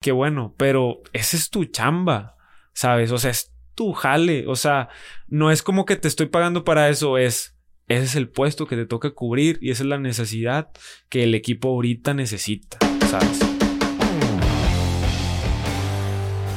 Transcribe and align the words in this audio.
qué 0.00 0.12
bueno, 0.12 0.54
pero 0.56 1.02
esa 1.12 1.36
es 1.36 1.50
tu 1.50 1.64
chamba, 1.64 2.36
¿sabes? 2.72 3.10
O 3.12 3.18
sea, 3.18 3.30
es 3.30 3.52
tu 3.74 3.92
jale, 3.92 4.46
o 4.46 4.56
sea, 4.56 4.88
no 5.26 5.50
es 5.50 5.62
como 5.62 5.84
que 5.84 5.96
te 5.96 6.08
estoy 6.08 6.26
pagando 6.26 6.64
para 6.64 6.88
eso, 6.88 7.18
es 7.18 7.54
ese 7.88 8.04
es 8.04 8.16
el 8.16 8.28
puesto 8.28 8.66
que 8.66 8.76
te 8.76 8.84
toca 8.84 9.12
cubrir 9.12 9.58
y 9.62 9.70
esa 9.70 9.82
es 9.82 9.88
la 9.88 9.98
necesidad 9.98 10.68
que 11.08 11.24
el 11.24 11.34
equipo 11.34 11.68
ahorita 11.68 12.12
necesita, 12.12 12.78
¿sabes? 13.08 13.40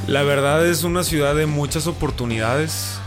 La 0.07 0.23
verdad 0.23 0.67
es 0.67 0.83
una 0.83 1.03
ciudad 1.03 1.35
de 1.35 1.45
muchas 1.45 1.87
oportunidades 1.87 2.99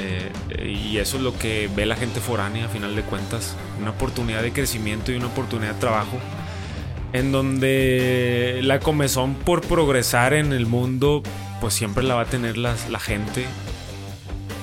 eh, 0.00 0.32
y 0.64 0.96
eso 0.96 1.18
es 1.18 1.22
lo 1.22 1.38
que 1.38 1.68
ve 1.76 1.84
la 1.84 1.96
gente 1.96 2.20
foránea 2.20 2.64
a 2.64 2.68
final 2.68 2.96
de 2.96 3.02
cuentas. 3.02 3.54
Una 3.78 3.90
oportunidad 3.90 4.42
de 4.42 4.52
crecimiento 4.52 5.12
y 5.12 5.16
una 5.16 5.26
oportunidad 5.26 5.74
de 5.74 5.80
trabajo 5.80 6.18
en 7.16 7.32
donde 7.32 8.60
la 8.62 8.80
comezón 8.80 9.34
por 9.34 9.60
progresar 9.62 10.34
en 10.34 10.52
el 10.52 10.66
mundo 10.66 11.22
pues 11.60 11.74
siempre 11.74 12.04
la 12.04 12.14
va 12.14 12.22
a 12.22 12.26
tener 12.26 12.56
la, 12.58 12.76
gente. 13.00 13.46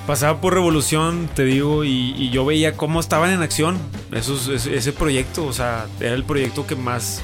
Pasaba 0.06 0.40
por 0.40 0.54
Revolución, 0.54 1.28
te 1.34 1.44
digo, 1.44 1.84
y, 1.84 2.30
yo 2.30 2.44
veía 2.44 2.76
cómo 2.76 3.00
estaban 3.00 3.30
en 3.30 3.42
acción 3.42 3.78
esos, 4.12 4.48
ese, 4.48 4.92
proyecto. 4.92 5.44
O 5.46 5.52
sea, 5.52 5.86
era 6.00 6.14
el 6.14 6.24
proyecto 6.24 6.66
que 6.66 6.76
más 6.76 7.22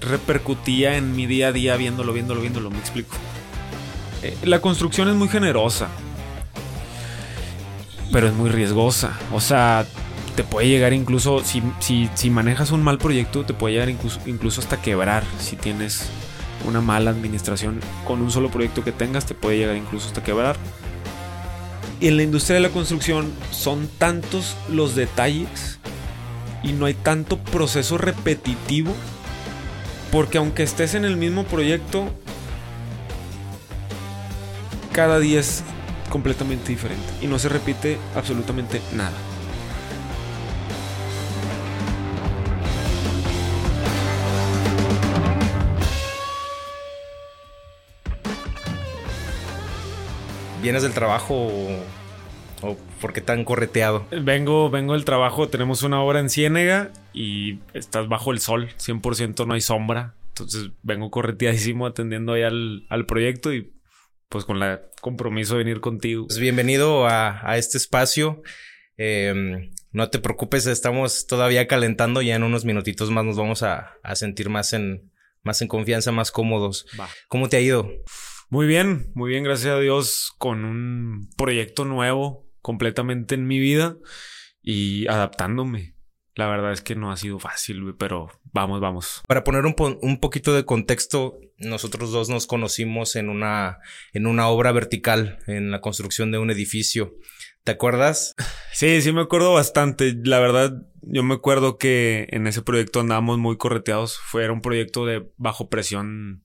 repercutía 0.00 0.96
en 0.96 1.16
mi 1.16 1.26
día 1.26 1.48
a 1.48 1.52
día 1.52 1.76
viéndolo, 1.76 2.12
viéndolo, 2.12 2.40
viéndolo, 2.40 2.70
me 2.70 2.78
explico. 2.78 3.16
Eh, 4.22 4.36
la 4.44 4.60
construcción 4.60 5.08
es 5.08 5.14
muy 5.14 5.28
generosa, 5.28 5.88
pero 8.12 8.28
es 8.28 8.34
muy 8.34 8.50
riesgosa. 8.50 9.18
O 9.32 9.40
sea, 9.40 9.86
te 10.38 10.44
puede 10.44 10.68
llegar 10.68 10.92
incluso, 10.92 11.42
si, 11.42 11.60
si, 12.14 12.30
manejas 12.30 12.70
un 12.70 12.80
mal 12.80 12.98
proyecto, 12.98 13.44
te 13.44 13.54
puede 13.54 13.74
llegar 13.74 13.88
incluso, 13.88 14.20
incluso 14.24 14.60
hasta 14.60 14.80
quebrar. 14.80 15.24
Si 15.40 15.56
tienes 15.56 16.04
una 16.64 16.80
mala 16.80 17.10
administración 17.10 17.80
con 18.06 18.22
un 18.22 18.30
solo 18.30 18.48
proyecto 18.48 18.84
que 18.84 18.92
tengas, 18.92 19.26
te 19.26 19.34
puede 19.34 19.58
llegar 19.58 19.74
incluso 19.74 20.06
hasta 20.06 20.22
quebrar. 20.22 20.54
Y 21.98 22.06
en 22.06 22.18
la 22.18 22.22
industria 22.22 22.54
de 22.54 22.60
la 22.60 22.68
construcción 22.68 23.32
son 23.50 23.88
tantos 23.98 24.56
los 24.70 24.94
detalles 24.94 25.80
y 26.62 26.70
no 26.70 26.86
hay 26.86 26.94
tanto 26.94 27.38
proceso 27.38 27.98
repetitivo 27.98 28.94
porque 30.12 30.38
aunque 30.38 30.62
estés 30.62 30.94
en 30.94 31.04
el 31.04 31.16
mismo 31.16 31.42
proyecto, 31.46 32.12
cada 34.92 35.18
día 35.18 35.40
es 35.40 35.64
completamente 36.10 36.68
diferente 36.68 37.08
y 37.20 37.26
no 37.26 37.40
se 37.40 37.48
repite 37.48 37.98
absolutamente 38.14 38.80
nada. 38.92 39.16
¿Vienes 50.60 50.82
del 50.82 50.92
trabajo 50.92 51.50
o, 52.62 52.76
por 53.00 53.12
qué 53.12 53.20
tan 53.20 53.44
correteado? 53.44 54.06
Vengo, 54.10 54.70
vengo 54.70 54.94
del 54.94 55.04
trabajo, 55.04 55.48
tenemos 55.48 55.84
una 55.84 56.02
obra 56.02 56.18
en 56.18 56.30
Ciénega 56.30 56.90
y 57.12 57.60
estás 57.74 58.08
bajo 58.08 58.32
el 58.32 58.40
sol, 58.40 58.68
100% 58.78 59.46
no 59.46 59.54
hay 59.54 59.60
sombra. 59.60 60.14
Entonces 60.28 60.70
vengo 60.82 61.10
correteadísimo 61.10 61.86
atendiendo 61.86 62.32
ahí 62.32 62.42
al, 62.42 62.86
al 62.88 63.06
proyecto 63.06 63.52
y 63.52 63.72
pues 64.28 64.44
con 64.44 64.58
la 64.58 64.82
compromiso 65.00 65.54
de 65.54 65.64
venir 65.64 65.80
contigo. 65.80 66.26
Pues 66.26 66.38
bienvenido 66.38 67.06
a, 67.06 67.56
este 67.56 67.78
espacio. 67.78 68.42
Em, 68.96 69.70
no 69.92 70.10
te 70.10 70.18
preocupes, 70.18 70.66
estamos 70.66 71.26
todavía 71.26 71.66
calentando. 71.68 72.20
Ya 72.20 72.34
en 72.34 72.42
unos 72.42 72.64
minutitos 72.64 73.10
más 73.10 73.24
nos 73.24 73.36
vamos 73.36 73.62
a, 73.62 73.96
sentir 74.14 74.48
más 74.48 74.72
en, 74.72 75.12
más 75.42 75.62
en 75.62 75.68
confianza, 75.68 76.10
más 76.12 76.32
cómodos. 76.32 76.86
¿Cómo 77.28 77.48
te 77.48 77.56
ha 77.56 77.60
ido? 77.60 77.88
Muy 78.50 78.66
bien, 78.66 79.10
muy 79.14 79.28
bien, 79.28 79.44
gracias 79.44 79.74
a 79.74 79.78
Dios, 79.78 80.32
con 80.38 80.64
un 80.64 81.28
proyecto 81.36 81.84
nuevo 81.84 82.48
completamente 82.62 83.34
en 83.34 83.46
mi 83.46 83.58
vida 83.58 83.98
y 84.62 85.06
adaptándome. 85.06 85.96
La 86.34 86.46
verdad 86.46 86.72
es 86.72 86.80
que 86.80 86.94
no 86.94 87.12
ha 87.12 87.18
sido 87.18 87.38
fácil, 87.38 87.94
pero 87.98 88.30
vamos, 88.54 88.80
vamos. 88.80 89.22
Para 89.28 89.44
poner 89.44 89.66
un, 89.66 89.74
un, 90.00 90.18
poquito 90.18 90.54
de 90.54 90.64
contexto, 90.64 91.38
nosotros 91.58 92.10
dos 92.10 92.30
nos 92.30 92.46
conocimos 92.46 93.16
en 93.16 93.28
una, 93.28 93.80
en 94.14 94.26
una 94.26 94.48
obra 94.48 94.72
vertical, 94.72 95.40
en 95.46 95.70
la 95.70 95.82
construcción 95.82 96.30
de 96.30 96.38
un 96.38 96.50
edificio. 96.50 97.16
¿Te 97.64 97.72
acuerdas? 97.72 98.34
Sí, 98.72 99.02
sí 99.02 99.12
me 99.12 99.20
acuerdo 99.20 99.52
bastante. 99.52 100.14
La 100.24 100.38
verdad, 100.38 100.72
yo 101.02 101.22
me 101.22 101.34
acuerdo 101.34 101.76
que 101.76 102.28
en 102.30 102.46
ese 102.46 102.62
proyecto 102.62 103.00
andábamos 103.00 103.36
muy 103.36 103.58
correteados. 103.58 104.18
Fue 104.18 104.44
era 104.44 104.54
un 104.54 104.62
proyecto 104.62 105.04
de 105.04 105.28
bajo 105.36 105.68
presión, 105.68 106.44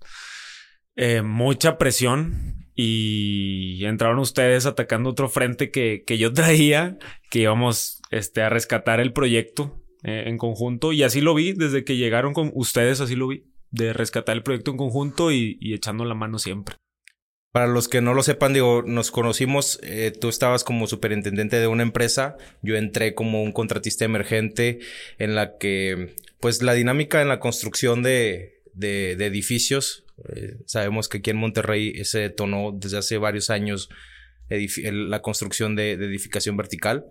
eh, 0.96 1.22
mucha 1.22 1.78
presión. 1.78 2.60
Y 2.76 3.86
entraron 3.86 4.18
ustedes 4.18 4.66
atacando 4.66 5.12
otro 5.12 5.30
frente 5.30 5.70
que, 5.70 6.04
que 6.06 6.18
yo 6.18 6.34
traía, 6.34 6.98
que 7.30 7.40
íbamos 7.40 8.02
este, 8.10 8.42
a 8.42 8.50
rescatar 8.50 9.00
el 9.00 9.14
proyecto 9.14 9.84
eh, 10.06 10.26
en 10.28 10.38
conjunto 10.38 10.92
y 10.92 11.04
así 11.04 11.22
lo 11.22 11.34
vi 11.34 11.54
desde 11.54 11.86
que 11.86 11.96
llegaron 11.96 12.34
con 12.34 12.52
ustedes, 12.56 13.00
así 13.00 13.16
lo 13.16 13.30
vi, 13.30 13.46
de 13.72 13.94
rescatar 13.94 14.36
el 14.36 14.44
proyecto 14.44 14.72
en 14.72 14.78
conjunto 14.78 15.32
y, 15.32 15.58
echando 15.74 16.04
la 16.04 16.14
mano 16.14 16.40
siempre. 16.40 16.76
Para 17.54 17.68
los 17.68 17.88
que 17.88 18.02
no 18.02 18.14
lo 18.14 18.22
sepan, 18.22 18.52
digo, 18.52 18.84
nos 18.86 19.12
conocimos, 19.12 19.80
eh, 19.82 20.12
tú 20.12 20.28
estabas 20.28 20.66
como 20.66 20.88
superintendente 20.88 21.58
de 21.58 21.68
una 21.68 21.84
empresa, 21.84 22.36
yo 22.62 22.76
entré 22.76 23.14
como 23.14 23.44
un 23.44 23.54
contratista 23.54 24.04
emergente 24.04 24.80
en 25.20 25.36
la 25.36 25.58
que, 25.58 26.18
pues 26.42 26.62
la 26.62 26.74
dinámica 26.74 27.22
en 27.22 27.30
la 27.30 27.40
construcción 27.40 28.04
de, 28.04 28.62
de, 28.74 29.14
edificios, 29.14 30.03
eh, 30.36 30.58
sabemos 30.66 31.10
que 31.10 31.20
aquí 31.20 31.30
en 31.32 31.38
Monterrey 31.38 32.04
se 32.06 32.20
detonó 32.20 32.72
desde 32.74 32.98
hace 32.98 33.18
varios 33.18 33.50
años 33.50 33.90
la 34.50 35.22
construcción 35.22 35.76
de, 35.76 35.98
de 35.98 36.06
edificación 36.06 36.56
vertical. 36.58 37.06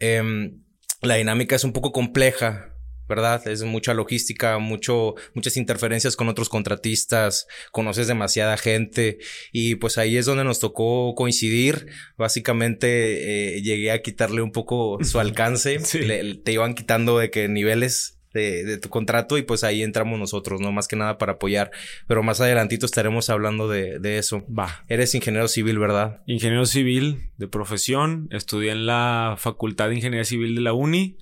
Eh, 0.00 0.52
la 1.00 1.14
dinámica 1.14 1.56
es 1.56 1.64
un 1.64 1.72
poco 1.72 1.92
compleja, 1.92 2.74
¿verdad? 3.08 3.46
Es 3.48 3.62
mucha 3.62 3.94
logística, 3.94 4.58
mucho, 4.58 5.14
muchas 5.34 5.56
interferencias 5.56 6.16
con 6.16 6.28
otros 6.28 6.48
contratistas, 6.48 7.46
conoces 7.72 8.06
demasiada 8.06 8.56
gente 8.56 9.18
y 9.52 9.76
pues 9.76 9.96
ahí 9.96 10.16
es 10.16 10.26
donde 10.26 10.44
nos 10.44 10.60
tocó 10.60 11.14
coincidir. 11.14 11.86
Básicamente 12.16 13.56
eh, 13.56 13.62
llegué 13.62 13.92
a 13.92 14.02
quitarle 14.02 14.42
un 14.42 14.52
poco 14.52 14.98
su 15.02 15.18
alcance, 15.20 15.78
te 15.78 16.52
iban 16.52 16.74
quitando 16.74 17.18
de 17.18 17.30
qué 17.30 17.48
niveles 17.48 18.17
de, 18.32 18.78
tu 18.78 18.88
contrato 18.88 19.38
y 19.38 19.42
pues 19.42 19.64
ahí 19.64 19.82
entramos 19.82 20.18
nosotros, 20.18 20.60
¿no? 20.60 20.72
Más 20.72 20.88
que 20.88 20.96
nada 20.96 21.18
para 21.18 21.32
apoyar. 21.32 21.70
Pero 22.06 22.22
más 22.22 22.40
adelantito 22.40 22.86
estaremos 22.86 23.30
hablando 23.30 23.68
de, 23.68 23.98
de 23.98 24.18
eso. 24.18 24.44
Va. 24.52 24.84
Eres 24.88 25.14
ingeniero 25.14 25.48
civil, 25.48 25.78
¿verdad? 25.78 26.22
Ingeniero 26.26 26.66
civil 26.66 27.30
de 27.36 27.48
profesión. 27.48 28.28
Estudié 28.30 28.72
en 28.72 28.86
la 28.86 29.36
Facultad 29.38 29.88
de 29.88 29.96
Ingeniería 29.96 30.24
Civil 30.24 30.54
de 30.54 30.60
la 30.60 30.72
UNI, 30.72 31.16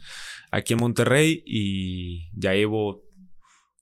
aquí 0.50 0.74
en 0.74 0.80
Monterrey, 0.80 1.42
y 1.46 2.28
ya 2.38 2.54
llevo 2.54 3.04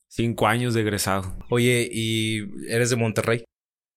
cinco 0.07 0.47
años 0.47 0.73
de 0.73 0.81
egresado. 0.81 1.37
Oye, 1.49 1.89
¿y 1.91 2.43
eres 2.69 2.89
de 2.89 2.95
Monterrey? 2.95 3.43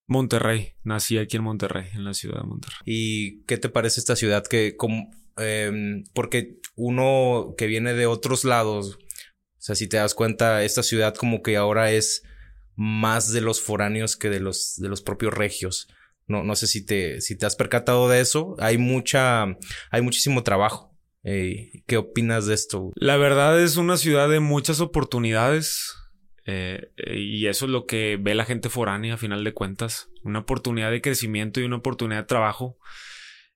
Monterrey, 0.08 0.72
nací 0.82 1.18
aquí 1.18 1.36
en 1.36 1.44
Monterrey, 1.44 1.86
en 1.94 2.04
la 2.04 2.14
ciudad 2.14 2.40
de 2.40 2.46
Monterrey. 2.46 2.78
¿Y 2.86 3.42
qué 3.44 3.58
te 3.58 3.68
parece 3.68 4.00
esta 4.00 4.16
ciudad 4.16 4.44
que 4.46 4.74
como, 4.74 5.10
em, 5.36 6.04
porque 6.14 6.58
uno 6.74 7.54
que 7.58 7.66
viene 7.66 7.92
de 7.92 8.06
otros 8.06 8.44
lados 8.44 8.98
sea, 9.68 9.74
si 9.74 9.86
te 9.86 9.98
das 9.98 10.14
cuenta, 10.14 10.64
esta 10.64 10.82
ciudad 10.82 11.14
como 11.14 11.42
que 11.42 11.56
ahora 11.56 11.92
es 11.92 12.22
más 12.74 13.32
de 13.32 13.42
los 13.42 13.60
foráneos 13.60 14.16
que 14.16 14.30
de 14.30 14.40
los, 14.40 14.76
de 14.76 14.88
los 14.88 15.02
propios 15.02 15.34
regios. 15.34 15.88
No, 16.26 16.42
no 16.42 16.56
sé 16.56 16.66
si 16.66 16.84
te, 16.84 17.20
si 17.20 17.36
te 17.36 17.44
has 17.44 17.56
percatado 17.56 18.08
de 18.08 18.20
eso. 18.20 18.54
Hay 18.60 18.78
mucha, 18.78 19.44
hay 19.90 20.02
muchísimo 20.02 20.42
trabajo. 20.42 20.96
Eh, 21.22 21.82
¿Qué 21.86 21.96
opinas 21.98 22.46
de 22.46 22.54
esto? 22.54 22.92
La 22.94 23.16
verdad 23.16 23.60
es 23.62 23.76
una 23.76 23.96
ciudad 23.96 24.28
de 24.28 24.40
muchas 24.40 24.80
oportunidades. 24.80 25.94
Eh, 26.46 26.90
y 26.96 27.46
eso 27.46 27.66
es 27.66 27.70
lo 27.70 27.84
que 27.84 28.18
ve 28.18 28.34
la 28.34 28.46
gente 28.46 28.70
foránea 28.70 29.14
a 29.14 29.18
final 29.18 29.44
de 29.44 29.52
cuentas. 29.52 30.08
Una 30.22 30.40
oportunidad 30.40 30.90
de 30.90 31.02
crecimiento 31.02 31.60
y 31.60 31.64
una 31.64 31.76
oportunidad 31.76 32.20
de 32.20 32.26
trabajo. 32.26 32.78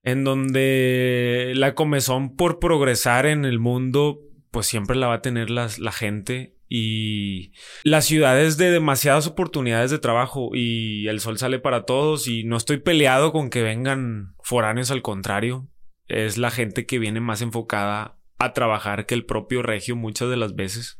En 0.02 0.24
donde 0.24 1.52
la 1.54 1.74
comezón 1.74 2.36
por 2.36 2.58
progresar 2.58 3.24
en 3.24 3.44
el 3.44 3.60
mundo 3.60 4.18
pues 4.52 4.66
siempre 4.66 4.96
la 4.96 5.08
va 5.08 5.14
a 5.14 5.22
tener 5.22 5.50
la 5.50 5.92
gente 5.92 6.54
y 6.74 7.52
las 7.84 8.06
ciudades 8.06 8.56
de 8.56 8.70
demasiadas 8.70 9.26
oportunidades 9.26 9.90
de 9.90 9.98
trabajo 9.98 10.52
y 10.54 11.06
el 11.06 11.20
sol 11.20 11.36
sale 11.36 11.58
para 11.58 11.84
todos 11.84 12.26
y 12.28 12.44
no 12.44 12.56
estoy 12.56 12.78
peleado 12.78 13.30
con 13.30 13.50
que 13.50 13.62
vengan 13.62 14.34
foráneos, 14.42 14.90
al 14.90 15.02
contrario, 15.02 15.68
es 16.08 16.38
la 16.38 16.50
gente 16.50 16.86
que 16.86 16.98
viene 16.98 17.20
más 17.20 17.42
enfocada 17.42 18.18
a 18.38 18.54
trabajar 18.54 19.04
que 19.04 19.14
el 19.14 19.26
propio 19.26 19.62
regio 19.62 19.96
muchas 19.96 20.30
de 20.30 20.38
las 20.38 20.54
veces. 20.54 20.98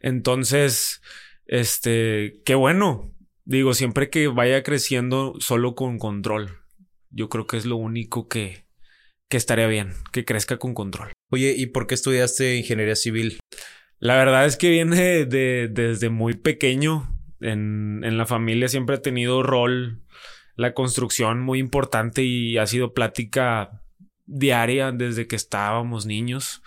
Entonces, 0.00 1.02
este, 1.44 2.40
qué 2.46 2.54
bueno. 2.54 3.12
Digo, 3.44 3.74
siempre 3.74 4.08
que 4.08 4.28
vaya 4.28 4.62
creciendo 4.62 5.34
solo 5.40 5.74
con 5.74 5.98
control. 5.98 6.56
Yo 7.10 7.28
creo 7.28 7.46
que 7.46 7.58
es 7.58 7.66
lo 7.66 7.76
único 7.76 8.28
que, 8.28 8.64
que 9.28 9.36
estaría 9.36 9.66
bien, 9.66 9.92
que 10.10 10.24
crezca 10.24 10.56
con 10.56 10.72
control. 10.72 11.12
Oye, 11.30 11.54
¿y 11.56 11.66
por 11.66 11.86
qué 11.86 11.94
estudiaste 11.94 12.56
ingeniería 12.56 12.96
civil? 12.96 13.40
La 13.98 14.16
verdad 14.16 14.46
es 14.46 14.56
que 14.56 14.70
viene 14.70 15.24
de, 15.26 15.68
desde 15.70 16.10
muy 16.10 16.34
pequeño. 16.34 17.16
En, 17.40 18.02
en 18.04 18.18
la 18.18 18.26
familia 18.26 18.68
siempre 18.68 18.96
ha 18.96 19.02
tenido 19.02 19.42
rol 19.42 20.02
la 20.56 20.74
construcción 20.74 21.40
muy 21.40 21.58
importante 21.58 22.22
y 22.22 22.58
ha 22.58 22.66
sido 22.66 22.92
plática 22.92 23.82
diaria 24.26 24.92
desde 24.92 25.26
que 25.26 25.36
estábamos 25.36 26.04
niños. 26.04 26.62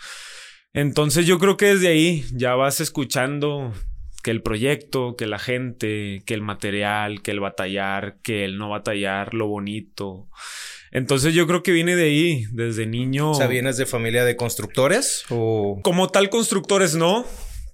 Entonces 0.73 1.27
yo 1.27 1.37
creo 1.37 1.57
que 1.57 1.67
desde 1.67 1.89
ahí 1.89 2.25
ya 2.33 2.55
vas 2.55 2.79
escuchando 2.79 3.71
que 4.23 4.31
el 4.31 4.41
proyecto, 4.41 5.15
que 5.15 5.27
la 5.27 5.37
gente, 5.37 6.23
que 6.25 6.33
el 6.33 6.41
material, 6.41 7.21
que 7.21 7.31
el 7.31 7.39
batallar, 7.39 8.17
que 8.23 8.45
el 8.45 8.57
no 8.57 8.69
batallar, 8.69 9.33
lo 9.33 9.47
bonito. 9.47 10.27
Entonces 10.93 11.33
yo 11.33 11.47
creo 11.47 11.63
que 11.63 11.71
viene 11.71 11.95
de 11.95 12.03
ahí, 12.03 12.45
desde 12.51 12.85
niño. 12.85 13.31
O 13.31 13.33
sea, 13.33 13.47
¿vienes 13.47 13.77
de 13.77 13.87
familia 13.87 14.23
de 14.23 14.35
constructores 14.35 15.25
o...? 15.29 15.81
Como 15.83 16.07
tal 16.09 16.29
constructores 16.29 16.93
no, 16.95 17.25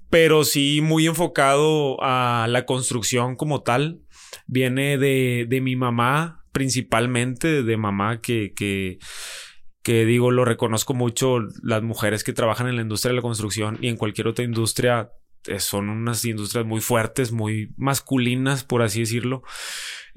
pero 0.10 0.46
sí 0.46 0.80
muy 0.82 1.06
enfocado 1.06 2.02
a 2.02 2.48
la 2.50 2.66
construcción 2.66 3.36
como 3.36 3.62
tal. 3.62 4.00
Viene 4.48 4.98
de, 4.98 5.46
de 5.50 5.60
mi 5.60 5.76
mamá, 5.76 6.46
principalmente 6.54 7.62
de 7.62 7.78
mamá 7.78 8.22
que, 8.22 8.54
que 8.56 9.00
que 9.84 10.06
digo, 10.06 10.30
lo 10.32 10.46
reconozco 10.46 10.94
mucho, 10.94 11.40
las 11.64 11.82
mujeres 11.82 12.24
que 12.24 12.34
trabajan 12.34 12.68
en 12.68 12.76
la 12.76 12.82
industria 12.82 13.10
de 13.10 13.16
la 13.16 13.22
construcción 13.22 13.78
y 13.82 13.88
en 13.88 13.98
cualquier 13.98 14.28
otra 14.28 14.46
industria 14.46 15.12
eh, 15.48 15.60
son 15.60 15.90
unas 15.90 16.24
industrias 16.26 16.66
muy 16.66 16.82
fuertes, 16.82 17.32
muy 17.32 17.74
masculinas, 17.78 18.64
por 18.64 18.82
así 18.82 19.00
decirlo, 19.00 19.42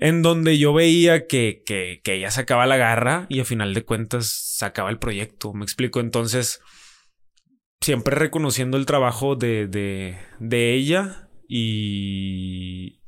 en 0.02 0.20
donde 0.20 0.58
yo 0.58 0.74
veía 0.74 1.28
que, 1.28 1.62
que, 1.64 2.00
que 2.02 2.14
ella 2.14 2.32
sacaba 2.32 2.66
la 2.66 2.76
garra 2.76 3.26
y 3.28 3.38
a 3.38 3.44
final 3.44 3.72
de 3.72 3.84
cuentas 3.84 4.32
sacaba 4.56 4.90
el 4.90 4.98
proyecto, 4.98 5.52
me 5.52 5.62
explico, 5.62 6.00
entonces 6.00 6.60
siempre 7.80 8.16
reconociendo 8.16 8.76
el 8.76 8.84
trabajo 8.84 9.36
de, 9.36 9.68
de, 9.68 10.74
ella 10.74 11.28
y, 11.48 13.00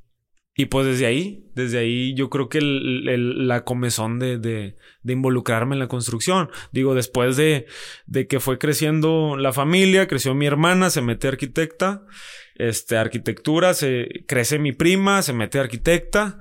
y 0.55 0.67
pues 0.67 0.87
desde 0.87 1.06
ahí, 1.06 1.50
desde 1.56 1.79
ahí 1.79 2.14
yo 2.14 2.31
creo 2.31 2.49
que 2.49 2.61
la 2.61 3.64
comezón 3.64 4.20
de, 4.20 4.38
de, 4.38 4.76
de, 5.02 5.12
involucrarme 5.12 5.75
en 5.75 5.81
la 5.81 5.88
construcción. 5.88 6.49
Digo, 6.70 6.94
después 6.94 7.37
de, 7.37 7.67
de, 8.06 8.29
que 8.29 8.38
fue 8.38 8.58
creciendo 8.58 9.37
la 9.37 9.52
familia, 9.52 10.06
creció 10.06 10.32
mi 10.37 10.46
hermana, 10.46 10.91
se 10.91 11.02
mete 11.02 11.26
arquitecta, 11.26 12.06
este, 12.55 12.96
arquitectura, 12.96 13.75
se 13.75 14.25
crece 14.29 14.61
mi 14.61 14.70
prima, 14.70 15.23
se 15.23 15.32
mete 15.32 15.58
arquitecta, 15.58 16.38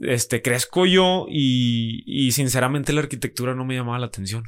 este, 0.00 0.42
crezco 0.42 0.86
yo 0.86 1.26
y, 1.28 2.02
y 2.06 2.32
sinceramente 2.32 2.92
la 2.92 3.00
arquitectura 3.00 3.54
no 3.54 3.64
me 3.64 3.74
llamaba 3.74 3.98
la 3.98 4.06
atención. 4.06 4.44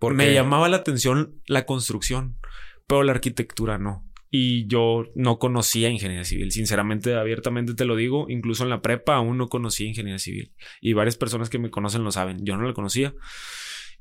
Me 0.00 0.32
llamaba 0.32 0.68
la 0.68 0.76
atención 0.76 1.40
la 1.46 1.66
construcción, 1.66 2.38
pero 2.86 3.02
la 3.02 3.12
arquitectura 3.12 3.78
no 3.78 4.08
y 4.30 4.66
yo 4.66 5.06
no 5.14 5.38
conocía 5.38 5.88
ingeniería 5.88 6.24
civil. 6.24 6.52
Sinceramente, 6.52 7.14
abiertamente 7.14 7.74
te 7.74 7.84
lo 7.84 7.96
digo, 7.96 8.26
incluso 8.28 8.64
en 8.64 8.70
la 8.70 8.82
prepa 8.82 9.16
aún 9.16 9.38
no 9.38 9.48
conocía 9.48 9.88
ingeniería 9.88 10.18
civil. 10.18 10.52
Y 10.80 10.92
varias 10.92 11.16
personas 11.16 11.48
que 11.48 11.58
me 11.58 11.70
conocen 11.70 12.04
lo 12.04 12.12
saben, 12.12 12.44
yo 12.44 12.56
no 12.56 12.66
la 12.66 12.74
conocía. 12.74 13.14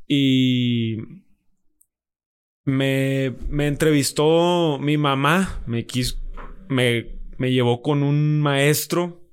Y 0.06 0.98
me, 2.66 3.34
me 3.50 3.68
entrevistó 3.68 4.78
mi 4.80 4.98
mamá, 4.98 5.62
me, 5.66 5.86
quiso, 5.86 6.18
me, 6.68 7.20
me 7.38 7.52
llevó 7.52 7.82
con 7.82 8.04
un 8.04 8.42
maestro 8.42 9.27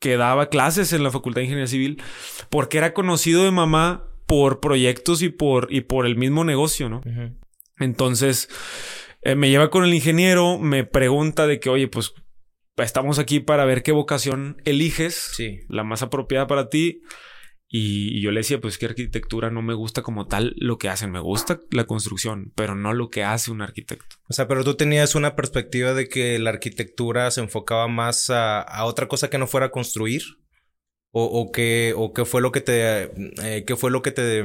que 0.00 0.16
daba 0.16 0.48
clases 0.48 0.92
en 0.92 1.02
la 1.02 1.10
Facultad 1.10 1.40
de 1.40 1.44
Ingeniería 1.44 1.66
Civil, 1.66 2.02
porque 2.50 2.78
era 2.78 2.94
conocido 2.94 3.44
de 3.44 3.50
mamá 3.50 4.04
por 4.26 4.60
proyectos 4.60 5.22
y 5.22 5.28
por, 5.28 5.68
y 5.70 5.80
por 5.82 6.06
el 6.06 6.16
mismo 6.16 6.44
negocio, 6.44 6.88
¿no? 6.88 7.00
Entonces, 7.78 8.48
eh, 9.22 9.34
me 9.34 9.50
lleva 9.50 9.70
con 9.70 9.84
el 9.84 9.94
ingeniero, 9.94 10.58
me 10.58 10.84
pregunta 10.84 11.46
de 11.46 11.60
que, 11.60 11.70
oye, 11.70 11.88
pues 11.88 12.12
estamos 12.76 13.18
aquí 13.18 13.40
para 13.40 13.64
ver 13.64 13.82
qué 13.82 13.92
vocación 13.92 14.60
eliges, 14.64 15.14
sí. 15.34 15.60
la 15.68 15.84
más 15.84 16.02
apropiada 16.02 16.46
para 16.46 16.68
ti. 16.68 17.02
Y, 17.70 18.22
yo 18.22 18.30
le 18.30 18.40
decía, 18.40 18.60
pues 18.60 18.78
que 18.78 18.86
arquitectura 18.86 19.50
no 19.50 19.60
me 19.60 19.74
gusta 19.74 20.02
como 20.02 20.26
tal 20.26 20.54
lo 20.56 20.78
que 20.78 20.88
hacen, 20.88 21.10
me 21.10 21.20
gusta 21.20 21.60
la 21.70 21.84
construcción, 21.84 22.52
pero 22.54 22.74
no 22.74 22.94
lo 22.94 23.10
que 23.10 23.24
hace 23.24 23.50
un 23.50 23.60
arquitecto. 23.60 24.16
O 24.28 24.32
sea, 24.32 24.48
pero 24.48 24.64
tú 24.64 24.74
tenías 24.74 25.14
una 25.14 25.36
perspectiva 25.36 25.92
de 25.92 26.08
que 26.08 26.38
la 26.38 26.50
arquitectura 26.50 27.30
se 27.30 27.42
enfocaba 27.42 27.86
más 27.86 28.30
a, 28.30 28.84
otra 28.84 29.06
cosa 29.06 29.28
que 29.28 29.38
no 29.38 29.46
fuera 29.46 29.70
construir. 29.70 30.22
O, 31.10 31.24
o, 31.24 31.50
que, 31.50 31.94
o 31.96 32.12
qué 32.12 32.26
fue 32.26 32.42
lo 32.42 32.52
que 32.52 32.60
te, 32.60 33.04
eh, 33.42 33.64
qué 33.66 33.76
fue 33.76 33.90
lo 33.90 34.02
que 34.02 34.10
te 34.10 34.44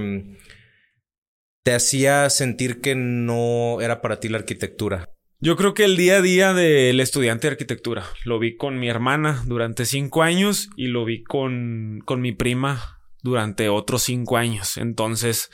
te 1.63 1.73
hacía 1.73 2.29
sentir 2.29 2.81
que 2.81 2.93
no 2.95 3.81
era 3.81 4.01
para 4.01 4.19
ti 4.19 4.29
la 4.29 4.37
arquitectura? 4.37 5.09
Yo 5.39 5.57
creo 5.57 5.73
que 5.73 5.85
el 5.85 5.97
día 5.97 6.17
a 6.17 6.21
día 6.21 6.53
del 6.53 6.99
estudiante 6.99 7.47
de 7.47 7.51
arquitectura. 7.51 8.05
Lo 8.23 8.39
vi 8.39 8.55
con 8.55 8.79
mi 8.79 8.87
hermana 8.87 9.43
durante 9.45 9.85
cinco 9.85 10.23
años 10.23 10.69
y 10.77 10.87
lo 10.87 11.03
vi 11.03 11.23
con, 11.23 12.01
con 12.05 12.21
mi 12.21 12.31
prima 12.31 12.99
durante 13.23 13.69
otros 13.69 14.03
cinco 14.03 14.37
años. 14.37 14.77
Entonces, 14.77 15.49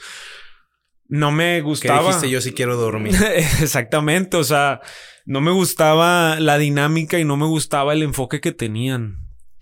no 1.08 1.32
me 1.32 1.62
gustaba. 1.62 2.00
¿Qué 2.00 2.06
dijiste? 2.06 2.30
Yo 2.30 2.40
sí 2.42 2.52
quiero 2.52 2.76
dormir. 2.76 3.14
Exactamente. 3.62 4.36
O 4.36 4.44
sea, 4.44 4.80
no 5.24 5.40
me 5.40 5.50
gustaba 5.50 6.38
la 6.38 6.58
dinámica 6.58 7.18
y 7.18 7.24
no 7.24 7.38
me 7.38 7.46
gustaba 7.46 7.94
el 7.94 8.02
enfoque 8.02 8.42
que 8.42 8.52
tenían. 8.52 9.16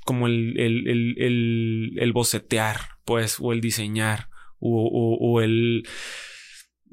Como 0.05 0.27
el, 0.27 0.59
el, 0.59 0.89
el, 0.89 1.15
el, 1.19 1.93
el 1.99 2.13
bocetear, 2.13 2.81
pues, 3.05 3.37
o 3.39 3.53
el 3.53 3.61
diseñar, 3.61 4.31
o, 4.59 5.19
o 5.21 5.41
el 5.43 5.85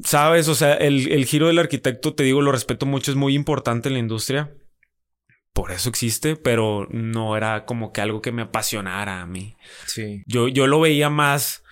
Sabes, 0.03 0.49
o 0.49 0.55
sea, 0.55 0.73
el, 0.73 1.25
giro 1.25 1.47
del 1.47 1.59
arquitecto, 1.59 2.13
te 2.13 2.23
digo, 2.23 2.41
lo 2.41 2.51
respeto 2.51 2.85
mucho, 2.85 3.11
es 3.11 3.17
muy 3.17 3.33
importante 3.33 3.87
en 3.87 3.93
la 3.93 3.99
industria. 3.99 4.53
Por 5.55 5.71
eso 5.71 5.87
existe, 5.87 6.35
pero 6.35 6.85
no 6.91 7.37
era 7.37 7.63
como 7.63 7.93
que 7.93 8.01
algo 8.01 8.21
que 8.21 8.33
me 8.33 8.41
apasionara 8.41 9.21
a 9.21 9.25
mí. 9.25 9.55
Sí. 9.85 10.21
Yo, 10.27 10.49
yo 10.49 10.67
lo 10.67 10.81
veía 10.81 11.09
más 11.09 11.63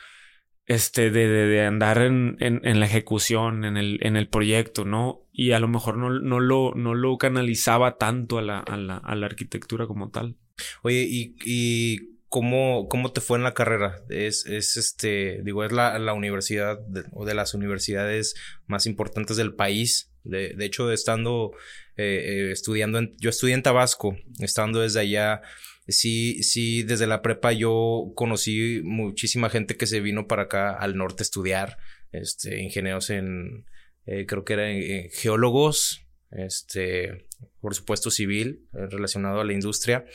este, 0.68 1.12
de, 1.12 1.28
de, 1.28 1.66
andar 1.66 1.98
en, 1.98 2.38
en, 2.40 2.80
la 2.80 2.86
ejecución, 2.86 3.66
en 3.66 3.76
el, 3.76 4.00
en 4.02 4.16
el 4.16 4.30
proyecto, 4.30 4.86
¿no? 4.86 5.28
Y 5.34 5.52
a 5.52 5.60
lo 5.60 5.68
mejor 5.68 5.98
no, 5.98 6.10
no, 6.10 6.40
lo, 6.40 6.72
no 6.76 6.96
lo 6.96 7.18
canalizaba 7.18 7.98
tanto 7.98 8.38
a 8.38 8.42
la, 8.42 8.60
a 8.60 8.78
la, 8.78 8.96
a 8.96 9.16
la 9.16 9.26
arquitectura 9.26 9.86
como 9.86 10.12
tal. 10.12 10.38
Oye, 10.84 11.06
y, 11.06 11.36
y 11.44 12.14
¿Cómo, 12.34 12.88
¿Cómo 12.90 13.12
te 13.12 13.22
fue 13.22 13.38
en 13.38 13.44
la 13.44 13.54
carrera? 13.54 14.02
Es, 14.10 14.48
es 14.48 14.76
este, 14.76 15.44
digo, 15.44 15.64
es 15.64 15.72
la, 15.72 16.00
la 16.00 16.14
universidad 16.14 16.80
o 17.12 17.26
de 17.26 17.36
las 17.36 17.54
universidades 17.54 18.34
más 18.66 18.88
importantes 18.88 19.38
del 19.38 19.54
país. 19.54 20.12
De, 20.24 20.56
hecho, 20.66 20.92
estando 20.92 21.52
eh, 21.98 22.24
eh, 22.26 22.52
estudiando, 22.52 22.98
en, 22.98 23.16
yo 23.18 23.30
estudié 23.30 23.56
en 23.56 23.64
Tabasco, 23.64 24.16
estando 24.40 24.80
desde 24.82 25.02
allá, 25.02 25.42
sí, 25.88 26.42
sí, 26.44 26.84
desde 26.84 27.08
la 27.08 27.22
prepa 27.22 27.52
yo 27.52 28.12
conocí 28.16 28.82
muchísima 28.84 29.50
gente 29.50 29.76
que 29.76 29.86
se 29.86 30.00
vino 30.00 30.28
para 30.28 30.44
acá 30.44 30.76
al 30.76 30.96
norte 30.96 31.24
a 31.24 31.26
estudiar, 31.26 31.78
este, 32.12 32.62
ingenieros 32.62 33.10
en, 33.10 33.66
eh, 34.06 34.26
creo 34.26 34.46
que 34.46 34.54
eran 34.54 35.10
geólogos, 35.12 36.06
este, 36.32 37.28
por 37.60 37.76
supuesto 37.76 38.10
civil, 38.10 38.68
relacionado 38.72 39.42
a 39.42 39.46
la 39.46 39.54
industria. 39.54 40.06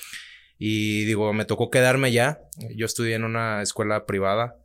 Y 0.59 1.05
digo, 1.05 1.33
me 1.33 1.45
tocó 1.45 1.71
quedarme 1.71 2.11
ya. 2.11 2.41
Yo 2.75 2.87
estudié 2.87 3.15
en 3.15 3.25
una 3.25 3.63
escuela 3.63 4.07
privada. 4.07 4.57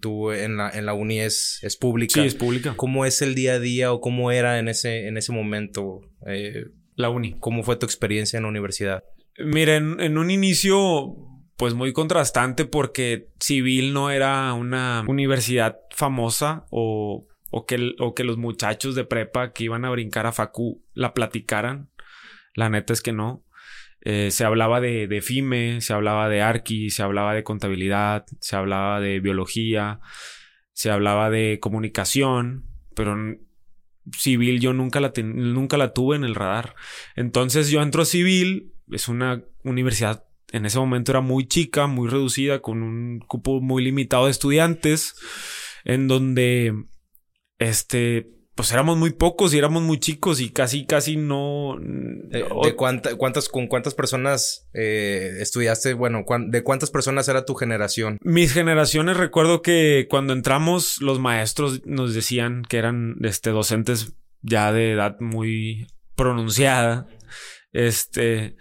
Tú 0.00 0.32
en 0.32 0.56
la, 0.56 0.70
en 0.70 0.86
la 0.86 0.94
uni 0.94 1.20
es, 1.20 1.58
es 1.62 1.76
pública. 1.76 2.14
Sí, 2.14 2.26
es 2.26 2.34
pública. 2.34 2.74
¿Cómo 2.76 3.04
es 3.04 3.20
el 3.20 3.34
día 3.34 3.54
a 3.54 3.58
día 3.58 3.92
o 3.92 4.00
cómo 4.00 4.30
era 4.30 4.58
en 4.58 4.68
ese, 4.68 5.06
en 5.08 5.16
ese 5.16 5.32
momento 5.32 6.00
eh, 6.26 6.66
la 6.94 7.10
uni? 7.10 7.36
¿Cómo 7.38 7.62
fue 7.62 7.76
tu 7.76 7.84
experiencia 7.84 8.36
en 8.36 8.44
la 8.44 8.48
universidad? 8.48 9.04
Miren, 9.38 10.00
en, 10.00 10.18
un 10.18 10.30
inicio 10.30 11.16
pues 11.56 11.74
muy 11.74 11.92
contrastante 11.92 12.64
porque 12.64 13.28
civil 13.40 13.92
no 13.92 14.10
era 14.10 14.52
una 14.54 15.04
universidad 15.06 15.76
famosa 15.90 16.64
o, 16.70 17.26
o, 17.50 17.66
que, 17.66 17.94
o 17.98 18.14
que 18.14 18.24
los 18.24 18.38
muchachos 18.38 18.94
de 18.94 19.04
prepa 19.04 19.52
que 19.52 19.64
iban 19.64 19.84
a 19.84 19.90
brincar 19.90 20.26
a 20.26 20.32
Facu 20.32 20.82
la 20.94 21.12
platicaran. 21.12 21.90
La 22.54 22.68
neta 22.68 22.92
es 22.92 23.02
que 23.02 23.12
no. 23.12 23.44
Eh, 24.04 24.30
se 24.32 24.44
hablaba 24.44 24.80
de, 24.80 25.06
de, 25.06 25.22
FIME, 25.22 25.80
se 25.80 25.92
hablaba 25.92 26.28
de 26.28 26.42
ARCI, 26.42 26.90
se 26.90 27.02
hablaba 27.02 27.34
de 27.34 27.44
contabilidad, 27.44 28.26
se 28.40 28.56
hablaba 28.56 29.00
de 29.00 29.20
biología, 29.20 30.00
se 30.72 30.90
hablaba 30.90 31.30
de 31.30 31.60
comunicación, 31.60 32.66
pero 32.96 33.16
civil 34.16 34.60
yo 34.60 34.72
nunca 34.72 35.00
la, 35.00 35.12
nunca 35.22 35.76
la 35.76 35.92
tuve 35.92 36.16
en 36.16 36.24
el 36.24 36.34
radar. 36.34 36.74
Entonces 37.14 37.70
yo 37.70 37.80
entro 37.80 38.02
a 38.02 38.06
civil, 38.06 38.72
es 38.90 39.08
una 39.08 39.44
universidad, 39.62 40.24
en 40.50 40.66
ese 40.66 40.78
momento 40.78 41.12
era 41.12 41.20
muy 41.20 41.46
chica, 41.46 41.86
muy 41.86 42.08
reducida, 42.08 42.60
con 42.60 42.82
un 42.82 43.20
cupo 43.20 43.60
muy 43.60 43.84
limitado 43.84 44.26
de 44.26 44.32
estudiantes, 44.32 45.14
en 45.84 46.08
donde 46.08 46.74
este 47.58 48.28
pues 48.54 48.70
éramos 48.72 48.98
muy 48.98 49.10
pocos 49.10 49.54
y 49.54 49.58
éramos 49.58 49.82
muy 49.82 49.98
chicos 49.98 50.40
y 50.40 50.50
casi, 50.50 50.84
casi 50.84 51.16
no. 51.16 51.76
¿De, 51.80 52.74
cuántas, 52.76 53.48
con 53.48 53.66
cuántas 53.66 53.94
personas 53.94 54.68
eh, 54.74 55.38
estudiaste? 55.40 55.94
Bueno, 55.94 56.24
¿de 56.48 56.62
cuántas 56.62 56.90
personas 56.90 57.28
era 57.28 57.44
tu 57.44 57.54
generación? 57.54 58.18
Mis 58.22 58.52
generaciones, 58.52 59.16
recuerdo 59.16 59.62
que 59.62 60.06
cuando 60.10 60.32
entramos, 60.34 61.00
los 61.00 61.18
maestros 61.18 61.80
nos 61.86 62.14
decían 62.14 62.62
que 62.68 62.76
eran 62.76 63.16
este, 63.22 63.50
docentes 63.50 64.12
ya 64.42 64.72
de 64.72 64.92
edad 64.92 65.16
muy 65.20 65.86
pronunciada. 66.14 67.06
Este 67.72 68.56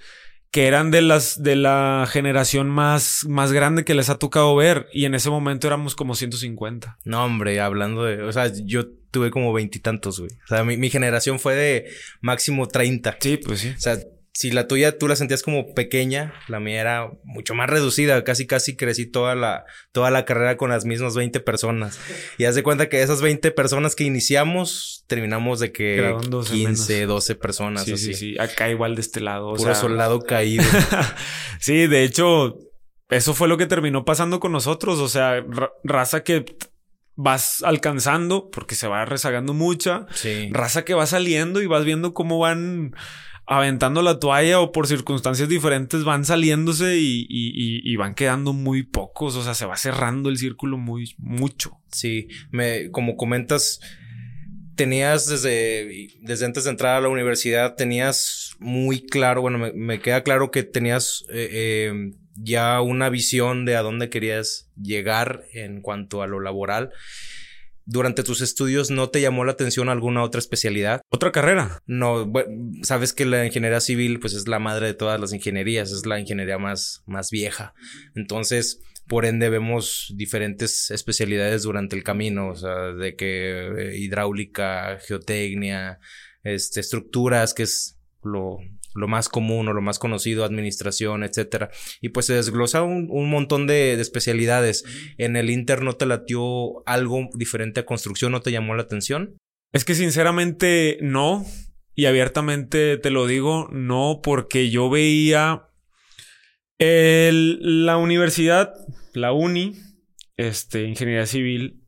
que 0.51 0.67
eran 0.67 0.91
de 0.91 1.01
las 1.01 1.41
de 1.41 1.55
la 1.55 2.05
generación 2.11 2.69
más, 2.69 3.25
más 3.27 3.53
grande 3.53 3.85
que 3.85 3.95
les 3.95 4.09
ha 4.09 4.19
tocado 4.19 4.53
ver. 4.55 4.87
Y 4.93 5.05
en 5.05 5.15
ese 5.15 5.29
momento 5.29 5.67
éramos 5.67 5.95
como 5.95 6.13
150. 6.13 6.97
No, 7.05 7.23
hombre, 7.23 7.59
hablando 7.61 8.03
de. 8.03 8.21
O 8.21 8.31
sea, 8.33 8.51
yo 8.53 8.87
tuve 9.11 9.31
como 9.31 9.53
veintitantos, 9.53 10.19
güey. 10.19 10.31
O 10.43 10.47
sea, 10.47 10.63
mi, 10.65 10.75
mi 10.75 10.89
generación 10.89 11.39
fue 11.39 11.55
de 11.55 11.89
máximo 12.19 12.67
30. 12.67 13.17
Sí, 13.21 13.37
pues 13.37 13.61
sí. 13.61 13.69
O 13.69 13.79
sea, 13.79 13.97
si 14.33 14.49
la 14.51 14.65
tuya 14.67 14.97
tú 14.97 15.07
la 15.09 15.15
sentías 15.17 15.43
como 15.43 15.73
pequeña, 15.73 16.33
la 16.47 16.59
mía 16.61 16.79
era 16.79 17.11
mucho 17.23 17.53
más 17.53 17.69
reducida. 17.69 18.23
Casi, 18.23 18.47
casi 18.47 18.75
crecí 18.77 19.05
toda 19.05 19.35
la, 19.35 19.65
toda 19.91 20.09
la 20.09 20.23
carrera 20.23 20.55
con 20.55 20.69
las 20.69 20.85
mismas 20.85 21.15
20 21.15 21.41
personas. 21.41 21.99
Y 22.37 22.45
haz 22.45 22.55
de 22.55 22.63
cuenta 22.63 22.87
que 22.87 23.01
esas 23.01 23.21
20 23.21 23.51
personas 23.51 23.93
que 23.95 24.05
iniciamos, 24.05 25.03
terminamos 25.07 25.59
de 25.59 25.71
que 25.73 25.97
Graduándose 25.97 26.53
15, 26.53 26.93
menos. 26.93 27.07
12 27.09 27.35
personas. 27.35 27.83
Sí, 27.83 27.91
así. 27.93 28.05
sí, 28.05 28.13
sí. 28.13 28.39
Acá 28.39 28.69
igual 28.69 28.95
de 28.95 29.01
este 29.01 29.19
lado. 29.19 29.49
o 29.49 29.55
Puro 29.55 29.73
sea, 29.73 29.75
soldado 29.75 30.19
caído. 30.27 30.63
sí, 31.59 31.87
de 31.87 32.03
hecho, 32.05 32.55
eso 33.09 33.33
fue 33.33 33.47
lo 33.49 33.57
que 33.57 33.65
terminó 33.65 34.05
pasando 34.05 34.39
con 34.39 34.53
nosotros. 34.53 34.99
O 34.99 35.09
sea, 35.09 35.41
ra- 35.41 35.71
raza 35.83 36.23
que 36.23 36.45
vas 37.15 37.61
alcanzando 37.63 38.49
porque 38.49 38.75
se 38.75 38.87
va 38.87 39.03
rezagando 39.03 39.53
mucha. 39.53 40.05
Sí. 40.13 40.49
Raza 40.51 40.85
que 40.85 40.93
va 40.93 41.05
saliendo 41.05 41.61
y 41.61 41.67
vas 41.67 41.83
viendo 41.83 42.13
cómo 42.13 42.39
van 42.39 42.93
aventando 43.53 44.01
la 44.01 44.17
toalla 44.17 44.61
o 44.61 44.71
por 44.71 44.87
circunstancias 44.87 45.49
diferentes 45.49 46.05
van 46.05 46.23
saliéndose 46.23 46.97
y, 46.99 47.25
y- 47.29 47.95
van 47.97 48.15
quedando 48.15 48.53
muy 48.53 48.83
pocos. 48.83 49.35
O 49.35 49.43
sea, 49.43 49.53
se 49.53 49.65
va 49.65 49.75
cerrando 49.75 50.29
el 50.29 50.37
círculo 50.37 50.77
muy, 50.77 51.13
mucho. 51.17 51.77
Sí, 51.91 52.27
me, 52.49 52.89
como 52.91 53.17
comentas, 53.17 53.81
tenías 54.75 55.27
desde, 55.27 56.07
desde 56.21 56.45
antes 56.45 56.63
de 56.63 56.69
entrar 56.71 56.95
a 56.95 57.01
la 57.01 57.09
universidad, 57.09 57.75
tenías 57.75 58.55
muy 58.59 59.05
claro, 59.05 59.41
bueno, 59.41 59.57
me, 59.57 59.73
me 59.73 59.99
queda 59.99 60.23
claro 60.23 60.49
que 60.49 60.63
tenías 60.63 61.25
eh, 61.29 61.49
eh, 61.51 62.11
ya 62.35 62.79
una 62.81 63.09
visión 63.09 63.65
de 63.65 63.75
a 63.75 63.81
dónde 63.81 64.09
querías 64.09 64.69
llegar 64.81 65.43
en 65.53 65.81
cuanto 65.81 66.21
a 66.23 66.27
lo 66.27 66.39
laboral. 66.39 66.91
Durante 67.85 68.23
tus 68.23 68.41
estudios, 68.41 68.91
¿no 68.91 69.09
te 69.09 69.21
llamó 69.21 69.43
la 69.43 69.53
atención 69.53 69.89
alguna 69.89 70.23
otra 70.23 70.39
especialidad? 70.39 71.01
Otra 71.09 71.31
carrera. 71.31 71.81
No, 71.85 72.25
bueno, 72.25 72.71
sabes 72.83 73.13
que 73.13 73.25
la 73.25 73.45
ingeniería 73.45 73.81
civil, 73.81 74.19
pues 74.19 74.33
es 74.33 74.47
la 74.47 74.59
madre 74.59 74.87
de 74.87 74.93
todas 74.93 75.19
las 75.19 75.33
ingenierías, 75.33 75.91
es 75.91 76.05
la 76.05 76.19
ingeniería 76.19 76.57
más, 76.57 77.03
más 77.05 77.31
vieja. 77.31 77.73
Entonces, 78.15 78.81
por 79.07 79.25
ende, 79.25 79.49
vemos 79.49 80.13
diferentes 80.15 80.91
especialidades 80.91 81.63
durante 81.63 81.95
el 81.95 82.03
camino, 82.03 82.49
o 82.49 82.55
sea, 82.55 82.93
de 82.93 83.15
que 83.15 83.67
eh, 83.67 83.97
hidráulica, 83.97 84.99
geotecnia, 85.05 85.99
este, 86.43 86.79
estructuras, 86.79 87.53
que 87.53 87.63
es 87.63 87.97
lo, 88.23 88.59
lo 88.95 89.07
más 89.07 89.29
común 89.29 89.67
o 89.67 89.73
lo 89.73 89.81
más 89.81 89.99
conocido, 89.99 90.43
administración, 90.43 91.23
etcétera. 91.23 91.69
Y 92.01 92.09
pues 92.09 92.25
se 92.25 92.33
desglosa 92.33 92.83
un, 92.83 93.07
un 93.09 93.29
montón 93.29 93.67
de, 93.67 93.95
de 93.95 94.01
especialidades. 94.01 94.83
En 95.17 95.35
el 95.35 95.49
Inter 95.49 95.81
no 95.81 95.93
te 95.93 96.05
latió 96.05 96.87
algo 96.87 97.29
diferente 97.33 97.79
a 97.81 97.85
construcción, 97.85 98.31
no 98.31 98.41
te 98.41 98.51
llamó 98.51 98.75
la 98.75 98.83
atención. 98.83 99.37
Es 99.73 99.85
que 99.85 99.95
sinceramente 99.95 100.97
no. 101.01 101.45
Y 101.95 102.05
abiertamente 102.05 102.97
te 102.97 103.09
lo 103.09 103.27
digo, 103.27 103.67
no, 103.71 104.21
porque 104.23 104.69
yo 104.69 104.89
veía 104.89 105.67
el- 106.79 107.85
la 107.85 107.97
universidad, 107.97 108.73
la 109.13 109.33
uni, 109.33 109.75
este, 110.37 110.83
ingeniería 110.83 111.25
civil, 111.25 111.83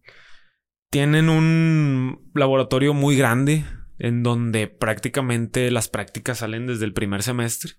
tienen 0.91 1.29
un 1.29 2.29
laboratorio 2.35 2.93
muy 2.93 3.15
grande 3.17 3.65
en 3.99 4.23
donde 4.23 4.67
prácticamente 4.67 5.69
las 5.71 5.87
prácticas 5.87 6.39
salen 6.39 6.67
desde 6.67 6.85
el 6.85 6.93
primer 6.93 7.23
semestre. 7.23 7.73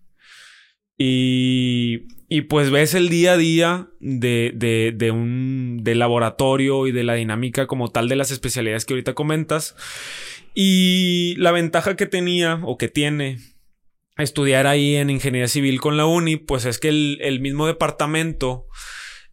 Y, 0.97 2.07
y 2.29 2.43
pues 2.43 2.71
ves 2.71 2.95
el 2.95 3.09
día 3.09 3.33
a 3.33 3.37
día 3.37 3.89
de, 3.99 4.53
de, 4.97 5.11
un 5.11 5.81
del 5.83 5.99
laboratorio 5.99 6.87
y 6.87 6.93
de 6.93 7.03
la 7.03 7.15
dinámica 7.15 7.67
como 7.67 7.91
tal 7.91 8.09
de 8.09 8.17
las 8.17 8.31
especialidades 8.31 8.85
que 8.85 8.95
ahorita 8.95 9.15
comentas. 9.15 9.75
Y 10.55 11.35
la 11.39 11.51
ventaja 11.51 11.97
que 11.97 12.07
tenía 12.07 12.61
o 12.63 12.79
que 12.79 12.89
tiene 12.89 13.39
estudiar 14.17 14.69
ahí 14.69 14.95
en 14.95 15.11
ingeniería 15.11 15.49
civil 15.49 15.81
con 15.81 15.97
la 15.97 16.07
uni, 16.07 16.37
pues 16.37 16.65
es 16.65 16.79
que 16.79 16.89
el, 16.89 17.19
el 17.21 17.41
mismo 17.41 17.67
departamento 17.67 18.67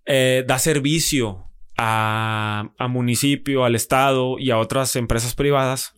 eh, 0.05 0.43
da 0.47 0.57
servicio 0.57 1.45
a, 1.77 2.73
a 2.79 2.87
municipio, 2.87 3.65
al 3.65 3.75
estado 3.75 4.39
y 4.39 4.49
a 4.49 4.57
otras 4.57 4.95
empresas 4.95 5.35
privadas. 5.35 5.93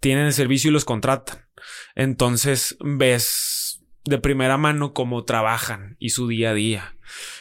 Tienen 0.00 0.26
el 0.26 0.32
servicio 0.32 0.70
y 0.70 0.72
los 0.72 0.84
contratan. 0.84 1.46
Entonces 1.94 2.76
ves 2.80 3.82
de 4.04 4.18
primera 4.18 4.56
mano 4.56 4.92
cómo 4.94 5.24
trabajan 5.24 5.96
y 5.98 6.10
su 6.10 6.28
día 6.28 6.50
a 6.50 6.54
día. 6.54 6.94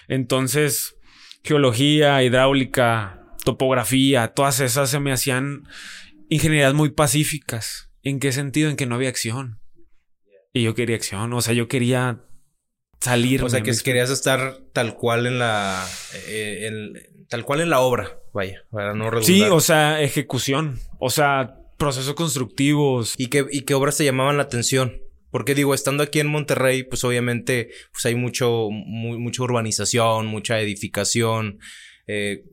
Entonces, 0.08 0.96
geología, 1.44 2.24
hidráulica, 2.24 3.24
topografía, 3.46 4.30
todas 4.30 4.60
esas 4.60 4.90
se 4.90 5.00
me 5.00 5.12
hacían 5.12 5.64
ingenierías 6.30 6.74
muy 6.74 6.90
pacíficas. 6.92 7.92
¿En 8.04 8.20
qué 8.20 8.32
sentido? 8.32 8.70
En 8.70 8.76
que 8.76 8.86
no 8.86 8.96
había 8.96 9.10
acción. 9.10 9.60
Y 10.54 10.64
yo 10.64 10.74
quería 10.76 10.96
acción, 10.96 11.32
o 11.34 11.42
sea, 11.42 11.54
yo 11.54 11.68
quería 11.68 12.22
salir. 13.00 13.44
O 13.44 13.50
sea, 13.50 13.62
que 13.62 13.74
querías 13.84 14.10
estar 14.10 14.58
tal 14.74 14.96
cual 14.96 15.28
en 15.28 15.40
la. 15.40 15.86
eh, 16.28 16.68
en- 16.68 17.28
tal 17.30 17.44
cual 17.44 17.60
en 17.62 17.70
la 17.70 17.82
obra, 17.82 18.18
vaya, 18.34 18.64
para 18.72 18.94
no 18.94 19.10
redundar. 19.10 19.26
Sí, 19.26 19.42
o 19.44 19.60
sea, 19.60 20.02
ejecución. 20.02 20.80
O 21.00 21.10
sea, 21.10 21.58
procesos 21.78 22.14
constructivos. 22.16 23.14
¿Y 23.18 23.28
qué, 23.28 23.46
¿Y 23.52 23.62
qué 23.62 23.74
obras 23.74 23.98
te 23.98 24.06
llamaban 24.06 24.38
la 24.38 24.44
atención? 24.44 24.94
Porque 25.32 25.56
digo, 25.56 25.74
estando 25.74 26.04
aquí 26.04 26.20
en 26.20 26.28
Monterrey, 26.28 26.84
pues 26.84 27.04
obviamente 27.04 27.70
pues 27.92 28.06
hay 28.06 28.16
mucho, 28.16 28.70
mu- 28.72 29.20
mucha 29.20 29.44
urbanización, 29.44 30.26
mucha 30.28 30.60
edificación. 30.60 31.60
eh, 32.08 32.44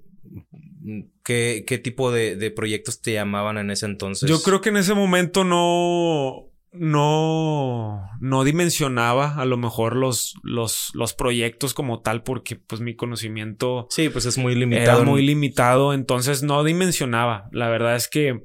¿qué, 1.25 1.65
¿Qué 1.67 1.79
tipo 1.79 2.11
de, 2.13 2.37
de 2.37 2.51
proyectos 2.51 3.01
te 3.01 3.13
llamaban 3.13 3.59
en 3.59 3.71
ese 3.71 3.87
entonces? 3.87 4.29
Yo 4.29 4.43
creo 4.43 4.61
que 4.61 4.69
en 4.71 4.77
ese 4.77 4.95
momento 4.95 5.45
no. 5.45 6.51
No, 6.77 8.01
no 8.21 8.43
dimensionaba 8.43 9.37
a 9.37 9.45
lo 9.45 9.57
mejor 9.57 9.95
los, 9.95 10.35
los, 10.43 10.91
los 10.95 11.15
proyectos 11.15 11.73
como 11.73 12.01
tal, 12.01 12.25
porque 12.25 12.57
pues 12.57 12.81
mi 12.81 12.97
conocimiento 12.97 13.87
Sí, 13.91 14.09
pues 14.09 14.27
es 14.27 14.39
muy 14.39 14.57
limitado. 14.57 15.03
Era 15.03 15.09
muy 15.09 15.23
limitado, 15.25 15.93
entonces 15.95 16.43
no 16.43 16.65
dimensionaba. 16.65 17.49
La 17.53 17.69
verdad 17.69 17.95
es 17.95 18.09
que 18.09 18.41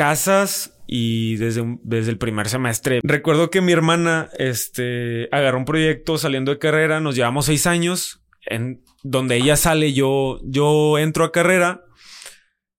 casas 0.00 0.80
y 0.86 1.36
desde, 1.36 1.62
desde 1.82 2.10
el 2.10 2.16
primer 2.16 2.48
semestre. 2.48 3.00
Recuerdo 3.02 3.50
que 3.50 3.60
mi 3.60 3.72
hermana 3.72 4.30
este, 4.38 5.28
agarró 5.30 5.58
un 5.58 5.66
proyecto 5.66 6.16
saliendo 6.16 6.52
de 6.52 6.58
carrera, 6.58 7.00
nos 7.00 7.16
llevamos 7.16 7.44
seis 7.44 7.66
años, 7.66 8.22
en 8.46 8.82
donde 9.02 9.36
ella 9.36 9.56
sale, 9.56 9.92
yo, 9.92 10.40
yo 10.42 10.96
entro 10.96 11.26
a 11.26 11.32
carrera, 11.32 11.84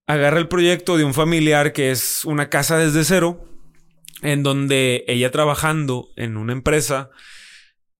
agarra 0.08 0.40
el 0.40 0.48
proyecto 0.48 0.96
de 0.96 1.04
un 1.04 1.14
familiar 1.14 1.72
que 1.72 1.92
es 1.92 2.24
una 2.24 2.48
casa 2.48 2.76
desde 2.76 3.04
cero, 3.04 3.44
en 4.22 4.42
donde 4.42 5.04
ella 5.06 5.30
trabajando 5.30 6.08
en 6.16 6.36
una 6.36 6.54
empresa, 6.54 7.10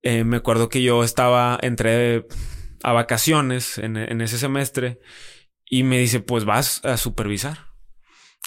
eh, 0.02 0.24
me 0.24 0.38
acuerdo 0.38 0.68
que 0.68 0.82
yo 0.82 1.04
estaba, 1.04 1.60
entré 1.62 2.26
a 2.82 2.92
vacaciones 2.92 3.78
en, 3.78 3.96
en 3.96 4.20
ese 4.20 4.36
semestre 4.36 4.98
y 5.64 5.84
me 5.84 6.00
dice, 6.00 6.18
pues 6.18 6.44
vas 6.44 6.84
a 6.84 6.96
supervisar. 6.96 7.71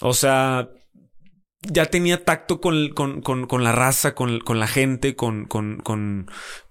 O 0.02 0.12
sea, 0.12 0.68
ya 1.62 1.86
tenía 1.86 2.24
tacto 2.24 2.60
con, 2.60 2.90
con, 2.90 3.22
con, 3.22 3.46
con 3.46 3.64
la 3.64 3.72
raza, 3.72 4.14
con, 4.14 4.40
la 4.46 4.66
gente, 4.66 5.16
con, 5.16 5.48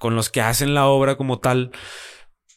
los 0.02 0.30
que 0.30 0.42
hacen 0.42 0.74
la 0.74 0.88
obra 0.88 1.18
como 1.18 1.40
tal. 1.40 1.72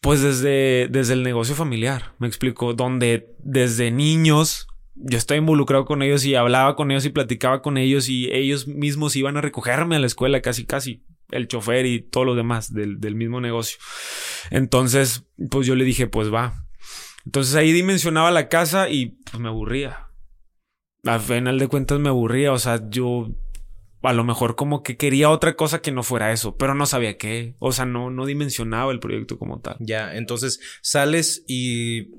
Pues 0.01 0.23
desde, 0.23 0.87
desde 0.89 1.15
el 1.15 1.25
negocio 1.25 1.57
familiar, 1.57 2.15
me 2.19 2.29
explico, 2.29 2.73
donde 2.73 3.35
desde 3.41 3.91
niños 3.91 4.69
yo 4.95 5.19
estaba 5.19 5.39
involucrado 5.39 5.87
con 5.87 6.03
ellos 6.03 6.25
y 6.25 6.37
hablaba 6.37 6.77
con 6.77 6.93
ellos 6.93 7.05
y 7.05 7.11
platicaba 7.11 7.63
con 7.63 7.77
ellos 7.79 8.09
y 8.09 8.31
ellos 8.33 8.69
mismos 8.69 9.17
iban 9.17 9.37
a 9.37 9.41
recogerme 9.41 9.97
a 9.97 9.99
la 9.99 10.07
escuela 10.07 10.41
casi, 10.41 10.67
casi, 10.67 11.05
el 11.31 11.49
chofer 11.49 11.87
y 11.87 12.01
todo 12.01 12.25
lo 12.25 12.37
demás 12.37 12.73
del, 12.73 13.01
del 13.01 13.17
mismo 13.17 13.41
negocio. 13.41 13.79
Entonces, 14.51 15.25
pues 15.51 15.67
yo 15.67 15.75
le 15.75 15.85
dije, 15.85 16.07
pues 16.07 16.33
va. 16.33 16.65
Entonces 17.25 17.57
ahí 17.57 17.73
dimensionaba 17.73 18.31
la 18.31 18.49
casa 18.49 18.89
y 18.89 19.19
pues 19.25 19.41
me 19.41 19.49
aburría. 19.49 20.08
Al 21.05 21.21
final 21.21 21.59
de 21.59 21.69
cuentas 21.69 21.99
me 22.01 22.09
aburría, 22.09 22.53
o 22.53 22.59
sea, 22.59 22.81
yo 22.89 23.29
a 24.03 24.13
lo 24.13 24.25
mejor 24.25 24.55
como 24.57 24.83
que 24.83 24.97
quería 24.97 25.29
otra 25.31 25.55
cosa 25.57 25.81
que 25.81 25.91
no 25.93 26.03
fuera 26.03 26.33
eso, 26.33 26.57
pero 26.57 26.75
no 26.75 26.87
sabía 26.87 27.17
qué, 27.19 27.55
o 27.59 27.73
sea, 27.73 27.85
no, 27.85 28.11
no 28.11 28.27
dimensionaba 28.27 28.93
el 28.93 29.01
proyecto 29.01 29.39
como 29.39 29.61
tal. 29.61 29.77
Ya, 29.81 30.15
entonces 30.17 30.61
sales 30.83 31.45
y 31.49 32.11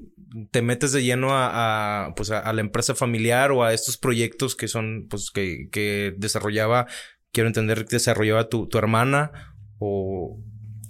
te 0.51 0.61
metes 0.61 0.91
de 0.91 1.03
lleno 1.03 1.31
a, 1.33 2.05
a, 2.07 2.15
pues 2.15 2.31
a, 2.31 2.39
a 2.39 2.53
la 2.53 2.61
empresa 2.61 2.95
familiar 2.95 3.51
o 3.51 3.63
a 3.63 3.73
estos 3.73 3.97
proyectos 3.97 4.55
que 4.55 4.67
son, 4.67 5.07
pues, 5.09 5.31
que, 5.31 5.69
que 5.71 6.13
desarrollaba, 6.17 6.87
quiero 7.31 7.47
entender 7.47 7.85
que 7.85 7.95
desarrollaba 7.95 8.49
tu, 8.49 8.67
tu 8.67 8.77
hermana 8.77 9.31
o, 9.77 10.39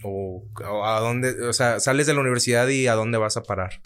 o, 0.03 0.43
o 0.67 0.85
a 0.85 0.99
dónde, 0.99 1.41
o 1.47 1.53
sea, 1.53 1.79
sales 1.79 2.07
de 2.07 2.13
la 2.15 2.21
universidad 2.21 2.67
y 2.67 2.87
a 2.87 2.95
dónde 2.95 3.17
vas 3.17 3.37
a 3.37 3.43
parar. 3.43 3.81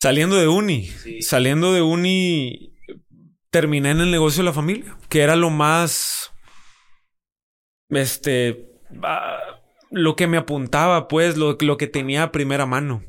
Saliendo 0.00 0.36
de 0.36 0.48
uni, 0.48 0.86
Sí. 0.86 1.22
saliendo 1.22 1.72
de 1.72 1.82
uni, 1.82 2.74
terminé 3.50 3.90
en 3.90 4.00
el 4.00 4.10
negocio 4.10 4.42
de 4.42 4.50
la 4.50 4.52
familia, 4.52 4.96
que 5.08 5.20
era 5.20 5.36
lo 5.36 5.50
más, 5.50 6.32
este, 7.88 8.68
ah, 9.02 9.38
lo 9.90 10.16
que 10.16 10.26
me 10.26 10.36
apuntaba, 10.36 11.08
pues, 11.08 11.36
lo, 11.36 11.56
lo 11.60 11.76
que 11.76 11.86
tenía 11.86 12.24
a 12.24 12.32
primera 12.32 12.66
mano. 12.66 13.02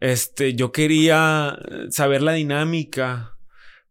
Este, 0.00 0.54
yo 0.54 0.70
quería 0.72 1.58
saber 1.90 2.22
la 2.22 2.32
dinámica 2.32 3.36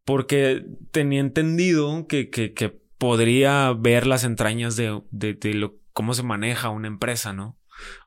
porque 0.06 0.64
tenía 0.92 1.20
entendido 1.20 2.08
que, 2.08 2.30
que, 2.30 2.88
podría 2.98 3.74
ver 3.74 4.08
las 4.08 4.24
entrañas 4.24 4.76
de, 4.76 5.04
de, 5.12 5.70
cómo 5.94 6.16
se 6.16 6.24
maneja 6.24 6.70
una 6.70 6.88
empresa, 6.88 7.32
¿no? 7.32 7.60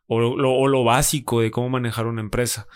O 0.08 0.18
lo, 0.18 0.52
o 0.52 0.66
lo, 0.66 0.82
básico 0.82 1.40
de 1.40 1.52
cómo 1.52 1.68
manejar 1.68 2.06
una 2.06 2.22
empresa. 2.22 2.66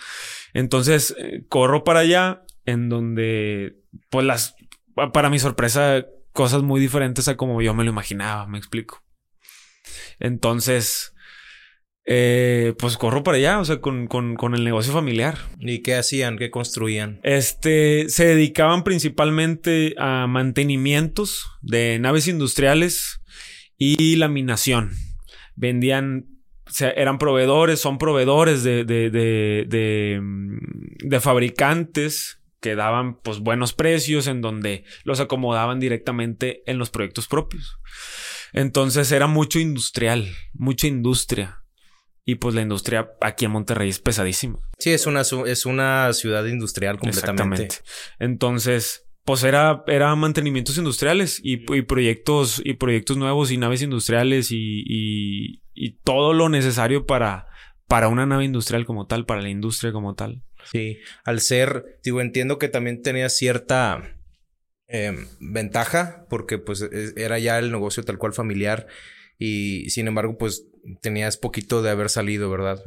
Entonces, 0.53 1.13
eh, 1.19 1.45
corro 1.49 1.83
para 1.83 2.01
allá, 2.01 2.45
en 2.67 2.89
donde, 2.89 3.81
pues 4.11 4.25
las, 4.25 4.55
para 4.95 5.31
mi 5.31 5.39
sorpresa, 5.39 6.07
cosas 6.33 6.63
muy 6.63 6.81
diferentes 6.81 7.29
a 7.29 7.37
como 7.37 7.61
yo 7.63 7.75
me 7.75 7.85
lo 7.85 7.91
imaginaba, 7.91 8.47
me 8.47 8.59
explico. 8.59 9.03
Entonces, 10.19 11.15
eh, 12.07 12.75
pues 12.79 12.99
corro 12.99 13.23
para 13.23 13.39
allá, 13.39 13.61
o 13.61 13.65
sea, 13.65 13.81
con, 13.81 14.07
con, 14.09 14.37
con, 14.37 14.55
el 14.55 14.65
negocio 14.65 14.93
familiar. 14.93 15.39
¿Y 15.59 15.81
qué 15.81 15.95
hacían? 15.95 16.37
¿Qué 16.37 16.51
construían? 16.51 17.21
Este, 17.23 18.09
se 18.09 18.27
dedicaban 18.27 18.85
principalmente 18.85 19.95
a 19.97 20.27
mantenimientos 20.27 21.47
de 21.63 21.99
naves 21.99 22.29
industriales 22.29 23.21
y 23.79 24.17
laminación. 24.17 24.93
Vendían, 25.57 26.27
o 26.67 26.71
sea, 26.71 26.91
eran 26.91 27.19
proveedores, 27.19 27.81
son 27.81 27.97
proveedores 27.99 28.63
de, 28.63 28.85
de, 28.85 29.11
de, 29.11 29.65
de, 29.67 30.21
mm, 30.21 31.09
de 31.09 31.21
fabricantes 31.21 32.41
que 32.65 32.77
daban 32.77 33.17
pues 33.21 33.41
buenos 33.41 33.75
precios 33.75 34.27
en 34.27 34.41
donde 34.41 34.85
los 35.03 35.21
acomodaban 35.21 35.81
directamente 35.81 36.63
en 36.65 36.79
los 36.79 36.89
proyectos 36.89 37.27
propios. 37.27 37.79
Entonces 38.55 39.13
era 39.13 39.27
mucho 39.27 39.59
industrial, 39.59 40.27
mucha 40.55 40.87
industria. 40.87 41.63
Y 42.25 42.37
pues 42.37 42.55
la 42.55 42.63
industria 42.63 43.11
aquí 43.21 43.45
en 43.45 43.51
Monterrey 43.51 43.91
es 43.91 43.99
pesadísima. 43.99 44.61
Sí, 44.79 44.93
es 44.93 45.07
una, 45.07 45.21
es 45.21 45.67
una 45.67 46.11
ciudad 46.15 46.47
industrial 46.47 46.99
completamente. 46.99 47.65
Exactamente. 47.65 47.91
Entonces, 48.19 49.05
pues 49.27 49.45
era, 49.45 49.85
era 49.87 50.17
mantenimientos 50.17 50.79
industriales 50.79 51.43
y, 51.45 51.71
y, 51.71 51.83
proyectos 51.83 52.63
y 52.65 52.73
proyectos 52.73 53.19
nuevos 53.19 53.51
y 53.51 53.59
naves 53.59 53.83
industriales 53.83 54.51
y, 54.53 54.85
y, 54.87 55.61
y, 55.75 55.99
todo 56.03 56.33
lo 56.33 56.49
necesario 56.49 57.05
para, 57.05 57.47
para 57.89 58.09
una 58.09 58.25
nave 58.25 58.47
industrial 58.47 58.87
como 58.87 59.07
tal, 59.07 59.27
para 59.27 59.43
la 59.43 59.51
industria 59.51 59.93
como 59.93 60.15
tal. 60.15 60.43
Sí, 60.71 60.99
al 61.25 61.41
ser, 61.41 61.99
digo, 62.03 62.21
entiendo 62.21 62.59
que 62.59 62.69
también 62.69 63.03
tenía 63.03 63.29
cierta 63.29 64.17
eh, 64.89 65.17
ventaja 65.41 66.27
porque 66.29 66.59
pues 66.59 66.83
era 67.17 67.39
ya 67.39 67.59
el 67.59 67.73
negocio 67.73 68.03
tal 68.03 68.19
cual 68.19 68.33
familiar 68.33 68.87
y 69.39 69.89
sin 69.91 70.09
embargo 70.09 70.37
pues 70.39 70.67
tenías 71.01 71.37
poquito 71.37 71.83
de 71.83 71.91
haber 71.91 72.11
salido, 72.11 72.51
¿verdad? 72.51 72.83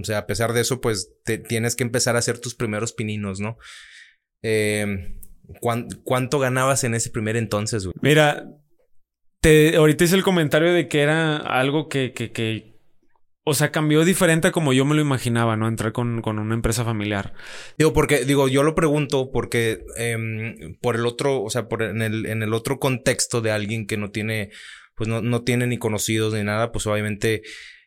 o 0.00 0.04
sea, 0.04 0.18
a 0.18 0.26
pesar 0.26 0.52
de 0.52 0.62
eso, 0.62 0.80
pues 0.80 1.12
te, 1.24 1.38
tienes 1.38 1.76
que 1.76 1.84
empezar 1.84 2.16
a 2.16 2.20
hacer 2.20 2.38
tus 2.38 2.54
primeros 2.54 2.92
pininos, 2.92 3.40
¿no? 3.40 3.58
Eh, 4.42 5.14
¿Cuánto 5.60 6.38
ganabas 6.38 6.84
en 6.84 6.94
ese 6.94 7.10
primer 7.10 7.36
entonces, 7.36 7.84
güey? 7.84 7.94
Mira, 8.00 8.46
ahorita 9.76 10.04
hice 10.04 10.16
el 10.16 10.22
comentario 10.22 10.72
de 10.72 10.88
que 10.88 11.00
era 11.00 11.36
algo 11.36 11.88
que, 11.88 12.12
que, 12.12 12.77
o 13.48 13.54
sea, 13.54 13.70
cambió 13.70 14.04
diferente 14.04 14.48
a 14.48 14.52
como 14.52 14.72
yo 14.72 14.84
me 14.84 14.94
lo 14.94 15.00
imaginaba, 15.00 15.56
¿no? 15.56 15.68
Entrar 15.68 15.92
con, 15.92 16.22
con 16.22 16.38
una 16.38 16.54
empresa 16.54 16.84
familiar. 16.84 17.34
Digo, 17.76 17.92
porque, 17.92 18.24
digo, 18.24 18.48
yo 18.48 18.62
lo 18.62 18.74
pregunto 18.74 19.30
porque 19.32 19.84
eh, 19.96 20.76
por 20.80 20.96
el 20.96 21.06
otro, 21.06 21.42
o 21.42 21.50
sea, 21.50 21.68
por 21.68 21.82
en 21.82 22.02
el, 22.02 22.26
en 22.26 22.42
el 22.42 22.54
otro 22.54 22.78
contexto 22.78 23.40
de 23.40 23.50
alguien 23.50 23.86
que 23.86 23.96
no 23.96 24.10
tiene 24.10 24.50
pues 24.98 25.08
no, 25.08 25.22
no 25.22 25.42
tiene 25.42 25.66
ni 25.66 25.78
conocidos 25.78 26.34
ni 26.34 26.42
nada, 26.42 26.72
pues 26.72 26.86
obviamente 26.86 27.42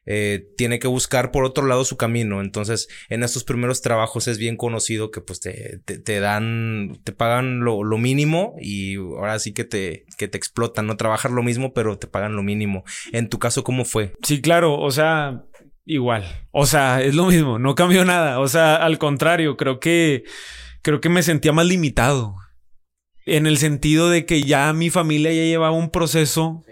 eh, 0.05 0.47
tiene 0.57 0.79
que 0.79 0.87
buscar 0.87 1.31
por 1.31 1.43
otro 1.43 1.67
lado 1.67 1.85
su 1.85 1.97
camino. 1.97 2.41
Entonces, 2.41 2.87
en 3.09 3.21
estos 3.21 3.43
primeros 3.43 3.81
trabajos 3.81 4.27
es 4.27 4.37
bien 4.37 4.57
conocido 4.57 5.11
que 5.11 5.21
pues 5.21 5.39
te, 5.41 5.79
te, 5.79 6.19
dan, 6.19 6.99
te 7.03 7.11
pagan 7.11 7.59
lo, 7.59 7.83
lo, 7.83 7.97
mínimo 7.97 8.55
y 8.59 8.95
ahora 8.95 9.37
sí 9.39 9.53
que 9.53 9.63
te, 9.63 10.05
que 10.17 10.27
te 10.27 10.37
explotan, 10.37 10.87
no 10.87 10.97
trabajar 10.97 11.31
lo 11.31 11.43
mismo, 11.43 11.73
pero 11.73 11.99
te 11.99 12.07
pagan 12.07 12.35
lo 12.35 12.41
mínimo. 12.41 12.83
En 13.11 13.29
tu 13.29 13.37
caso, 13.37 13.63
¿cómo 13.63 13.85
fue? 13.85 14.13
Sí, 14.23 14.41
claro, 14.41 14.79
o 14.79 14.89
sea, 14.89 15.43
igual. 15.85 16.25
O 16.51 16.65
sea, 16.65 17.01
es 17.01 17.15
lo 17.15 17.25
mismo, 17.25 17.59
no 17.59 17.75
cambió 17.75 18.05
nada. 18.05 18.39
O 18.39 18.47
sea, 18.47 18.75
al 18.75 18.97
contrario, 18.97 19.57
creo 19.57 19.79
que, 19.79 20.23
creo 20.81 21.01
que 21.01 21.09
me 21.09 21.23
sentía 21.23 21.51
más 21.51 21.65
limitado. 21.65 22.35
En 23.25 23.45
el 23.45 23.57
sentido 23.57 24.09
de 24.09 24.25
que 24.25 24.43
ya 24.43 24.73
mi 24.73 24.89
familia 24.89 25.31
ya 25.31 25.43
llevaba 25.43 25.71
un 25.71 25.91
proceso 25.91 26.63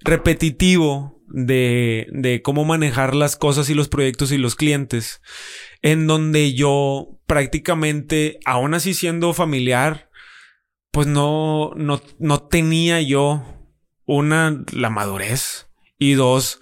repetitivo 0.00 1.22
de, 1.28 2.08
de 2.10 2.42
cómo 2.42 2.64
manejar 2.64 3.14
las 3.14 3.36
cosas 3.36 3.70
y 3.70 3.74
los 3.74 3.88
proyectos 3.88 4.32
y 4.32 4.38
los 4.38 4.56
clientes, 4.56 5.22
en 5.80 6.06
donde 6.06 6.52
yo 6.54 7.20
prácticamente, 7.26 8.38
aún 8.44 8.74
así 8.74 8.92
siendo 8.92 9.32
familiar, 9.32 10.10
pues 10.90 11.06
no, 11.06 11.72
no, 11.74 12.02
no 12.18 12.42
tenía 12.42 13.00
yo 13.00 13.42
una, 14.04 14.62
la 14.72 14.90
madurez 14.90 15.68
y 15.98 16.12
dos, 16.12 16.60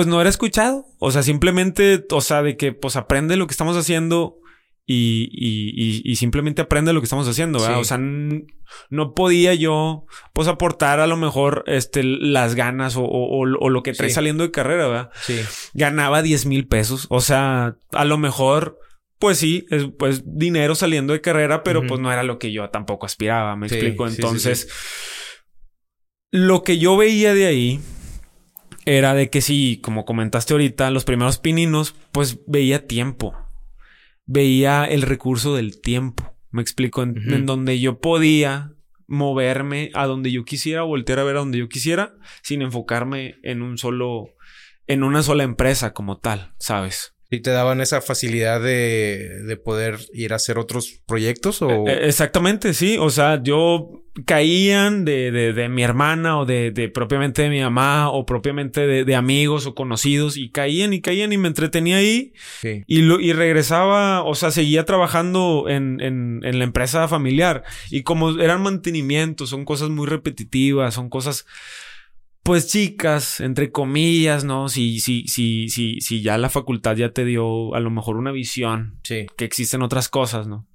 pues 0.00 0.08
no 0.08 0.18
era 0.18 0.30
escuchado. 0.30 0.86
O 0.98 1.10
sea, 1.10 1.22
simplemente, 1.22 2.06
o 2.10 2.22
sea, 2.22 2.42
de 2.42 2.56
que 2.56 2.72
pues 2.72 2.96
aprende 2.96 3.36
lo 3.36 3.46
que 3.46 3.50
estamos 3.50 3.76
haciendo 3.76 4.38
y, 4.86 5.28
y, 5.30 6.00
y, 6.10 6.16
simplemente 6.16 6.62
aprende 6.62 6.94
lo 6.94 7.02
que 7.02 7.04
estamos 7.04 7.28
haciendo, 7.28 7.60
¿verdad? 7.60 7.80
O 7.80 7.84
sea, 7.84 7.98
no 7.98 9.14
podía 9.14 9.52
yo, 9.52 10.06
pues, 10.32 10.48
aportar 10.48 11.00
a 11.00 11.06
lo 11.06 11.18
mejor, 11.18 11.64
este, 11.66 12.02
las 12.02 12.54
ganas 12.54 12.96
o, 12.96 13.02
o, 13.02 13.40
o 13.42 13.68
lo 13.68 13.82
que 13.82 13.92
trae 13.92 14.08
saliendo 14.08 14.42
de 14.42 14.50
carrera, 14.50 14.88
¿verdad? 14.88 15.10
Sí. 15.20 15.38
Ganaba 15.74 16.22
10 16.22 16.46
mil 16.46 16.66
pesos. 16.66 17.06
O 17.10 17.20
sea, 17.20 17.76
a 17.92 18.04
lo 18.06 18.16
mejor, 18.16 18.78
pues 19.18 19.36
sí, 19.36 19.66
es 19.68 19.84
pues 19.98 20.22
dinero 20.24 20.74
saliendo 20.74 21.12
de 21.12 21.20
carrera, 21.20 21.62
pero 21.62 21.86
pues 21.86 22.00
no 22.00 22.10
era 22.10 22.22
lo 22.22 22.38
que 22.38 22.52
yo 22.52 22.70
tampoco 22.70 23.04
aspiraba, 23.04 23.54
me 23.54 23.66
explico. 23.66 24.08
Entonces, 24.08 24.66
lo 26.30 26.62
que 26.62 26.78
yo 26.78 26.96
veía 26.96 27.34
de 27.34 27.44
ahí 27.44 27.80
era 28.86 29.14
de 29.14 29.30
que 29.30 29.40
sí, 29.40 29.80
como 29.82 30.04
comentaste 30.04 30.54
ahorita, 30.54 30.90
los 30.90 31.04
primeros 31.04 31.38
pininos, 31.38 31.94
pues 32.12 32.38
veía 32.46 32.86
tiempo 32.86 33.34
veía 34.30 34.84
el 34.84 35.02
recurso 35.02 35.56
del 35.56 35.80
tiempo. 35.80 36.36
Me 36.52 36.62
explico, 36.62 37.02
en, 37.02 37.46
donde 37.46 37.80
yo 37.80 38.00
podía 38.00 38.72
moverme 39.08 39.90
a 39.94 40.06
donde 40.06 40.30
yo 40.30 40.44
quisiera, 40.44 40.82
voltear 40.82 41.18
a 41.18 41.24
ver 41.24 41.36
a 41.36 41.40
donde 41.40 41.58
yo 41.58 41.68
quisiera, 41.68 42.14
sin 42.42 42.62
enfocarme 42.62 43.36
en 43.42 43.62
un 43.62 43.76
solo, 43.76 44.28
en 44.86 45.02
una 45.02 45.24
sola 45.24 45.42
empresa 45.42 45.92
como 45.92 46.18
tal, 46.18 46.54
¿sabes? 46.58 47.14
¿Y 47.32 47.40
te 47.40 47.50
daban 47.50 47.80
esa 47.80 48.00
facilidad 48.00 48.60
de, 48.60 49.42
de 49.44 49.56
poder 49.56 49.98
ir 50.12 50.32
a 50.32 50.36
hacer 50.36 50.58
otros 50.58 51.00
proyectos? 51.06 51.62
O... 51.62 51.86
E, 51.86 51.92
e, 51.92 52.08
exactamente, 52.08 52.74
sí. 52.74 52.96
O 52.98 53.08
sea, 53.10 53.40
yo 53.40 54.02
caían 54.26 55.04
de, 55.04 55.30
de, 55.30 55.52
de 55.52 55.68
mi 55.68 55.84
hermana 55.84 56.40
o 56.40 56.44
de, 56.44 56.72
de, 56.72 56.88
propiamente 56.88 57.42
de 57.42 57.50
mi 57.50 57.60
mamá 57.60 58.10
o 58.10 58.26
propiamente 58.26 58.84
de, 58.84 59.04
de, 59.04 59.14
amigos 59.14 59.66
o 59.66 59.76
conocidos 59.76 60.36
y 60.36 60.50
caían 60.50 60.92
y 60.92 61.00
caían 61.00 61.32
y 61.32 61.38
me 61.38 61.46
entretenía 61.46 61.98
ahí 61.98 62.32
y, 62.88 63.02
lo, 63.02 63.20
y 63.20 63.32
regresaba, 63.32 64.24
o 64.24 64.34
sea, 64.34 64.50
seguía 64.50 64.84
trabajando 64.84 65.66
en, 65.68 66.00
en, 66.00 66.40
en 66.42 66.58
la 66.58 66.64
empresa 66.64 67.06
familiar 67.06 67.62
y 67.90 68.02
como 68.02 68.40
eran 68.40 68.62
mantenimientos, 68.62 69.50
son 69.50 69.64
cosas 69.64 69.90
muy 69.90 70.08
repetitivas, 70.08 70.94
son 70.94 71.08
cosas 71.08 71.46
pues 72.42 72.68
chicas, 72.68 73.40
entre 73.40 73.70
comillas, 73.70 74.44
¿no? 74.44 74.68
Si, 74.68 75.00
si, 75.00 75.26
si, 75.26 75.68
si, 75.68 76.00
si 76.00 76.22
ya 76.22 76.38
la 76.38 76.48
facultad 76.48 76.96
ya 76.96 77.12
te 77.12 77.24
dio 77.24 77.74
a 77.74 77.80
lo 77.80 77.90
mejor 77.90 78.16
una 78.16 78.32
visión 78.32 79.00
sí. 79.02 79.26
que 79.36 79.44
existen 79.44 79.82
otras 79.82 80.08
cosas, 80.08 80.46
¿no? 80.46 80.66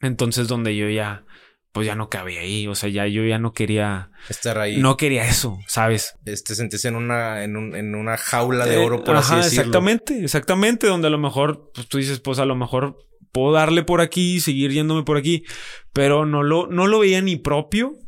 Entonces 0.00 0.48
donde 0.48 0.76
yo 0.76 0.88
ya 0.88 1.24
pues 1.72 1.86
ya 1.86 1.94
no 1.94 2.08
cabía 2.08 2.40
ahí. 2.40 2.66
O 2.66 2.74
sea, 2.74 2.88
ya 2.88 3.06
yo 3.06 3.24
ya 3.24 3.38
no 3.38 3.52
quería 3.52 4.10
estar 4.28 4.58
ahí. 4.58 4.78
No 4.78 4.96
quería 4.96 5.26
eso, 5.26 5.58
¿sabes? 5.66 6.14
Este 6.24 6.54
sentís 6.54 6.84
en 6.84 6.96
una, 6.96 7.44
en, 7.44 7.56
un, 7.56 7.74
en 7.76 7.94
una 7.94 8.16
jaula 8.16 8.66
de 8.66 8.76
oro, 8.78 9.04
por 9.04 9.16
así 9.16 9.34
decirlo. 9.36 9.62
Exactamente, 9.62 10.24
exactamente. 10.24 10.86
Donde 10.86 11.08
a 11.08 11.10
lo 11.10 11.18
mejor, 11.18 11.70
pues 11.74 11.88
tú 11.88 11.98
dices, 11.98 12.20
pues 12.20 12.38
a 12.38 12.44
lo 12.44 12.56
mejor 12.56 12.96
puedo 13.32 13.52
darle 13.52 13.84
por 13.84 14.00
aquí, 14.00 14.40
seguir 14.40 14.72
yéndome 14.72 15.04
por 15.04 15.16
aquí. 15.16 15.44
Pero 15.92 16.26
no 16.26 16.42
lo, 16.42 16.66
no 16.66 16.86
lo 16.86 17.00
veía 17.00 17.20
ni 17.22 17.36
propio. 17.36 17.98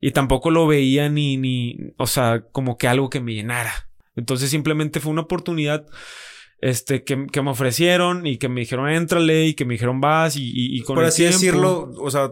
Y 0.00 0.12
tampoco 0.12 0.50
lo 0.50 0.66
veía 0.66 1.08
ni, 1.08 1.36
ni, 1.36 1.76
o 1.96 2.06
sea, 2.06 2.44
como 2.52 2.78
que 2.78 2.88
algo 2.88 3.10
que 3.10 3.20
me 3.20 3.34
llenara. 3.34 3.88
Entonces 4.16 4.50
simplemente 4.50 5.00
fue 5.00 5.12
una 5.12 5.22
oportunidad 5.22 5.86
este, 6.60 7.04
que, 7.04 7.26
que, 7.26 7.42
me 7.42 7.50
ofrecieron 7.50 8.26
y 8.26 8.36
que 8.36 8.48
me 8.48 8.60
dijeron, 8.60 8.90
éntrale 8.90 9.46
y 9.46 9.54
que 9.54 9.64
me 9.64 9.74
dijeron, 9.74 10.00
vas 10.00 10.36
y, 10.36 10.50
y, 10.52 10.82
con 10.82 10.96
Por 10.96 11.04
así 11.04 11.24
decirlo, 11.24 11.90
o 11.98 12.10
sea, 12.10 12.30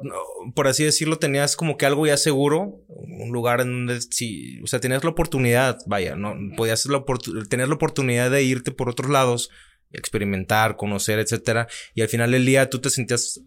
por 0.55 0.69
así 0.69 0.85
decirlo, 0.85 1.19
tenías 1.19 1.57
como 1.57 1.79
que 1.79 1.87
algo 1.87 2.07
ya 2.07 2.17
seguro, 2.17 2.85
un 2.89 3.31
lugar 3.33 3.61
en 3.63 3.87
donde 3.87 4.01
sí, 4.03 4.61
o 4.63 4.67
sea, 4.67 4.81
tenías 4.81 5.03
la 5.03 5.11
oportunidad, 5.11 5.79
vaya, 5.87 6.15
no, 6.15 6.35
podías 6.57 6.85
la 6.87 7.03
tener 7.49 7.69
la 7.69 7.75
oportunidad 7.75 8.31
de 8.31 8.43
irte 8.43 8.71
por 8.71 8.91
otros 8.91 9.11
lados 9.11 9.51
experimentar, 9.93 10.77
conocer, 10.77 11.19
etcétera. 11.19 11.67
Y 11.95 12.03
al 12.03 12.09
final 12.09 12.31
del 12.31 12.45
día 12.45 12.69
tú 12.69 12.79
te 12.79 12.91
sentías, 12.91 13.41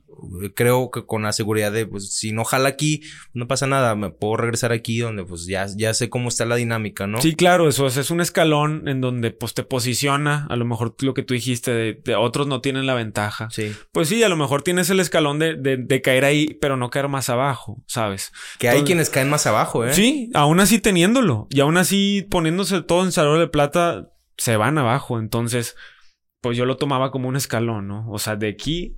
creo 0.55 0.89
que 0.89 1.05
con 1.05 1.23
la 1.23 1.33
seguridad 1.33 1.71
de, 1.71 1.85
pues, 1.85 2.13
si 2.15 2.31
no 2.31 2.43
jala 2.43 2.69
aquí, 2.69 3.01
no 3.33 3.47
pasa 3.47 3.67
nada, 3.67 3.95
me 3.95 4.09
puedo 4.09 4.37
regresar 4.37 4.71
aquí 4.71 4.99
donde, 4.99 5.23
pues, 5.23 5.45
ya, 5.45 5.67
ya 5.75 5.93
sé 5.93 6.09
cómo 6.09 6.29
está 6.29 6.45
la 6.45 6.55
dinámica, 6.55 7.05
¿no? 7.07 7.21
Sí, 7.21 7.35
claro, 7.35 7.69
eso 7.69 7.87
es, 7.87 8.11
un 8.11 8.21
escalón 8.21 8.87
en 8.87 9.01
donde, 9.01 9.31
pues, 9.31 9.53
te 9.53 9.63
posiciona, 9.63 10.47
a 10.49 10.55
lo 10.55 10.65
mejor 10.65 10.95
lo 11.01 11.13
que 11.13 11.23
tú 11.23 11.33
dijiste, 11.33 11.71
de, 11.71 12.15
otros 12.15 12.47
no 12.47 12.61
tienen 12.61 12.85
la 12.85 12.93
ventaja. 12.93 13.49
Sí. 13.51 13.73
Pues 13.91 14.09
sí, 14.09 14.23
a 14.23 14.29
lo 14.29 14.35
mejor 14.35 14.63
tienes 14.63 14.89
el 14.89 14.99
escalón 14.99 15.39
de, 15.39 15.55
de, 15.55 16.01
caer 16.01 16.25
ahí, 16.25 16.57
pero 16.59 16.77
no 16.77 16.89
caer 16.89 17.07
más 17.07 17.29
abajo, 17.29 17.83
¿sabes? 17.85 18.31
Que 18.57 18.69
hay 18.69 18.83
quienes 18.83 19.09
caen 19.09 19.29
más 19.29 19.45
abajo, 19.45 19.85
¿eh? 19.85 19.93
Sí, 19.93 20.29
aún 20.33 20.59
así 20.59 20.79
teniéndolo, 20.79 21.47
y 21.51 21.59
aún 21.59 21.77
así 21.77 22.25
poniéndose 22.29 22.81
todo 22.81 23.03
en 23.03 23.11
salón 23.11 23.39
de 23.39 23.47
plata, 23.47 24.09
se 24.37 24.57
van 24.57 24.79
abajo, 24.79 25.19
entonces 25.19 25.75
pues 26.41 26.57
yo 26.57 26.65
lo 26.65 26.77
tomaba 26.77 27.11
como 27.11 27.29
un 27.29 27.35
escalón, 27.35 27.87
¿no? 27.87 28.09
O 28.09 28.19
sea, 28.19 28.35
de 28.35 28.49
aquí 28.49 28.97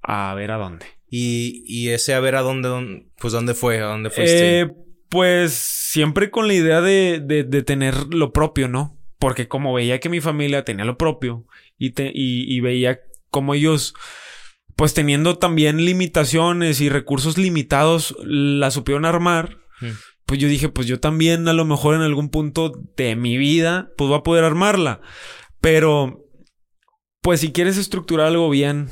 a 0.00 0.32
ver 0.34 0.52
a 0.52 0.56
dónde. 0.56 0.86
Y, 1.10 1.64
y 1.66 1.90
ese 1.90 2.14
a 2.14 2.20
ver 2.20 2.36
a 2.36 2.42
dónde, 2.42 3.06
pues 3.18 3.32
dónde 3.32 3.54
fue, 3.54 3.80
a 3.80 3.86
dónde 3.86 4.10
fuiste. 4.10 4.60
Eh, 4.60 4.70
pues 5.08 5.52
siempre 5.52 6.30
con 6.30 6.48
la 6.48 6.54
idea 6.54 6.80
de, 6.80 7.20
de, 7.22 7.44
de, 7.44 7.62
tener 7.62 8.12
lo 8.12 8.32
propio, 8.32 8.68
¿no? 8.68 8.98
Porque 9.18 9.48
como 9.48 9.72
veía 9.72 10.00
que 10.00 10.08
mi 10.08 10.20
familia 10.20 10.64
tenía 10.64 10.84
lo 10.84 10.98
propio 10.98 11.46
y, 11.78 11.90
te, 11.90 12.06
y, 12.12 12.52
y 12.52 12.60
veía 12.60 13.00
como 13.30 13.54
ellos, 13.54 13.94
pues 14.76 14.94
teniendo 14.94 15.38
también 15.38 15.84
limitaciones 15.84 16.80
y 16.80 16.88
recursos 16.88 17.38
limitados, 17.38 18.16
la 18.24 18.70
supieron 18.70 19.04
armar. 19.04 19.58
Mm. 19.80 19.90
Pues 20.26 20.40
yo 20.40 20.48
dije, 20.48 20.68
pues 20.68 20.86
yo 20.86 21.00
también 21.00 21.46
a 21.48 21.52
lo 21.52 21.64
mejor 21.64 21.94
en 21.94 22.00
algún 22.00 22.28
punto 22.28 22.72
de 22.96 23.14
mi 23.14 23.36
vida, 23.36 23.90
pues 23.96 24.08
voy 24.08 24.18
a 24.18 24.22
poder 24.22 24.44
armarla. 24.44 25.00
Pero 25.60 26.23
pues 27.24 27.40
si 27.40 27.52
quieres 27.52 27.78
estructurar 27.78 28.26
algo 28.26 28.50
bien, 28.50 28.90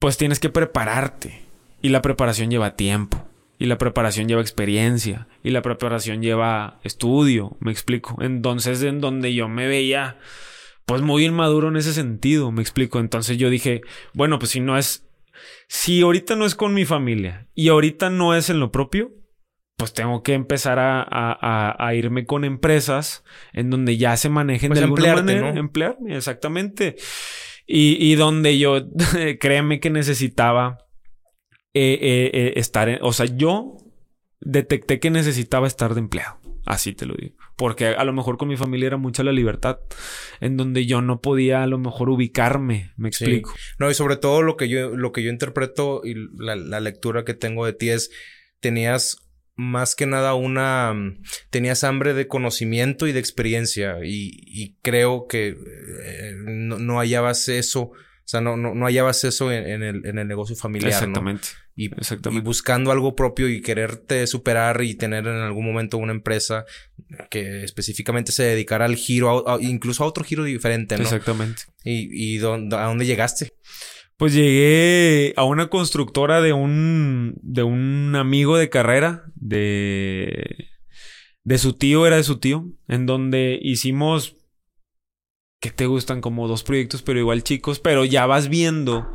pues 0.00 0.18
tienes 0.18 0.40
que 0.40 0.48
prepararte. 0.48 1.40
Y 1.80 1.90
la 1.90 2.02
preparación 2.02 2.50
lleva 2.50 2.74
tiempo. 2.74 3.28
Y 3.60 3.66
la 3.66 3.78
preparación 3.78 4.26
lleva 4.26 4.40
experiencia. 4.40 5.28
Y 5.44 5.50
la 5.50 5.62
preparación 5.62 6.20
lleva 6.20 6.80
estudio. 6.82 7.56
Me 7.60 7.70
explico. 7.70 8.16
Entonces, 8.20 8.82
en 8.82 9.00
donde 9.00 9.34
yo 9.34 9.48
me 9.48 9.68
veía, 9.68 10.18
pues 10.84 11.00
muy 11.00 11.24
inmaduro 11.24 11.68
en 11.68 11.76
ese 11.76 11.92
sentido. 11.92 12.50
Me 12.50 12.60
explico. 12.60 12.98
Entonces 12.98 13.38
yo 13.38 13.50
dije, 13.50 13.82
bueno, 14.12 14.40
pues 14.40 14.50
si 14.50 14.58
no 14.58 14.76
es. 14.76 15.06
Si 15.68 16.02
ahorita 16.02 16.34
no 16.34 16.44
es 16.44 16.56
con 16.56 16.74
mi 16.74 16.86
familia 16.86 17.46
y 17.54 17.68
ahorita 17.68 18.10
no 18.10 18.34
es 18.34 18.50
en 18.50 18.58
lo 18.58 18.72
propio, 18.72 19.12
pues 19.76 19.92
tengo 19.92 20.22
que 20.22 20.32
empezar 20.32 20.78
a, 20.80 21.92
irme 21.94 22.24
con 22.24 22.44
empresas 22.44 23.24
en 23.52 23.70
donde 23.70 23.98
ya 23.98 24.16
se 24.16 24.30
manejen 24.30 24.70
pues 24.70 24.80
de 24.80 24.84
alguna 24.84 25.14
manera. 25.14 25.52
¿no? 25.52 25.60
Emplearme, 25.60 26.16
exactamente. 26.16 26.96
Y, 27.66 28.14
donde 28.14 28.58
yo, 28.58 28.86
créeme 29.40 29.80
que 29.80 29.90
necesitaba 29.90 30.78
eh, 31.74 31.98
eh, 32.00 32.30
eh, 32.32 32.52
estar 32.56 32.88
en, 32.88 32.98
o 33.02 33.12
sea, 33.12 33.26
yo 33.26 33.76
detecté 34.40 34.98
que 34.98 35.10
necesitaba 35.10 35.66
estar 35.66 35.94
de 35.94 36.00
empleado. 36.00 36.38
Así 36.64 36.94
te 36.94 37.06
lo 37.06 37.14
digo. 37.14 37.36
Porque 37.56 37.88
a 37.88 38.04
lo 38.04 38.12
mejor 38.12 38.38
con 38.38 38.48
mi 38.48 38.56
familia 38.56 38.86
era 38.86 38.96
mucha 38.96 39.22
la 39.22 39.32
libertad, 39.32 39.78
en 40.40 40.56
donde 40.56 40.86
yo 40.86 41.00
no 41.02 41.20
podía 41.20 41.62
a 41.62 41.66
lo 41.66 41.78
mejor 41.78 42.08
ubicarme, 42.08 42.92
me 42.96 43.08
explico. 43.08 43.54
No, 43.78 43.90
y 43.90 43.94
sobre 43.94 44.16
todo 44.16 44.42
lo 44.42 44.56
que 44.56 44.68
yo, 44.68 44.96
lo 44.96 45.12
que 45.12 45.22
yo 45.22 45.30
interpreto 45.30 46.00
y 46.02 46.14
la, 46.36 46.56
la 46.56 46.80
lectura 46.80 47.24
que 47.24 47.34
tengo 47.34 47.66
de 47.66 47.72
ti 47.72 47.90
es, 47.90 48.10
tenías 48.60 49.25
más 49.56 49.94
que 49.94 50.06
nada 50.06 50.34
una... 50.34 50.92
Mm, 50.94 51.22
tenías 51.50 51.82
hambre 51.82 52.14
de 52.14 52.28
conocimiento 52.28 53.06
y 53.06 53.12
de 53.12 53.20
experiencia 53.20 53.98
y, 54.04 54.76
creo 54.82 55.26
que 55.26 55.48
eh, 56.04 56.34
no, 56.36 56.98
hallabas 56.98 57.48
eso, 57.48 57.80
o 57.82 58.28
sea, 58.28 58.40
no, 58.40 58.56
no, 58.56 58.74
no 58.74 58.86
hallabas 58.86 59.24
eso 59.24 59.50
en, 59.50 59.82
el, 59.82 60.06
en 60.06 60.18
el 60.18 60.28
negocio 60.28 60.56
familiar. 60.56 60.92
Exactamente. 60.92 61.48
Y, 61.74 61.86
Exactamente. 61.94 62.42
y 62.42 62.44
buscando 62.44 62.90
algo 62.90 63.14
propio 63.14 63.48
y 63.48 63.60
quererte 63.60 64.26
superar 64.26 64.82
y 64.82 64.94
tener 64.94 65.26
en 65.26 65.36
algún 65.36 65.64
momento 65.64 65.98
una 65.98 66.12
empresa 66.12 66.64
que 67.30 67.64
específicamente 67.64 68.32
se 68.32 68.44
dedicara 68.44 68.84
al 68.84 68.96
giro, 68.96 69.44
incluso 69.60 70.04
a 70.04 70.06
otro 70.06 70.24
giro 70.24 70.44
diferente, 70.44 70.96
¿no? 70.96 71.02
Exactamente. 71.02 71.62
¿Y, 71.84 72.34
y 72.34 72.38
dónde, 72.38 72.76
a 72.76 72.84
dónde 72.84 73.06
llegaste? 73.06 73.52
Pues 74.16 74.32
llegué 74.32 75.34
a 75.36 75.44
una 75.44 75.68
constructora 75.68 76.40
de 76.40 76.52
un, 76.52 77.34
de 77.42 77.62
un 77.62 78.16
amigo 78.16 78.56
de 78.56 78.70
carrera, 78.70 79.24
de, 79.34 80.68
de 81.44 81.58
su 81.58 81.74
tío, 81.74 82.06
era 82.06 82.16
de 82.16 82.22
su 82.22 82.38
tío, 82.38 82.66
en 82.88 83.04
donde 83.04 83.58
hicimos, 83.62 84.36
que 85.60 85.70
te 85.70 85.86
gustan 85.86 86.20
como 86.20 86.48
dos 86.48 86.62
proyectos, 86.62 87.02
pero 87.02 87.18
igual 87.18 87.42
chicos, 87.42 87.78
pero 87.78 88.04
ya 88.04 88.24
vas 88.26 88.48
viendo 88.48 89.12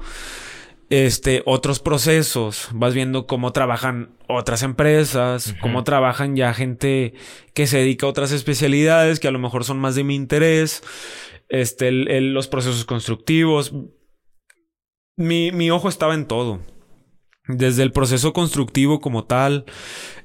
este, 0.91 1.41
otros 1.45 1.79
procesos, 1.79 2.67
vas 2.73 2.93
viendo 2.93 3.25
cómo 3.25 3.53
trabajan 3.53 4.17
otras 4.27 4.61
empresas, 4.61 5.55
cómo 5.61 5.83
trabajan 5.85 6.35
ya 6.35 6.53
gente 6.53 7.13
que 7.53 7.65
se 7.65 7.77
dedica 7.77 8.05
a 8.05 8.09
otras 8.09 8.33
especialidades 8.33 9.19
que 9.19 9.29
a 9.29 9.31
lo 9.31 9.39
mejor 9.39 9.63
son 9.63 9.79
más 9.79 9.95
de 9.95 10.03
mi 10.03 10.15
interés, 10.15 10.83
este, 11.47 11.91
los 11.91 12.47
procesos 12.49 12.83
constructivos, 12.83 13.73
mi, 15.15 15.51
mi 15.51 15.71
ojo 15.71 15.89
estaba 15.89 16.13
en 16.13 16.25
todo. 16.25 16.61
Desde 17.47 17.83
el 17.83 17.91
proceso 17.91 18.33
constructivo 18.33 18.99
como 19.01 19.25
tal, 19.25 19.65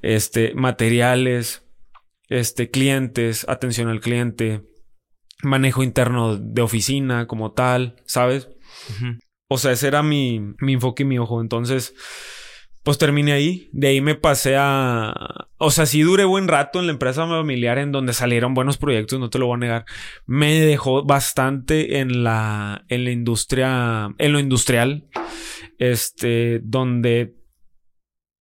este, 0.03 0.55
materiales, 0.55 1.64
este, 2.29 2.70
clientes, 2.70 3.49
atención 3.49 3.88
al 3.88 4.01
cliente, 4.01 4.62
manejo 5.42 5.83
interno 5.83 6.37
de 6.37 6.62
oficina 6.62 7.27
como 7.27 7.53
tal, 7.53 8.03
¿sabes? 8.07 8.49
O 9.49 9.59
sea, 9.59 9.72
ese 9.72 9.88
era 9.88 10.03
mi, 10.03 10.55
mi 10.61 10.75
enfoque 10.75 11.03
y 11.05 11.07
mi 11.07 11.18
ojo. 11.18 11.40
Entonces, 11.40 11.94
pues 12.87 12.99
terminé 12.99 13.33
ahí. 13.33 13.68
De 13.72 13.88
ahí 13.88 14.01
me 14.01 14.14
pasé 14.14 14.55
a. 14.57 15.49
O 15.59 15.72
sea, 15.72 15.87
sí 15.87 16.03
duré 16.03 16.25
buen 16.25 16.46
rato 16.46 16.79
en 16.79 16.87
la 16.87 16.92
empresa 16.92 17.27
familiar 17.27 17.79
en 17.79 17.90
donde 17.90 18.12
salieron 18.12 18.55
buenos 18.55 18.77
proyectos, 18.77 19.18
no 19.18 19.29
te 19.29 19.40
lo 19.40 19.46
voy 19.46 19.57
a 19.57 19.59
negar. 19.59 19.85
Me 20.25 20.61
dejó 20.61 21.03
bastante 21.03 21.99
en 21.99 22.22
la, 22.22 22.85
en 22.88 23.03
la 23.03 23.11
industria, 23.11 24.14
en 24.18 24.33
lo 24.33 24.38
industrial. 24.38 25.09
Este, 25.81 26.61
donde 26.62 27.35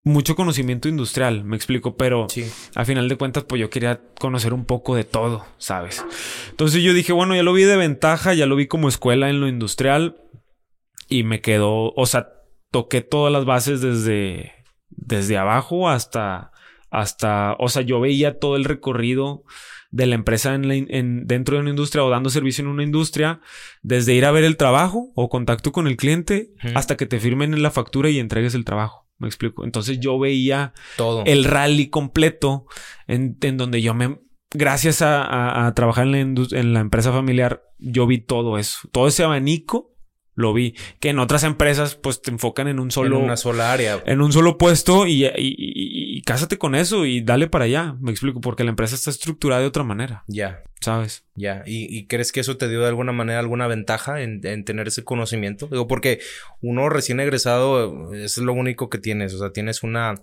mucho 0.03 0.35
conocimiento 0.35 0.89
industrial, 0.89 1.43
me 1.43 1.55
explico, 1.55 1.97
pero 1.97 2.27
sí. 2.29 2.45
a 2.75 2.85
final 2.85 3.09
de 3.09 3.15
cuentas, 3.15 3.45
pues 3.45 3.59
yo 3.59 3.71
quería 3.71 3.99
conocer 4.19 4.53
un 4.53 4.65
poco 4.65 4.95
de 4.95 5.05
todo, 5.05 5.43
¿sabes? 5.57 6.05
Entonces 6.51 6.83
yo 6.83 6.93
dije, 6.93 7.13
bueno, 7.13 7.35
ya 7.35 7.41
lo 7.41 7.51
vi 7.51 7.63
de 7.63 7.77
ventaja, 7.77 8.35
ya 8.35 8.45
lo 8.45 8.55
vi 8.55 8.67
como 8.67 8.89
escuela 8.89 9.27
en 9.27 9.41
lo 9.41 9.47
industrial 9.47 10.17
y 11.09 11.23
me 11.23 11.41
quedó, 11.41 11.93
o 11.95 12.05
sea, 12.05 12.29
toqué 12.75 12.99
todas 12.99 13.31
las 13.31 13.45
bases 13.45 13.79
desde, 13.79 14.51
desde 14.89 15.37
abajo 15.37 15.87
hasta, 15.87 16.51
hasta, 16.89 17.55
o 17.57 17.69
sea, 17.69 17.83
yo 17.83 18.01
veía 18.01 18.37
todo 18.37 18.57
el 18.57 18.65
recorrido 18.65 19.45
de 19.91 20.07
la 20.07 20.15
empresa 20.15 20.53
en, 20.55 21.25
dentro 21.25 21.55
de 21.55 21.61
una 21.61 21.69
industria 21.69 22.03
o 22.03 22.09
dando 22.09 22.29
servicio 22.29 22.65
en 22.65 22.67
una 22.67 22.83
industria, 22.83 23.39
desde 23.81 24.13
ir 24.13 24.25
a 24.25 24.31
ver 24.31 24.43
el 24.43 24.57
trabajo 24.57 25.13
o 25.15 25.29
contacto 25.29 25.71
con 25.71 25.87
el 25.87 25.95
cliente 25.95 26.51
hasta 26.73 26.97
que 26.97 27.05
te 27.05 27.21
firmen 27.21 27.53
en 27.53 27.63
la 27.63 27.71
factura 27.71 28.09
y 28.09 28.19
entregues 28.19 28.55
el 28.55 28.65
trabajo. 28.65 29.07
Me 29.19 29.29
explico. 29.29 29.63
Entonces 29.63 30.01
yo 30.01 30.19
veía 30.19 30.73
todo 30.97 31.23
el 31.25 31.45
rally 31.45 31.87
completo 31.87 32.65
en, 33.07 33.37
donde 33.55 33.81
yo 33.81 33.93
me, 33.93 34.19
gracias 34.51 35.01
a, 35.01 35.71
trabajar 35.77 36.07
en 36.07 36.35
la, 36.35 36.59
en 36.59 36.73
la 36.73 36.81
empresa 36.81 37.13
familiar, 37.13 37.63
yo 37.77 38.05
vi 38.05 38.17
todo 38.17 38.57
eso, 38.57 38.79
todo 38.91 39.07
ese 39.07 39.23
abanico 39.23 39.94
lo 40.35 40.53
vi. 40.53 40.75
Que 40.99 41.09
en 41.09 41.19
otras 41.19 41.43
empresas, 41.43 41.95
pues 41.95 42.21
te 42.21 42.29
enfocan 42.29 42.67
en 42.67 42.79
un 42.79 42.91
solo. 42.91 43.17
En 43.17 43.23
una 43.23 43.37
sola 43.37 43.71
área. 43.71 44.03
En 44.05 44.21
un 44.21 44.31
solo 44.31 44.57
puesto 44.57 45.07
y, 45.07 45.25
y, 45.25 45.31
y, 45.37 46.21
cásate 46.21 46.57
con 46.57 46.75
eso 46.75 47.05
y 47.05 47.21
dale 47.21 47.47
para 47.47 47.65
allá. 47.65 47.95
Me 47.99 48.11
explico, 48.11 48.41
porque 48.41 48.63
la 48.63 48.69
empresa 48.69 48.95
está 48.95 49.09
estructurada 49.09 49.61
de 49.61 49.67
otra 49.67 49.83
manera. 49.83 50.23
Ya. 50.27 50.61
¿Sabes? 50.81 51.23
Ya. 51.35 51.63
¿Y, 51.65 52.05
crees 52.07 52.31
que 52.31 52.41
eso 52.41 52.57
te 52.57 52.69
dio 52.69 52.81
de 52.81 52.87
alguna 52.87 53.13
manera 53.13 53.39
alguna 53.39 53.67
ventaja 53.67 54.21
en, 54.21 54.45
en, 54.45 54.65
tener 54.65 54.87
ese 54.87 55.03
conocimiento? 55.03 55.67
Digo, 55.67 55.87
porque 55.87 56.19
uno 56.61 56.89
recién 56.89 57.19
egresado 57.19 58.13
es 58.13 58.37
lo 58.37 58.53
único 58.53 58.89
que 58.89 58.99
tienes. 58.99 59.33
O 59.33 59.39
sea, 59.39 59.51
tienes 59.51 59.81
una. 59.83 60.21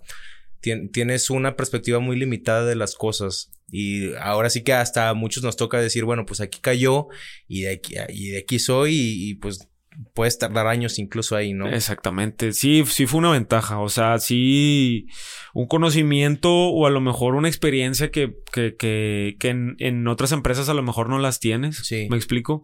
Tienes 0.93 1.29
una 1.29 1.57
perspectiva 1.57 1.99
muy 1.99 2.15
limitada 2.15 2.63
de 2.63 2.77
las 2.77 2.95
cosas. 2.95 3.51
Y 3.69 4.13
ahora 4.15 4.49
sí 4.49 4.63
que 4.63 4.71
hasta 4.71 5.09
a 5.09 5.13
muchos 5.13 5.43
nos 5.43 5.57
toca 5.57 5.77
decir, 5.81 6.05
bueno, 6.05 6.25
pues 6.25 6.39
aquí 6.39 6.59
cayó 6.61 7.07
y 7.49 7.63
de 7.63 7.71
aquí, 7.73 7.95
y 8.07 8.29
de 8.29 8.37
aquí 8.37 8.59
soy 8.59 8.93
y 8.95 9.35
pues 9.35 9.67
puedes 10.13 10.37
tardar 10.37 10.67
años 10.67 10.99
incluso 10.99 11.35
ahí, 11.35 11.53
¿no? 11.53 11.67
Exactamente. 11.67 12.53
Sí, 12.53 12.83
sí 12.85 13.05
fue 13.05 13.19
una 13.19 13.31
ventaja. 13.31 13.79
O 13.79 13.89
sea, 13.89 14.17
sí, 14.19 15.07
un 15.53 15.67
conocimiento 15.67 16.51
o 16.51 16.85
a 16.85 16.89
lo 16.89 17.01
mejor 17.01 17.35
una 17.35 17.47
experiencia 17.47 18.11
que, 18.11 18.35
que, 18.51 18.75
que, 18.75 19.35
que 19.39 19.49
en, 19.49 19.75
en, 19.79 20.07
otras 20.07 20.31
empresas 20.31 20.69
a 20.69 20.73
lo 20.73 20.83
mejor 20.83 21.09
no 21.09 21.19
las 21.19 21.39
tienes. 21.39 21.77
Sí. 21.77 22.07
¿Me 22.09 22.17
explico? 22.17 22.61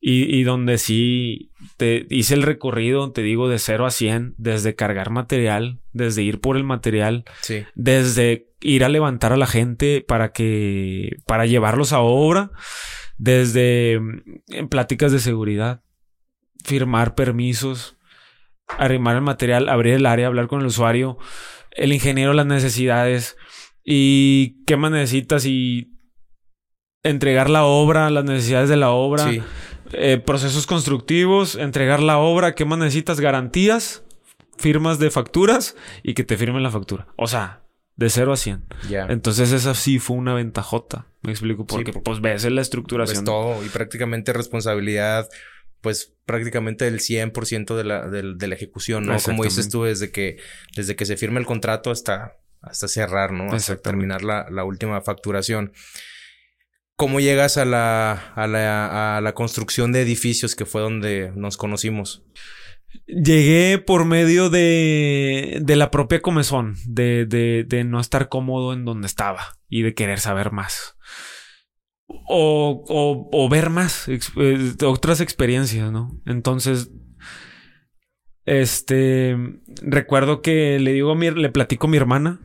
Y, 0.00 0.34
y 0.34 0.42
donde 0.42 0.78
sí 0.78 1.50
te 1.76 2.06
hice 2.10 2.34
el 2.34 2.42
recorrido, 2.42 3.12
te 3.12 3.22
digo, 3.22 3.48
de 3.48 3.58
0 3.58 3.86
a 3.86 3.90
100, 3.90 4.34
desde 4.36 4.74
cargar 4.74 5.10
material, 5.10 5.80
desde 5.92 6.22
ir 6.22 6.40
por 6.40 6.56
el 6.56 6.64
material, 6.64 7.24
sí. 7.40 7.64
desde 7.74 8.48
ir 8.60 8.84
a 8.84 8.88
levantar 8.88 9.32
a 9.32 9.36
la 9.36 9.46
gente 9.46 10.04
para 10.06 10.32
que, 10.32 11.16
para 11.26 11.46
llevarlos 11.46 11.92
a 11.92 12.00
obra 12.00 12.50
desde 13.18 14.00
mm, 14.00 14.68
pláticas 14.68 15.12
de 15.12 15.20
seguridad, 15.20 15.82
firmar 16.64 17.14
permisos, 17.14 17.96
arrimar 18.78 19.16
el 19.16 19.22
material, 19.22 19.68
abrir 19.68 19.94
el 19.94 20.06
área, 20.06 20.26
hablar 20.26 20.48
con 20.48 20.60
el 20.60 20.66
usuario, 20.66 21.18
el 21.70 21.92
ingeniero 21.92 22.32
las 22.32 22.46
necesidades 22.46 23.36
y 23.84 24.62
qué 24.66 24.76
más 24.76 24.90
necesitas 24.90 25.46
y 25.46 25.92
entregar 27.02 27.50
la 27.50 27.64
obra, 27.64 28.10
las 28.10 28.24
necesidades 28.24 28.68
de 28.68 28.76
la 28.76 28.90
obra, 28.90 29.30
eh, 29.92 30.18
procesos 30.18 30.66
constructivos, 30.66 31.56
entregar 31.56 32.00
la 32.00 32.18
obra, 32.18 32.54
qué 32.54 32.64
más 32.64 32.78
necesitas, 32.78 33.20
garantías, 33.20 34.04
firmas 34.56 34.98
de 34.98 35.10
facturas 35.10 35.76
y 36.02 36.14
que 36.14 36.24
te 36.24 36.36
firmen 36.36 36.62
la 36.62 36.70
factura. 36.70 37.08
O 37.16 37.26
sea, 37.26 37.62
de 37.96 38.08
0 38.08 38.32
a 38.32 38.36
100. 38.36 38.64
Entonces 39.08 39.52
esa 39.52 39.74
sí 39.74 39.98
fue 39.98 40.16
una 40.16 40.34
ventajota. 40.34 41.06
Me 41.22 41.32
explico 41.32 41.66
porque 41.66 41.92
pues 41.92 42.20
ves 42.20 42.44
la 42.50 42.60
estructuración. 42.60 43.24
Pues 43.24 43.24
todo 43.24 43.64
y 43.64 43.68
prácticamente 43.68 44.32
responsabilidad 44.32 45.28
pues 45.82 46.14
prácticamente 46.24 46.86
del 46.86 47.00
100% 47.00 47.76
de 47.76 47.84
la, 47.84 48.08
de, 48.08 48.46
la 48.46 48.54
ejecución, 48.54 49.04
¿no? 49.04 49.18
Como 49.18 49.44
dices 49.44 49.68
tú, 49.68 49.82
desde 49.82 50.10
que, 50.10 50.38
desde 50.74 50.96
que 50.96 51.04
se 51.04 51.16
firma 51.16 51.40
el 51.40 51.46
contrato 51.46 51.90
hasta, 51.90 52.36
hasta 52.62 52.88
cerrar, 52.88 53.32
¿no? 53.32 53.52
Hasta 53.52 53.76
terminar 53.76 54.22
la, 54.22 54.46
la, 54.48 54.64
última 54.64 55.00
facturación. 55.02 55.72
¿Cómo 56.96 57.18
llegas 57.18 57.56
a 57.56 57.64
la, 57.64 58.12
a, 58.12 58.46
la, 58.46 59.16
a 59.16 59.20
la 59.20 59.34
construcción 59.34 59.92
de 59.92 60.02
edificios 60.02 60.54
que 60.54 60.66
fue 60.66 60.80
donde 60.80 61.32
nos 61.34 61.56
conocimos? 61.56 62.22
Llegué 63.06 63.78
por 63.78 64.04
medio 64.04 64.50
de, 64.50 65.58
de 65.62 65.76
la 65.76 65.90
propia 65.90 66.20
comezón, 66.20 66.76
de, 66.86 67.26
de, 67.26 67.64
de 67.66 67.84
no 67.84 67.98
estar 67.98 68.28
cómodo 68.28 68.72
en 68.72 68.84
donde 68.84 69.06
estaba 69.06 69.58
y 69.68 69.82
de 69.82 69.94
querer 69.94 70.20
saber 70.20 70.52
más. 70.52 70.96
O, 72.34 73.28
o, 73.30 73.48
ver 73.48 73.68
más, 73.70 74.08
eh, 74.08 74.74
otras 74.84 75.20
experiencias, 75.20 75.92
¿no? 75.92 76.20
Entonces, 76.24 76.90
este, 78.44 79.36
recuerdo 79.82 80.40
que 80.40 80.78
le 80.78 80.92
digo 80.92 81.12
a 81.12 81.14
mi, 81.14 81.30
le 81.30 81.50
platico 81.50 81.86
a 81.86 81.90
mi 81.90 81.96
hermana, 81.96 82.40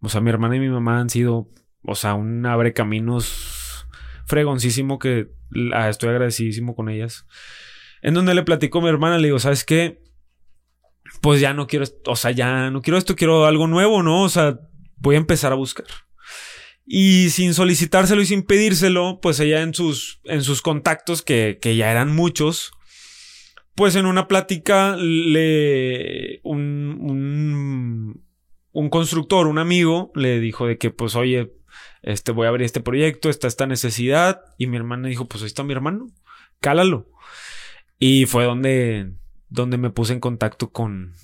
o 0.00 0.08
sea, 0.08 0.20
mi 0.20 0.30
hermana 0.30 0.56
y 0.56 0.60
mi 0.60 0.68
mamá 0.68 1.00
han 1.00 1.10
sido, 1.10 1.48
o 1.82 1.94
sea, 1.94 2.14
un 2.14 2.44
abre 2.46 2.72
caminos 2.72 3.86
fregoncísimo 4.26 4.98
que 4.98 5.30
estoy 5.88 6.10
agradecidísimo 6.10 6.74
con 6.74 6.88
ellas. 6.88 7.26
En 8.02 8.14
donde 8.14 8.34
le 8.34 8.42
platico 8.42 8.78
a 8.78 8.82
mi 8.82 8.88
hermana, 8.88 9.18
le 9.18 9.28
digo, 9.28 9.38
¿sabes 9.38 9.64
qué? 9.64 10.02
Pues 11.20 11.40
ya 11.40 11.54
no 11.54 11.66
quiero, 11.66 11.86
o 12.06 12.16
sea, 12.16 12.32
ya 12.32 12.70
no 12.70 12.82
quiero 12.82 12.98
esto, 12.98 13.14
quiero 13.16 13.46
algo 13.46 13.66
nuevo, 13.66 14.02
¿no? 14.02 14.22
O 14.22 14.28
sea, 14.28 14.58
voy 14.96 15.14
a 15.14 15.18
empezar 15.18 15.52
a 15.52 15.56
buscar. 15.56 15.86
Y 16.84 17.30
sin 17.30 17.54
solicitárselo 17.54 18.22
y 18.22 18.26
sin 18.26 18.42
pedírselo, 18.42 19.20
pues 19.20 19.38
ella 19.40 19.62
en 19.62 19.72
sus, 19.72 20.20
en 20.24 20.42
sus 20.42 20.62
contactos, 20.62 21.22
que, 21.22 21.58
que 21.60 21.76
ya 21.76 21.90
eran 21.90 22.14
muchos, 22.14 22.72
pues 23.74 23.96
en 23.96 24.06
una 24.06 24.28
plática 24.28 24.96
le 24.96 26.40
un, 26.42 26.98
un, 27.00 28.24
un, 28.72 28.90
constructor, 28.90 29.46
un 29.46 29.58
amigo, 29.58 30.12
le 30.14 30.40
dijo 30.40 30.66
de 30.66 30.76
que 30.76 30.90
pues 30.90 31.14
oye, 31.16 31.52
este 32.02 32.32
voy 32.32 32.46
a 32.46 32.50
abrir 32.50 32.66
este 32.66 32.80
proyecto, 32.80 33.30
está 33.30 33.46
esta 33.46 33.66
necesidad. 33.66 34.42
Y 34.58 34.66
mi 34.66 34.76
hermana 34.76 35.08
dijo, 35.08 35.26
pues 35.26 35.42
ahí 35.42 35.46
está 35.46 35.62
mi 35.62 35.72
hermano, 35.72 36.08
cálalo. 36.60 37.08
Y 37.98 38.26
fue 38.26 38.44
donde, 38.44 39.12
donde 39.48 39.78
me 39.78 39.90
puse 39.90 40.12
en 40.12 40.20
contacto 40.20 40.70
con, 40.70 41.14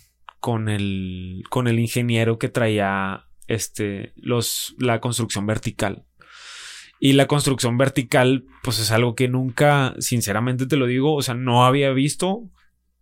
con, 0.40 0.68
el, 0.68 1.42
con 1.50 1.66
el 1.66 1.78
ingeniero 1.80 2.38
que 2.38 2.48
traía 2.48 3.27
este, 3.48 4.12
los, 4.16 4.76
la 4.78 5.00
construcción 5.00 5.46
vertical. 5.46 6.04
Y 7.00 7.12
la 7.12 7.26
construcción 7.26 7.78
vertical, 7.78 8.44
pues 8.62 8.78
es 8.78 8.90
algo 8.90 9.14
que 9.14 9.28
nunca, 9.28 9.94
sinceramente 9.98 10.66
te 10.66 10.76
lo 10.76 10.86
digo, 10.86 11.14
o 11.14 11.22
sea, 11.22 11.34
no 11.34 11.64
había 11.64 11.90
visto. 11.90 12.50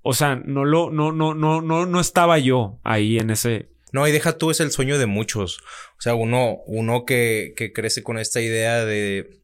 O 0.03 0.15
sea, 0.15 0.37
no 0.37 0.65
lo, 0.65 0.91
no, 0.91 1.13
no, 1.13 1.35
no, 1.35 1.61
no, 1.61 1.87
no 1.87 2.01
estaba 2.01 2.39
yo 2.39 2.79
ahí 2.85 3.19
en 3.19 3.31
ese. 3.31 3.71
No, 3.93 4.07
y 4.07 4.13
deja 4.13 4.37
tú, 4.37 4.51
es 4.51 4.61
el 4.61 4.71
sueño 4.71 4.99
de 4.99 5.07
muchos. 5.07 5.59
O 5.99 6.01
sea, 6.01 6.15
uno, 6.15 6.59
uno 6.67 7.05
que, 7.05 7.55
que 7.57 7.73
crece 7.73 8.03
con 8.03 8.19
esta 8.19 8.41
idea 8.41 8.85
de, 8.85 9.41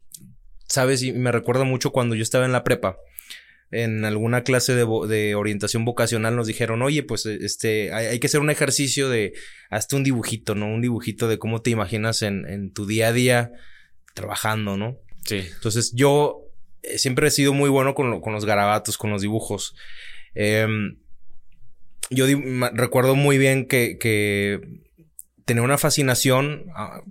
sabes, 0.69 1.03
y 1.03 1.13
me 1.13 1.33
recuerdo 1.33 1.65
mucho 1.65 1.91
cuando 1.91 2.15
yo 2.15 2.23
estaba 2.23 2.45
en 2.45 2.53
la 2.53 2.65
prepa 2.65 2.97
en 3.73 4.05
alguna 4.05 4.45
clase 4.45 4.75
de, 4.75 4.87
de, 5.09 5.35
orientación 5.35 5.85
vocacional 5.85 6.37
nos 6.37 6.47
dijeron, 6.47 6.83
oye, 6.83 7.03
pues 7.03 7.25
este, 7.27 7.93
hay, 7.93 8.21
que 8.21 8.27
hacer 8.27 8.41
un 8.41 8.51
ejercicio 8.51 9.09
de 9.09 9.33
hasta 9.71 9.97
un 9.97 10.05
dibujito, 10.05 10.55
¿no? 10.55 10.67
Un 10.67 10.83
dibujito 10.83 11.27
de 11.27 11.39
cómo 11.39 11.63
te 11.63 11.71
imaginas 11.71 12.21
en, 12.23 12.47
en 12.47 12.71
tu 12.71 12.87
día 12.87 13.09
a 13.09 13.13
día 13.13 13.53
trabajando, 14.13 14.77
¿no? 14.77 14.99
Sí. 15.25 15.43
Entonces 15.55 15.93
yo 15.95 16.43
eh, 16.83 16.99
siempre 16.99 17.29
he 17.29 17.31
sido 17.31 17.55
muy 17.55 17.71
bueno 17.71 17.95
con, 17.95 18.21
con 18.21 18.35
los 18.35 18.45
garabatos, 18.45 18.99
con 18.99 19.11
los 19.11 19.23
dibujos. 19.23 19.75
Em, 20.35 20.99
yo 22.11 22.27
recuerdo 22.75 23.15
muy 23.15 23.39
bien 23.39 23.67
que, 23.67 23.97
que 23.99 24.61
tenía 25.45 25.63
una 25.63 25.79
fascinación 25.79 26.67
ah, 26.75 27.03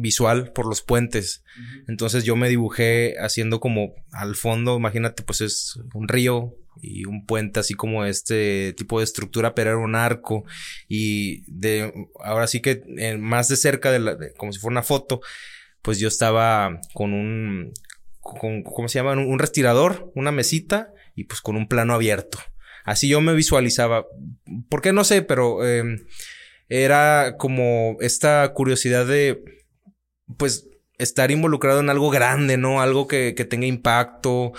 visual 0.00 0.52
por 0.52 0.66
los 0.66 0.82
puentes. 0.82 1.44
Entonces 1.88 2.24
yo 2.24 2.36
me 2.36 2.48
dibujé 2.48 3.16
haciendo 3.18 3.60
como 3.60 3.94
al 4.12 4.36
fondo, 4.36 4.76
imagínate, 4.76 5.22
pues 5.22 5.40
es 5.40 5.78
un 5.94 6.08
río 6.08 6.56
y 6.80 7.04
un 7.04 7.26
puente 7.26 7.60
así 7.60 7.74
como 7.74 8.04
este 8.04 8.72
tipo 8.72 8.98
de 8.98 9.04
estructura, 9.04 9.54
pero 9.54 9.70
era 9.70 9.78
un 9.78 9.94
arco 9.94 10.44
y 10.88 11.42
de 11.46 11.92
ahora 12.20 12.46
sí 12.46 12.60
que 12.60 12.82
más 13.18 13.48
de 13.48 13.56
cerca 13.56 13.92
de 13.92 13.98
la, 13.98 14.16
como 14.36 14.52
si 14.52 14.58
fuera 14.58 14.72
una 14.72 14.82
foto, 14.82 15.20
pues 15.82 15.98
yo 15.98 16.08
estaba 16.08 16.80
con 16.94 17.12
un, 17.12 17.72
con, 18.20 18.62
¿cómo 18.62 18.88
se 18.88 18.98
llama? 18.98 19.12
Un, 19.12 19.38
respirador, 19.38 20.10
una 20.14 20.32
mesita 20.32 20.92
y 21.14 21.24
pues 21.24 21.40
con 21.40 21.56
un 21.56 21.68
plano 21.68 21.94
abierto. 21.94 22.38
Así 22.84 23.08
yo 23.08 23.20
me 23.20 23.34
visualizaba. 23.34 24.06
¿Por 24.68 24.80
qué? 24.82 24.92
No 24.92 25.04
sé, 25.04 25.22
pero 25.22 25.64
em, 25.66 25.98
era 26.72 27.36
como 27.36 27.98
esta 28.00 28.50
curiosidad 28.54 29.06
de 29.06 29.44
pues 30.38 30.68
estar 30.96 31.30
involucrado 31.30 31.80
en 31.80 31.90
algo 31.90 32.08
grande, 32.08 32.56
¿no? 32.56 32.80
Algo 32.80 33.06
que, 33.06 33.34
que 33.34 33.44
tenga 33.44 33.66
impacto. 33.66 34.52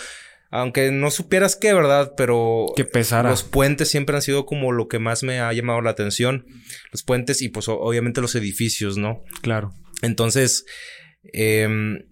Aunque 0.52 0.92
no 0.92 1.10
supieras 1.10 1.56
qué, 1.56 1.74
¿verdad? 1.74 2.14
Pero 2.16 2.68
que 2.76 2.86
pesara. 2.86 3.32
los 3.32 3.42
puentes 3.42 3.90
siempre 3.90 4.16
han 4.16 4.22
sido 4.22 4.46
como 4.46 4.72
lo 4.72 4.88
que 4.88 5.00
más 5.00 5.24
me 5.24 5.40
ha 5.40 5.52
llamado 5.54 5.82
la 5.82 5.90
atención. 5.90 6.46
Los 6.92 7.02
puentes 7.02 7.42
y 7.42 7.50
pues 7.50 7.68
obviamente 7.68 8.22
los 8.22 8.36
edificios, 8.36 8.96
¿no? 8.96 9.24
Claro. 9.42 9.74
Entonces, 10.04 10.66
eh, 11.34 12.06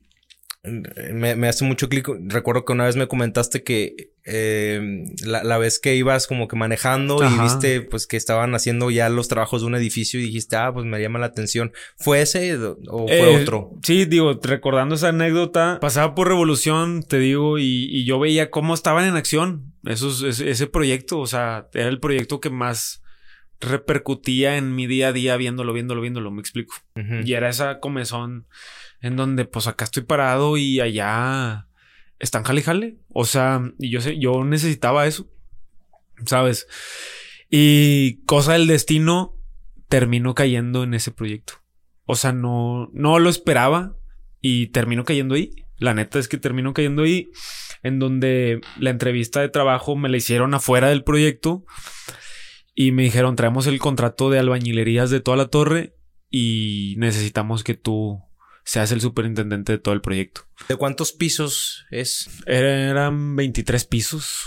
me, 0.63 1.36
me, 1.36 1.47
hace 1.47 1.65
mucho 1.65 1.89
clic. 1.89 2.08
Recuerdo 2.26 2.65
que 2.65 2.74
una 2.74 2.86
vez 2.86 2.95
me 2.95 3.08
comentaste 3.08 3.63
que 3.63 4.12
eh, 4.26 5.06
la, 5.24 5.58
vez 5.58 5.80
que 5.80 5.95
ibas 5.95 6.28
como 6.28 6.47
que 6.47 6.56
manejando 6.56 7.17
y 7.24 7.41
viste 7.41 7.82
pues 7.82 8.06
que 8.06 8.17
estaban 8.17 8.54
haciendo 8.54 8.91
ya 8.91 9.10
los 9.10 9.28
trabajos 9.28 9.62
de 9.62 9.67
un 9.67 9.76
edificio 9.76 10.19
y 10.19 10.24
dijiste, 10.24 10.56
ah, 10.56 10.71
pues 10.74 10.86
me 10.86 11.02
llama 11.02 11.19
la 11.19 11.28
atención. 11.28 11.71
¿Fue 11.97 12.21
ese 12.21 12.56
o 12.58 13.08
fue 13.08 13.34
eh, 13.34 13.41
otro? 13.41 13.71
Sí, 13.84 14.06
digo, 14.06 14.39
recordando 14.41 14.95
esa 14.95 15.10
anécdota, 15.10 15.80
pasaba 15.82 16.13
por 16.13 16.28
Revolución, 16.28 17.04
te 17.04 17.17
digo, 17.17 17.58
y, 17.58 17.88
y 17.89 18.06
yo 18.06 18.19
veía 18.19 18.52
cómo 18.52 18.74
estaban 18.74 19.06
en 19.06 19.15
acción 19.15 19.71
esos, 19.86 20.21
ese, 20.24 20.67
proyecto. 20.67 21.19
O 21.19 21.28
sea, 21.28 21.67
era 21.74 21.89
el 21.89 22.00
proyecto 22.00 22.39
que 22.39 22.50
más 22.50 23.02
repercutía 23.62 24.58
en 24.58 24.76
mi 24.76 24.88
día 24.88 25.10
a 25.10 25.13
día 25.13 25.38
viéndolo, 25.38 25.74
viéndolo, 25.74 26.02
viéndolo, 26.02 26.32
me 26.32 26.41
explico. 26.41 26.76
Y 27.24 27.34
era 27.34 27.50
esa 27.50 27.80
comezón 27.80 28.47
en 29.02 29.15
donde 29.15 29.45
pues 29.45 29.67
acá 29.67 29.86
estoy 29.86 30.04
parado 30.04 30.58
y 30.58 30.80
allá 30.80 31.67
están 32.19 32.43
jale 32.43 32.62
jale. 32.62 32.97
O 33.10 33.26
sea, 33.26 33.62
y 33.80 33.89
yo 33.89 34.02
sé, 34.02 34.19
yo 34.19 34.43
necesitaba 34.43 35.08
eso, 35.08 35.30
¿sabes? 36.26 36.67
Y 37.50 38.24
cosa 38.26 38.54
del 38.54 38.67
destino 38.67 39.36
terminó 39.89 40.36
cayendo 40.36 40.84
en 40.84 40.93
ese 40.93 41.12
proyecto. 41.12 41.54
O 42.06 42.15
sea, 42.15 42.32
no, 42.32 42.89
no 42.93 43.19
lo 43.19 43.30
esperaba 43.30 43.95
y 44.39 44.67
terminó 44.67 45.04
cayendo 45.04 45.36
ahí. 45.36 45.52
La 45.78 45.93
neta 45.93 46.19
es 46.19 46.28
que 46.28 46.38
terminó 46.38 46.74
cayendo 46.74 47.04
ahí, 47.04 47.32
en 47.82 47.97
donde 47.97 48.62
la 48.78 48.91
entrevista 48.91 49.41
de 49.41 49.50
trabajo 49.50 49.95
me 49.95 50.10
la 50.10 50.17
hicieron 50.17 50.54
afuera 50.54 50.89
del 50.89 51.04
proyecto 51.04 51.65
y 52.74 52.92
me 52.92 53.04
dijeron, 53.04 53.36
traemos 53.36 53.68
el 53.68 53.80
contrato 53.80 54.30
de 54.30 54.40
albañilerías 54.40 55.10
de 55.10 55.20
toda 55.20 55.38
la 55.38 55.48
torre 55.48 55.96
y 56.30 56.96
necesitamos 56.98 57.64
que 57.64 57.76
tú 57.76 58.22
se 58.64 58.80
hace 58.80 58.94
el 58.94 59.02
superintendente 59.02 59.74
de 59.74 59.80
todo 59.80 59.94
el 59.94 60.02
proyecto. 60.02 60.42
¿De 60.70 60.76
cuántos 60.76 61.12
pisos 61.12 61.86
es? 61.92 62.30
Eran 62.46 63.36
23 63.36 63.86
pisos. 63.86 64.46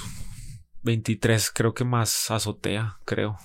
23, 0.83 1.51
creo 1.51 1.75
que 1.75 1.85
más 1.85 2.31
azotea, 2.31 2.99
creo. 3.05 3.39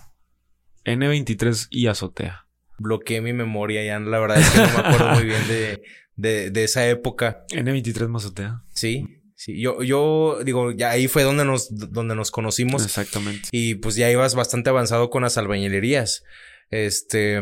N23 0.86 1.68
y 1.70 1.88
azotea. 1.88 2.46
Bloqueé 2.78 3.22
mi 3.22 3.34
memoria 3.34 3.84
ya, 3.84 4.00
la 4.00 4.20
verdad 4.20 4.40
es 4.40 4.50
que 4.50 4.58
no 4.58 4.68
me 4.68 4.80
acuerdo 4.88 5.12
muy 5.16 5.26
bien 5.26 5.48
de, 5.48 6.50
de, 6.52 6.64
esa 6.64 6.88
época. 6.88 7.46
N23 7.50 8.08
más 8.08 8.24
azotea. 8.26 8.64
Sí. 8.74 9.19
Sí, 9.40 9.58
yo, 9.58 9.82
yo 9.84 10.42
digo, 10.44 10.74
ya 10.74 10.90
ahí 10.90 11.08
fue 11.08 11.24
donde 11.24 11.46
nos, 11.46 11.70
donde 11.72 12.14
nos 12.14 12.30
conocimos. 12.30 12.84
Exactamente. 12.84 13.48
Y 13.54 13.76
pues 13.76 13.96
ya 13.96 14.12
ibas 14.12 14.36
bastante 14.36 14.70
avanzado 14.70 15.10
con 15.10 15.24
las 15.24 15.38
albañilerías. 15.38 16.26
Este, 16.72 17.40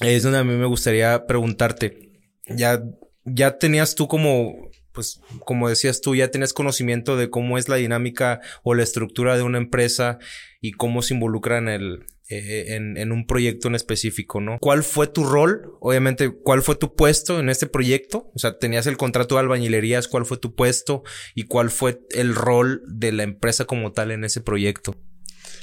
es 0.00 0.22
donde 0.22 0.38
a 0.38 0.44
mí 0.44 0.54
me 0.54 0.64
gustaría 0.64 1.26
preguntarte, 1.26 2.18
ya, 2.46 2.82
ya 3.26 3.58
tenías 3.58 3.94
tú 3.94 4.08
como 4.08 4.70
pues 4.92 5.20
como 5.44 5.68
decías 5.68 6.00
tú, 6.00 6.14
ya 6.14 6.30
tienes 6.30 6.54
conocimiento 6.54 7.18
de 7.18 7.28
cómo 7.28 7.58
es 7.58 7.68
la 7.68 7.76
dinámica 7.76 8.40
o 8.62 8.74
la 8.74 8.82
estructura 8.82 9.36
de 9.36 9.42
una 9.42 9.58
empresa 9.58 10.18
y 10.62 10.72
cómo 10.72 11.02
se 11.02 11.12
involucra 11.12 11.58
en 11.58 11.68
el, 11.68 12.06
eh, 12.32 12.76
en, 12.76 13.12
un 13.12 13.26
proyecto 13.26 13.68
en 13.68 13.74
específico, 13.74 14.40
¿no? 14.40 14.58
¿Cuál 14.60 14.82
fue 14.82 15.06
tu 15.06 15.24
rol? 15.24 15.72
Obviamente, 15.80 16.30
¿cuál 16.30 16.62
fue 16.62 16.76
tu 16.76 16.94
puesto 16.94 17.38
en 17.38 17.48
este 17.48 17.66
proyecto? 17.66 18.30
O 18.34 18.38
sea, 18.38 18.58
tenías 18.58 18.86
el 18.86 18.96
contrato 18.96 19.34
de 19.34 19.42
albañilerías, 19.42 20.08
¿cuál 20.08 20.26
fue 20.26 20.38
tu 20.38 20.54
puesto? 20.54 21.02
¿Y 21.34 21.44
cuál 21.44 21.70
fue 21.70 22.00
el 22.10 22.34
rol 22.34 22.82
de 22.86 23.12
la 23.12 23.22
empresa 23.22 23.64
como 23.64 23.92
tal 23.92 24.10
en 24.10 24.24
ese 24.24 24.40
proyecto? 24.40 24.96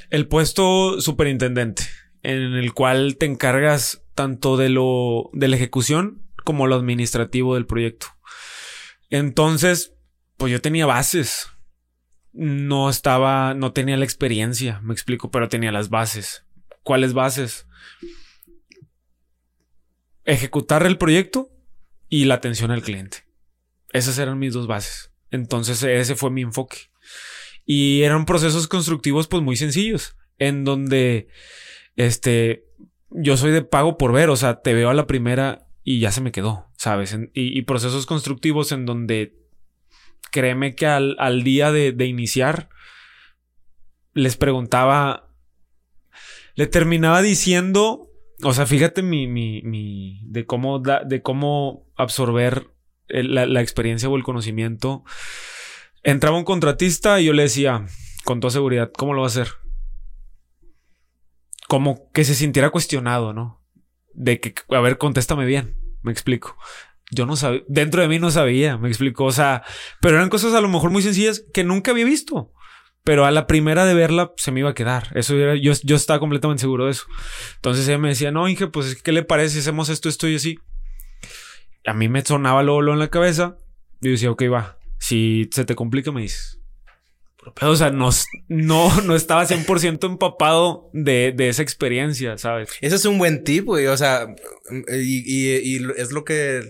El 0.10 0.27
puesto 0.27 1.01
superintendente, 1.01 1.84
en 2.23 2.53
el 2.53 2.73
cual 2.73 3.17
te 3.17 3.25
encargas 3.25 4.03
tanto 4.15 4.58
de 4.58 4.69
lo, 4.69 5.29
de 5.34 5.47
la 5.47 5.55
ejecución 5.55 6.23
como 6.43 6.67
lo 6.67 6.75
administrativo 6.75 7.55
del 7.55 7.65
proyecto. 7.65 8.08
Entonces, 9.10 9.93
pues 10.38 10.51
yo 10.51 10.62
tenía 10.62 10.86
bases. 10.86 11.47
No 12.32 12.89
estaba, 12.89 13.53
no 13.53 13.73
tenía 13.73 13.97
la 13.97 14.05
experiencia, 14.05 14.79
me 14.82 14.93
explico, 14.93 15.32
pero 15.32 15.49
tenía 15.49 15.71
las 15.71 15.89
bases. 15.89 16.45
¿Cuáles 16.89 17.13
bases? 17.13 17.67
Ejecutar 20.25 20.88
el 20.88 20.97
proyecto 20.97 21.52
y 22.08 22.25
la 22.25 22.34
atención 22.34 22.71
al 22.71 22.82
cliente. 22.82 23.28
Esas 23.93 24.17
eran 24.17 24.39
mis 24.39 24.56
dos 24.56 24.65
bases. 24.65 25.12
Entonces 25.30 25.84
ese 25.84 26.15
fue 26.15 26.32
mi 26.32 26.41
enfoque. 26.41 26.89
Y 27.63 28.02
eran 28.02 28.25
procesos 28.25 28.67
constructivos 28.67 29.28
pues 29.28 29.43
muy 29.43 29.56
sencillos, 29.56 30.17
en 30.39 30.63
donde 30.63 31.28
este 31.95 32.65
yo 33.12 33.38
soy 33.38 33.52
de 33.52 33.62
pago 33.62 33.99
por 33.99 34.12
ver, 34.12 34.32
o 34.32 34.36
sea, 34.36 34.62
te 34.63 34.73
veo 34.73 34.89
a 34.89 34.95
la 34.95 35.06
primera 35.06 35.67
y 35.84 35.99
ya 35.99 36.12
se 36.12 36.21
me 36.21 36.32
quedó, 36.32 36.71
¿sabes? 36.75 37.15
y, 37.36 37.62
procesos 37.62 38.08
constructivos 38.08 38.71
en 38.71 38.88
donde 38.88 39.38
créeme 40.32 40.73
que 40.73 40.88
al, 40.88 41.43
día 41.43 41.71
de, 41.71 42.06
iniciar 42.08 42.67
les 44.15 44.38
preguntaba, 44.38 45.28
le 46.59 46.67
terminaba 46.67 47.21
diciendo, 47.21 48.11
o 48.43 48.53
sea, 48.53 48.65
fíjate 48.65 49.01
mi, 49.01 49.27
mi, 49.27 49.61
mi 49.61 50.19
de 50.25 50.45
cómo, 50.45 50.79
de 50.79 51.21
cómo 51.21 51.87
absorber 51.95 52.73
la, 53.07 53.45
la 53.45 53.61
experiencia 53.61 54.09
o 54.09 54.17
el 54.17 54.23
conocimiento. 54.23 55.05
Entraba 56.03 56.35
un 56.35 56.43
contratista 56.43 57.21
y 57.21 57.27
yo 57.27 57.31
le 57.31 57.43
decía, 57.43 57.85
con 58.25 58.41
toda 58.41 58.51
seguridad, 58.51 58.91
¿cómo 58.93 59.13
lo 59.13 59.21
va 59.21 59.27
a 59.27 59.29
hacer? 59.29 59.47
Como 61.69 62.11
que 62.11 62.25
se 62.25 62.35
sintiera 62.35 62.71
cuestionado, 62.71 63.31
¿no? 63.31 63.63
de 64.13 64.41
que, 64.41 64.53
a 64.75 64.81
ver, 64.81 64.97
contéstame 64.97 65.45
bien, 65.45 65.77
me 66.01 66.11
explico. 66.11 66.57
Yo 67.09 67.25
no 67.25 67.37
sabía, 67.37 67.61
dentro 67.69 68.01
de 68.01 68.09
mí 68.09 68.19
no 68.19 68.31
sabía, 68.31 68.77
me 68.77 68.89
explico, 68.89 69.23
o 69.23 69.31
sea, 69.31 69.63
pero 70.01 70.17
eran 70.17 70.27
cosas 70.27 70.53
a 70.55 70.59
lo 70.59 70.67
mejor 70.67 70.91
muy 70.91 71.03
sencillas 71.03 71.45
que 71.53 71.63
nunca 71.63 71.91
había 71.91 72.03
visto. 72.03 72.51
Pero 73.09 73.25
a 73.25 73.31
la 73.31 73.47
primera 73.47 73.85
de 73.85 73.95
verla 73.95 74.33
se 74.37 74.51
me 74.51 74.59
iba 74.59 74.69
a 74.69 74.75
quedar. 74.75 75.07
Eso 75.15 75.33
yo, 75.55 75.73
yo 75.81 75.95
estaba 75.95 76.19
completamente 76.19 76.61
seguro 76.61 76.85
de 76.85 76.91
eso. 76.91 77.05
Entonces 77.55 77.87
ella 77.87 77.97
me 77.97 78.09
decía, 78.09 78.29
no, 78.29 78.47
Inge, 78.47 78.67
pues, 78.67 79.01
¿qué 79.01 79.11
le 79.11 79.23
parece 79.23 79.55
si 79.55 79.59
hacemos 79.61 79.89
esto, 79.89 80.09
esto 80.09 80.27
y 80.27 80.35
así? 80.35 80.59
A 81.87 81.95
mí 81.95 82.07
me 82.07 82.23
sonaba 82.23 82.61
lo, 82.61 82.83
lo 82.83 82.93
en 82.93 82.99
la 82.99 83.09
cabeza. 83.09 83.57
Y 83.99 84.05
yo 84.05 84.11
decía, 84.11 84.29
ok, 84.29 84.43
va. 84.53 84.77
Si 84.99 85.49
se 85.51 85.65
te 85.65 85.73
complica, 85.73 86.11
me 86.11 86.21
dices. 86.21 86.59
O 87.61 87.75
sea, 87.75 87.89
no, 87.89 88.11
no, 88.47 89.01
no 89.01 89.15
estaba 89.15 89.47
100% 89.47 90.05
empapado 90.05 90.91
de, 90.93 91.33
de, 91.35 91.49
esa 91.49 91.63
experiencia, 91.63 92.37
¿sabes? 92.37 92.69
Ese 92.79 92.95
es 92.95 93.05
un 93.05 93.17
buen 93.17 93.43
tip, 93.43 93.65
güey. 93.65 93.87
O 93.87 93.97
sea, 93.97 94.27
y, 94.87 95.47
y, 95.47 95.81
es 95.97 96.11
lo 96.11 96.23
que 96.23 96.61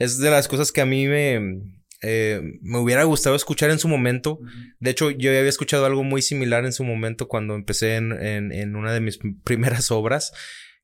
es 0.00 0.18
de 0.18 0.30
las 0.32 0.48
cosas 0.48 0.72
que 0.72 0.80
a 0.80 0.86
mí 0.86 1.06
me, 1.06 1.60
eh, 2.02 2.40
me 2.62 2.78
hubiera 2.78 3.04
gustado 3.04 3.36
escuchar 3.36 3.70
en 3.70 3.78
su 3.78 3.88
momento. 3.88 4.40
De 4.78 4.90
hecho, 4.90 5.10
yo 5.10 5.30
había 5.30 5.48
escuchado 5.48 5.84
algo 5.86 6.02
muy 6.02 6.22
similar 6.22 6.64
en 6.64 6.72
su 6.72 6.84
momento 6.84 7.28
cuando 7.28 7.54
empecé 7.54 7.96
en, 7.96 8.12
en, 8.12 8.52
en 8.52 8.76
una 8.76 8.92
de 8.92 9.00
mis 9.00 9.18
primeras 9.44 9.90
obras. 9.90 10.32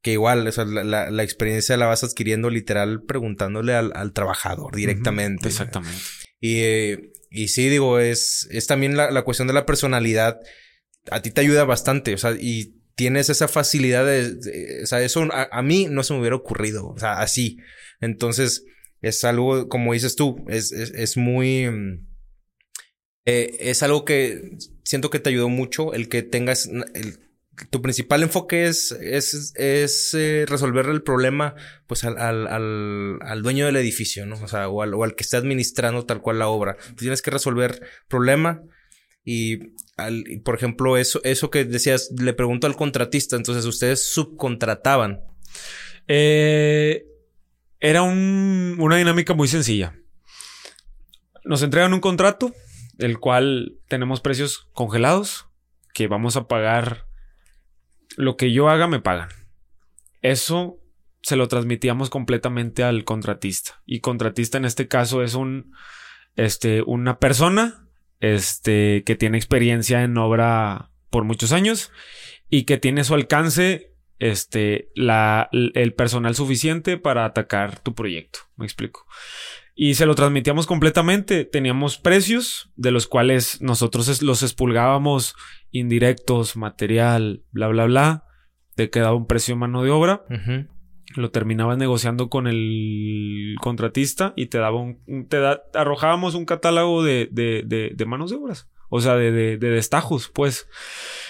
Que 0.03 0.13
igual, 0.13 0.47
o 0.47 0.53
sea, 0.53 0.65
la, 0.65 1.11
la, 1.11 1.23
experiencia 1.25 1.77
la 1.77 1.87
vas 1.87 2.05
adquiriendo 2.05 2.49
literal 2.49 3.03
preguntándole 3.03 3.75
al, 3.75 3.93
al 3.95 4.13
trabajador 4.13 4.77
directamente. 4.77 5.49
Exactamente. 5.49 5.99
Y, 6.39 6.61
eh, 6.61 7.13
y 7.31 7.49
sí, 7.49 7.69
digo, 7.69 7.99
es, 7.99 8.47
es 8.51 8.67
también 8.67 8.97
la, 8.97 9.11
la, 9.11 9.23
cuestión 9.23 9.49
de 9.49 9.55
la 9.55 9.67
personalidad. 9.67 10.39
A 11.11 11.23
ti 11.23 11.31
te 11.31 11.41
ayuda 11.41 11.65
bastante, 11.65 12.15
o 12.15 12.19
sea, 12.19 12.33
y 12.39 12.77
tienes 12.95 13.31
esa 13.31 13.47
facilidad 13.47 14.05
de, 14.07 14.83
o 14.83 14.87
sea, 14.87 15.03
eso 15.03 15.29
a, 15.31 15.63
mí 15.63 15.87
no 15.89 16.03
se 16.03 16.15
me 16.15 16.21
hubiera 16.21 16.37
ocurrido, 16.37 16.89
o 16.89 16.99
sea, 16.99 17.21
así. 17.21 17.59
Entonces, 18.01 18.65
es 19.03 19.25
algo, 19.25 19.69
como 19.69 19.93
dices 19.93 20.17
tú, 20.17 20.45
es, 20.49 20.73
es, 20.73 20.91
es 20.91 21.17
muy, 21.17 21.69
mm, 21.69 22.07
eh, 23.27 23.57
es 23.61 23.83
algo 23.83 24.05
que 24.05 24.57
siento 24.85 25.11
que 25.11 25.19
te 25.19 25.31
ayudó 25.31 25.49
mucho 25.49 25.95
el 25.95 26.09
que 26.09 26.23
tengas, 26.23 26.67
el, 26.67 27.19
tu 27.71 27.81
principal 27.81 28.23
enfoque 28.23 28.67
es, 28.67 28.93
es, 28.93 29.53
es 29.57 30.15
eh, 30.15 30.45
resolver 30.47 30.87
el 30.87 31.03
problema 31.03 31.55
pues 31.87 32.05
al, 32.05 32.19
al, 32.19 33.19
al, 33.21 33.43
dueño 33.43 33.67
del 33.67 33.77
edificio, 33.77 34.27
¿no? 34.27 34.37
O 34.43 34.49
sea, 34.49 34.69
o 34.69 34.83
al, 34.83 34.95
o 34.95 35.05
al 35.05 35.15
que 35.15 35.23
está 35.23 35.39
administrando 35.39 36.05
tal 36.05 36.21
cual 36.21 36.39
la 36.39 36.49
obra. 36.49 36.77
tienes 36.97 37.23
que 37.23 37.31
resolver 37.31 37.81
problema 38.09 38.63
y, 39.25 39.73
al, 39.97 40.25
por 40.45 40.55
ejemplo, 40.55 40.97
eso, 40.97 41.21
eso 41.25 41.51
que 41.51 41.65
decías, 41.65 42.11
le 42.17 42.35
pregunto 42.35 42.67
al 42.67 42.77
contratista, 42.77 43.37
entonces 43.37 43.65
ustedes 43.65 44.07
subcontrataban. 44.13 45.21
Eh, 46.07 47.07
era 47.81 48.03
un, 48.03 48.77
una 48.79 48.97
dinámica 48.97 49.35
muy 49.35 49.49
sencilla. 49.49 49.95
Nos 51.45 51.63
entregan 51.63 51.95
un 51.95 52.01
contrato, 52.01 52.53
el 52.99 53.19
cual 53.19 53.79
tenemos 53.89 54.21
precios 54.21 54.69
congelados, 54.73 55.47
que 55.95 56.09
vamos 56.09 56.37
a 56.37 56.49
pagar 56.49 57.07
lo 58.17 58.37
que 58.37 58.53
yo 58.53 58.69
haga 58.69 58.87
me 58.87 59.01
pagan. 59.01 59.29
Eso 60.23 60.79
se 61.23 61.37
lo 61.37 61.49
transmitíamos 61.49 62.11
completamente 62.11 62.85
al 62.85 63.05
contratista. 63.05 63.83
Y 63.85 64.01
contratista 64.01 64.59
en 64.59 64.65
este 64.65 64.89
caso 64.89 65.23
es 65.23 65.35
un, 65.35 65.73
este, 66.37 66.83
una 66.83 67.19
persona, 67.19 67.89
este, 68.21 69.03
que 69.05 69.17
tiene 69.17 69.37
experiencia 69.37 70.03
en 70.03 70.17
obra 70.19 70.91
por 71.11 71.25
muchos 71.25 71.53
años 71.53 71.91
y 72.49 72.63
que 72.65 72.79
tiene 72.79 73.05
su 73.05 73.15
alcance, 73.15 73.96
este, 74.19 74.91
la, 74.95 75.49
el 75.53 75.95
personal 75.95 76.35
suficiente 76.35 76.97
para 76.97 77.25
atacar 77.25 77.81
tu 77.81 77.95
proyecto. 77.95 78.41
Me 78.57 78.65
explico. 78.65 79.07
Y 79.79 79.95
se 79.95 80.07
lo 80.07 80.15
transmitíamos 80.15 80.67
completamente. 80.67 81.45
Teníamos 81.45 81.99
precios 81.99 82.73
de 82.77 82.91
los 82.91 83.07
cuales 83.07 83.61
nosotros 83.61 84.23
los 84.23 84.43
expulgábamos 84.43 85.37
indirectos, 85.71 86.57
material, 86.57 87.45
bla, 87.51 87.69
bla, 87.69 87.85
bla. 87.85 88.25
Te 88.75 88.89
quedaba 88.89 89.15
un 89.15 89.27
precio 89.27 89.55
de 89.55 89.61
mano 89.61 89.83
de 89.83 89.91
obra. 89.91 90.25
Lo 91.15 91.31
terminabas 91.31 91.77
negociando 91.77 92.31
con 92.31 92.47
el 92.47 93.57
contratista 93.61 94.33
y 94.35 94.47
te 94.47 94.57
daba 94.57 94.81
un. 94.81 95.29
Te 95.29 95.39
arrojábamos 95.75 96.35
un 96.35 96.47
catálogo 96.47 97.05
de, 97.05 97.29
de, 97.31 97.63
de, 97.95 98.07
manos 98.07 98.31
de 98.31 98.37
obras. 98.37 98.71
O 98.89 99.03
sea, 99.03 99.15
de, 99.15 99.31
de, 99.31 99.59
de 99.59 99.69
destajos, 99.69 100.31
pues. 100.35 100.69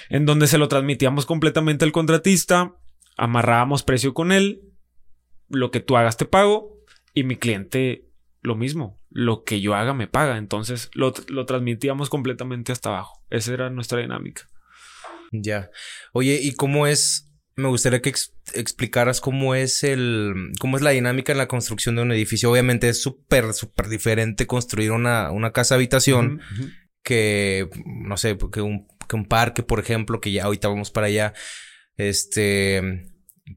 En 0.09 0.27
donde 0.27 0.47
se 0.47 0.59
lo 0.59 0.69
transmitíamos 0.69 1.27
completamente 1.27 1.85
al 1.85 1.93
contratista. 1.93 2.75
Amarrábamos 3.17 3.83
precio 3.83 4.15
con 4.15 4.33
él. 4.33 4.63
Lo 5.49 5.71
que 5.71 5.81
tú 5.81 5.97
hagas 5.97 6.17
te 6.17 6.25
pago. 6.25 6.79
Y 7.15 7.25
mi 7.25 7.37
cliente 7.37 8.07
lo 8.43 8.57
mismo. 8.57 9.01
Lo 9.11 9.45
que 9.45 9.61
yo 9.61 9.75
haga 9.75 9.95
me 9.95 10.07
paga. 10.07 10.39
Entonces 10.39 10.91
lo, 10.95 11.13
transmitíamos 11.13 12.11
completamente 12.11 12.73
hasta 12.73 12.91
abajo. 12.91 13.25
Esa 13.31 13.53
era 13.55 13.71
nuestra 13.71 14.01
dinámica. 14.01 14.43
Ya. 15.33 15.71
Oye, 16.13 16.39
¿y 16.43 16.55
cómo 16.55 16.87
es? 16.87 17.33
Me 17.57 17.69
gustaría 17.69 18.03
que 18.03 18.13
explicaras 18.53 19.23
cómo 19.23 19.55
es 19.55 19.83
el, 19.83 20.53
cómo 20.61 20.77
es 20.77 20.83
la 20.83 20.91
dinámica 20.91 21.33
en 21.33 21.39
la 21.39 21.49
construcción 21.49 21.97
de 21.97 22.03
un 22.03 22.13
edificio. 22.13 22.51
Obviamente 22.51 22.89
es 22.91 23.01
súper, 23.01 23.55
súper 23.55 23.89
diferente 23.89 24.47
construir 24.47 24.93
una, 24.93 25.31
una 25.31 25.53
casa 25.53 25.75
habitación 25.75 26.43
que, 27.03 27.69
no 27.87 28.19
sé, 28.19 28.37
que 28.53 28.61
un, 28.61 28.87
que 29.07 29.17
un 29.17 29.27
parque, 29.27 29.63
por 29.63 29.81
ejemplo, 29.81 30.21
que 30.21 30.33
ya 30.33 30.45
ahorita 30.45 30.69
vamos 30.69 30.91
para 30.91 31.07
allá. 31.07 31.35
Este, 31.97 33.07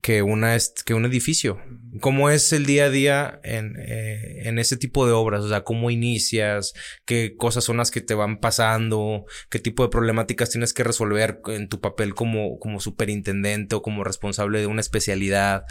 que, 0.01 0.21
una, 0.21 0.55
que 0.85 0.93
un 0.93 1.05
edificio. 1.05 1.59
¿Cómo 1.99 2.29
es 2.29 2.53
el 2.53 2.65
día 2.65 2.85
a 2.85 2.89
día 2.89 3.39
en, 3.43 3.75
eh, 3.79 4.47
en 4.47 4.59
ese 4.59 4.77
tipo 4.77 5.05
de 5.05 5.13
obras? 5.13 5.43
O 5.43 5.49
sea, 5.49 5.63
¿cómo 5.63 5.89
inicias? 5.89 6.73
¿Qué 7.05 7.35
cosas 7.35 7.63
son 7.63 7.77
las 7.77 7.89
que 7.91 8.01
te 8.01 8.13
van 8.13 8.39
pasando? 8.39 9.25
¿Qué 9.49 9.59
tipo 9.59 9.83
de 9.83 9.89
problemáticas 9.89 10.51
tienes 10.51 10.73
que 10.73 10.83
resolver 10.83 11.41
en 11.47 11.67
tu 11.67 11.81
papel 11.81 12.13
como, 12.13 12.59
como 12.59 12.79
superintendente 12.79 13.75
o 13.75 13.81
como 13.81 14.03
responsable 14.03 14.59
de 14.59 14.67
una 14.67 14.81
especialidad? 14.81 15.63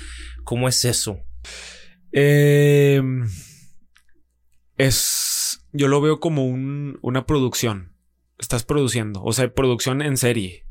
¿Cómo 0.45 0.68
es 0.68 0.85
eso? 0.85 1.20
Eh, 2.12 3.01
es, 4.76 5.64
yo 5.72 5.89
lo 5.89 6.01
veo 6.01 6.18
como 6.18 6.45
un, 6.45 6.99
una 7.03 7.24
producción. 7.24 7.98
Estás 8.39 8.64
produciendo, 8.64 9.22
o 9.22 9.32
sea, 9.32 9.53
producción 9.53 10.03
en 10.03 10.16
serie. 10.16 10.64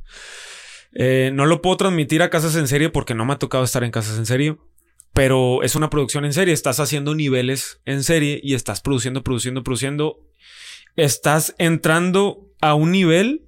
Eh, 0.93 1.31
no 1.33 1.45
lo 1.45 1.61
puedo 1.61 1.77
transmitir 1.77 2.21
a 2.23 2.29
casas 2.29 2.55
en 2.55 2.67
serie 2.67 2.89
porque 2.89 3.13
no 3.13 3.25
me 3.25 3.33
ha 3.33 3.39
tocado 3.39 3.63
estar 3.63 3.83
en 3.83 3.91
casas 3.91 4.17
en 4.17 4.25
serie. 4.25 4.57
pero 5.13 5.63
es 5.63 5.75
una 5.75 5.89
producción 5.89 6.25
en 6.25 6.33
serie. 6.33 6.53
Estás 6.53 6.79
haciendo 6.79 7.15
niveles 7.15 7.81
en 7.85 8.03
serie 8.03 8.39
y 8.43 8.53
estás 8.53 8.81
produciendo, 8.81 9.23
produciendo, 9.23 9.63
produciendo. 9.63 10.19
Estás 10.95 11.55
entrando 11.57 12.51
a 12.61 12.75
un 12.75 12.91
nivel 12.91 13.47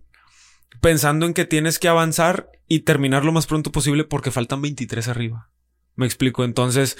pensando 0.81 1.27
en 1.27 1.33
que 1.35 1.45
tienes 1.45 1.77
que 1.77 1.87
avanzar 1.87 2.49
y 2.67 2.79
terminar 2.81 3.23
lo 3.23 3.31
más 3.31 3.45
pronto 3.45 3.71
posible 3.71 4.03
porque 4.03 4.31
faltan 4.31 4.61
23 4.61 5.07
arriba. 5.09 5.51
Me 5.95 6.05
explico. 6.05 6.43
Entonces, 6.43 6.97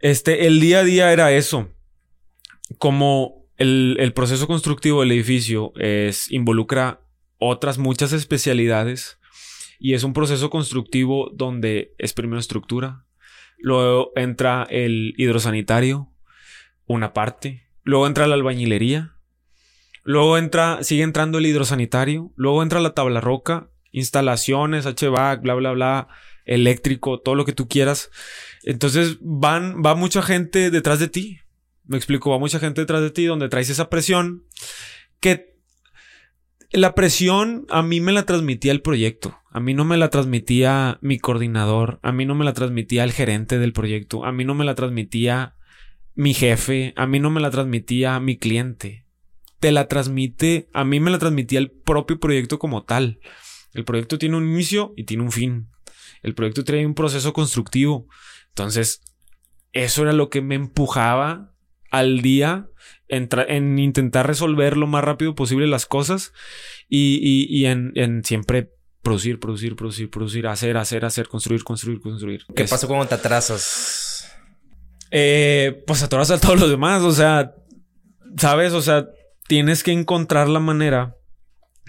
este, 0.00 0.46
el 0.46 0.60
día 0.60 0.80
a 0.80 0.84
día 0.84 1.12
era 1.12 1.32
eso. 1.32 1.70
Como 2.78 3.45
el, 3.56 3.96
el 3.98 4.12
proceso 4.12 4.46
constructivo 4.46 5.00
del 5.00 5.12
edificio 5.12 5.72
es, 5.76 6.30
involucra 6.30 7.00
otras 7.38 7.78
muchas 7.78 8.12
especialidades 8.12 9.18
y 9.78 9.94
es 9.94 10.04
un 10.04 10.12
proceso 10.12 10.50
constructivo 10.50 11.30
donde 11.34 11.94
es 11.98 12.12
primero 12.12 12.40
estructura, 12.40 13.04
luego 13.58 14.12
entra 14.16 14.66
el 14.70 15.14
hidrosanitario, 15.16 16.10
una 16.86 17.12
parte, 17.12 17.68
luego 17.82 18.06
entra 18.06 18.26
la 18.26 18.34
albañilería, 18.34 19.14
luego 20.02 20.38
entra, 20.38 20.82
sigue 20.82 21.02
entrando 21.02 21.38
el 21.38 21.46
hidrosanitario, 21.46 22.32
luego 22.36 22.62
entra 22.62 22.80
la 22.80 22.94
tabla 22.94 23.20
roca, 23.20 23.68
instalaciones, 23.92 24.86
HVAC, 24.86 25.42
bla, 25.42 25.54
bla, 25.54 25.72
bla, 25.72 26.08
eléctrico, 26.44 27.20
todo 27.20 27.34
lo 27.34 27.44
que 27.44 27.52
tú 27.52 27.68
quieras. 27.68 28.10
Entonces 28.62 29.18
van, 29.20 29.82
va 29.84 29.94
mucha 29.94 30.22
gente 30.22 30.70
detrás 30.70 30.98
de 30.98 31.08
ti. 31.08 31.40
Me 31.86 31.96
explico, 31.96 32.30
va 32.30 32.38
mucha 32.38 32.58
gente 32.58 32.80
detrás 32.80 33.00
de 33.00 33.10
ti 33.10 33.24
donde 33.24 33.48
traes 33.48 33.70
esa 33.70 33.88
presión 33.88 34.44
que 35.20 35.56
la 36.72 36.94
presión 36.94 37.66
a 37.70 37.82
mí 37.82 38.00
me 38.00 38.12
la 38.12 38.24
transmitía 38.24 38.72
el 38.72 38.82
proyecto. 38.82 39.38
A 39.50 39.60
mí 39.60 39.72
no 39.72 39.84
me 39.84 39.96
la 39.96 40.10
transmitía 40.10 40.98
mi 41.00 41.18
coordinador. 41.18 42.00
A 42.02 42.12
mí 42.12 42.26
no 42.26 42.34
me 42.34 42.44
la 42.44 42.52
transmitía 42.52 43.04
el 43.04 43.12
gerente 43.12 43.58
del 43.58 43.72
proyecto. 43.72 44.24
A 44.24 44.32
mí 44.32 44.44
no 44.44 44.54
me 44.54 44.64
la 44.64 44.74
transmitía 44.74 45.54
mi 46.14 46.34
jefe. 46.34 46.92
A 46.96 47.06
mí 47.06 47.20
no 47.20 47.30
me 47.30 47.40
la 47.40 47.50
transmitía 47.50 48.18
mi 48.20 48.36
cliente. 48.36 49.06
Te 49.60 49.72
la 49.72 49.88
transmite, 49.88 50.68
a 50.74 50.84
mí 50.84 51.00
me 51.00 51.10
la 51.10 51.18
transmitía 51.18 51.58
el 51.58 51.70
propio 51.70 52.20
proyecto 52.20 52.58
como 52.58 52.84
tal. 52.84 53.20
El 53.72 53.84
proyecto 53.84 54.18
tiene 54.18 54.36
un 54.36 54.46
inicio 54.46 54.92
y 54.96 55.04
tiene 55.04 55.22
un 55.22 55.32
fin. 55.32 55.70
El 56.22 56.34
proyecto 56.34 56.64
trae 56.64 56.84
un 56.84 56.94
proceso 56.94 57.32
constructivo. 57.32 58.06
Entonces, 58.48 59.00
eso 59.72 60.02
era 60.02 60.12
lo 60.12 60.28
que 60.28 60.42
me 60.42 60.56
empujaba 60.56 61.55
al 61.98 62.22
día 62.22 62.68
en, 63.08 63.78
intentar 63.78 64.26
resolver 64.26 64.76
lo 64.76 64.86
más 64.86 65.04
rápido 65.04 65.34
posible 65.34 65.66
las 65.66 65.86
cosas 65.86 66.32
y, 66.88 67.64
en, 67.64 68.22
siempre 68.24 68.72
producir, 69.02 69.38
producir, 69.38 69.76
producir, 69.76 70.10
producir, 70.10 70.46
hacer, 70.46 70.76
hacer, 70.76 71.04
hacer, 71.04 71.28
construir, 71.28 71.62
construir, 71.64 72.00
construir. 72.00 72.44
¿Qué 72.54 72.64
pasa 72.64 72.86
cuando 72.86 73.06
te 73.06 73.14
atrasas? 73.14 74.28
Eh, 75.10 75.84
pues 75.86 76.02
atrasas 76.02 76.38
a 76.38 76.40
todos 76.40 76.60
los 76.60 76.70
demás, 76.70 77.02
o 77.02 77.12
sea, 77.12 77.54
¿sabes? 78.36 78.72
O 78.72 78.82
sea, 78.82 79.06
tienes 79.46 79.84
que 79.84 79.92
encontrar 79.92 80.48
la 80.48 80.60
manera 80.60 81.16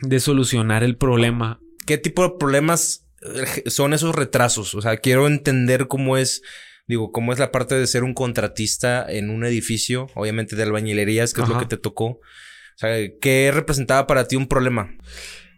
de 0.01 0.19
solucionar 0.19 0.83
el 0.83 0.97
problema. 0.97 1.59
¿Qué 1.87 1.97
tipo 1.97 2.23
de 2.23 2.35
problemas 2.37 3.07
eh, 3.23 3.69
son 3.69 3.93
esos 3.93 4.13
retrasos? 4.13 4.75
O 4.75 4.81
sea, 4.81 4.97
quiero 4.97 5.25
entender 5.25 5.87
cómo 5.87 6.17
es 6.17 6.43
digo, 6.87 7.11
cómo 7.11 7.33
es 7.33 7.39
la 7.39 7.51
parte 7.51 7.75
de 7.75 7.85
ser 7.85 8.03
un 8.03 8.13
contratista 8.13 9.05
en 9.07 9.29
un 9.29 9.45
edificio, 9.45 10.07
obviamente 10.15 10.55
de 10.55 10.63
albañilerías, 10.63 11.33
que 11.33 11.41
es 11.41 11.49
lo 11.49 11.59
que 11.59 11.65
te 11.65 11.77
tocó. 11.77 12.05
O 12.05 12.79
sea, 12.79 12.95
¿qué 13.21 13.51
representaba 13.53 14.07
para 14.07 14.27
ti 14.27 14.35
un 14.35 14.47
problema? 14.47 14.95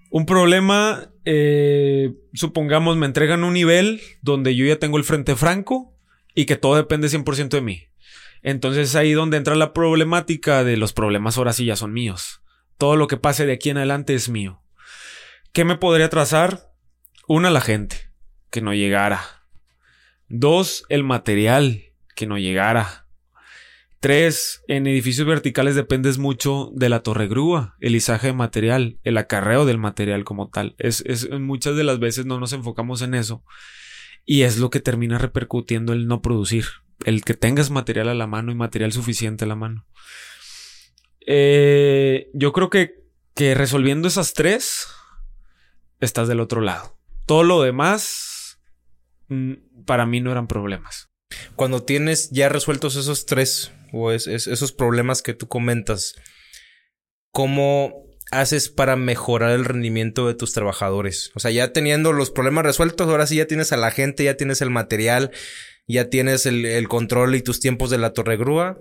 Un 0.09 0.25
problema, 0.25 1.11
eh, 1.25 2.13
supongamos, 2.33 2.97
me 2.97 3.05
entregan 3.05 3.43
un 3.43 3.53
nivel 3.53 4.01
donde 4.21 4.55
yo 4.55 4.65
ya 4.65 4.79
tengo 4.79 4.97
el 4.97 5.03
frente 5.03 5.35
franco 5.35 5.95
y 6.33 6.45
que 6.45 6.55
todo 6.55 6.75
depende 6.75 7.07
100% 7.07 7.49
de 7.49 7.61
mí. 7.61 7.83
Entonces 8.41 8.89
es 8.89 8.95
ahí 8.95 9.11
donde 9.11 9.37
entra 9.37 9.55
la 9.55 9.73
problemática 9.73 10.63
de 10.63 10.77
los 10.77 10.93
problemas 10.93 11.37
ahora 11.37 11.53
sí 11.53 11.65
ya 11.65 11.75
son 11.75 11.93
míos. 11.93 12.41
Todo 12.77 12.95
lo 12.95 13.07
que 13.07 13.17
pase 13.17 13.45
de 13.45 13.53
aquí 13.53 13.69
en 13.69 13.77
adelante 13.77 14.15
es 14.15 14.29
mío. 14.29 14.63
¿Qué 15.51 15.65
me 15.65 15.75
podría 15.75 16.09
trazar? 16.09 16.71
Una, 17.27 17.49
la 17.49 17.61
gente, 17.61 18.11
que 18.49 18.61
no 18.61 18.73
llegara. 18.73 19.38
Dos, 20.29 20.85
el 20.89 21.03
material 21.03 21.83
que 22.15 22.27
no 22.27 22.37
llegara. 22.37 23.05
Tres, 23.99 24.63
en 24.67 24.87
edificios 24.87 25.27
verticales 25.27 25.75
dependes 25.75 26.17
mucho 26.17 26.71
de 26.73 26.87
la 26.87 27.01
torre 27.01 27.27
grúa, 27.27 27.75
el 27.81 27.95
izaje 27.95 28.27
de 28.27 28.33
material, 28.33 28.97
el 29.03 29.17
acarreo 29.17 29.65
del 29.65 29.77
material 29.77 30.23
como 30.23 30.49
tal. 30.49 30.75
Es, 30.77 31.03
es, 31.05 31.29
muchas 31.31 31.75
de 31.75 31.83
las 31.83 31.99
veces 31.99 32.25
no 32.25 32.39
nos 32.39 32.53
enfocamos 32.53 33.01
en 33.01 33.13
eso 33.13 33.43
y 34.25 34.43
es 34.43 34.57
lo 34.57 34.69
que 34.69 34.79
termina 34.79 35.17
repercutiendo 35.17 35.91
el 35.91 36.07
no 36.07 36.21
producir, 36.21 36.65
el 37.03 37.25
que 37.25 37.33
tengas 37.33 37.71
material 37.71 38.07
a 38.09 38.13
la 38.13 38.27
mano 38.27 38.51
y 38.51 38.55
material 38.55 38.91
suficiente 38.91 39.45
a 39.45 39.47
la 39.47 39.55
mano. 39.55 39.85
Eh, 41.25 42.29
yo 42.33 42.53
creo 42.53 42.69
que, 42.69 43.03
que 43.33 43.55
resolviendo 43.55 44.07
esas 44.07 44.33
tres, 44.33 44.87
estás 45.99 46.27
del 46.27 46.39
otro 46.39 46.61
lado. 46.61 46.97
Todo 47.25 47.43
lo 47.43 47.61
demás 47.61 48.59
mm, 49.27 49.53
para 49.89 50.05
mí 50.05 50.21
no 50.21 50.31
eran 50.31 50.45
problemas. 50.45 51.09
Cuando 51.55 51.81
tienes 51.81 52.29
ya 52.29 52.47
resueltos 52.47 52.95
esos 52.95 53.25
tres 53.25 53.71
o 53.91 54.11
esos 54.11 54.71
problemas 54.71 55.23
que 55.23 55.33
tú 55.33 55.47
comentas, 55.47 56.13
¿cómo 57.31 58.05
haces 58.31 58.69
para 58.69 58.95
mejorar 58.95 59.49
el 59.49 59.65
rendimiento 59.65 60.27
de 60.27 60.35
tus 60.35 60.53
trabajadores? 60.53 61.31
O 61.33 61.39
sea, 61.39 61.49
ya 61.49 61.73
teniendo 61.73 62.13
los 62.13 62.29
problemas 62.29 62.65
resueltos, 62.65 63.07
ahora 63.07 63.25
sí 63.25 63.37
ya 63.37 63.47
tienes 63.47 63.73
a 63.73 63.77
la 63.77 63.89
gente, 63.89 64.23
ya 64.23 64.37
tienes 64.37 64.61
el 64.61 64.69
material, 64.69 65.31
ya 65.87 66.11
tienes 66.11 66.45
el, 66.45 66.87
control 66.87 67.33
y 67.33 67.41
tus 67.41 67.59
tiempos 67.59 67.89
de 67.89 67.97
la 67.97 68.13
torre 68.13 68.37
grúa. 68.37 68.77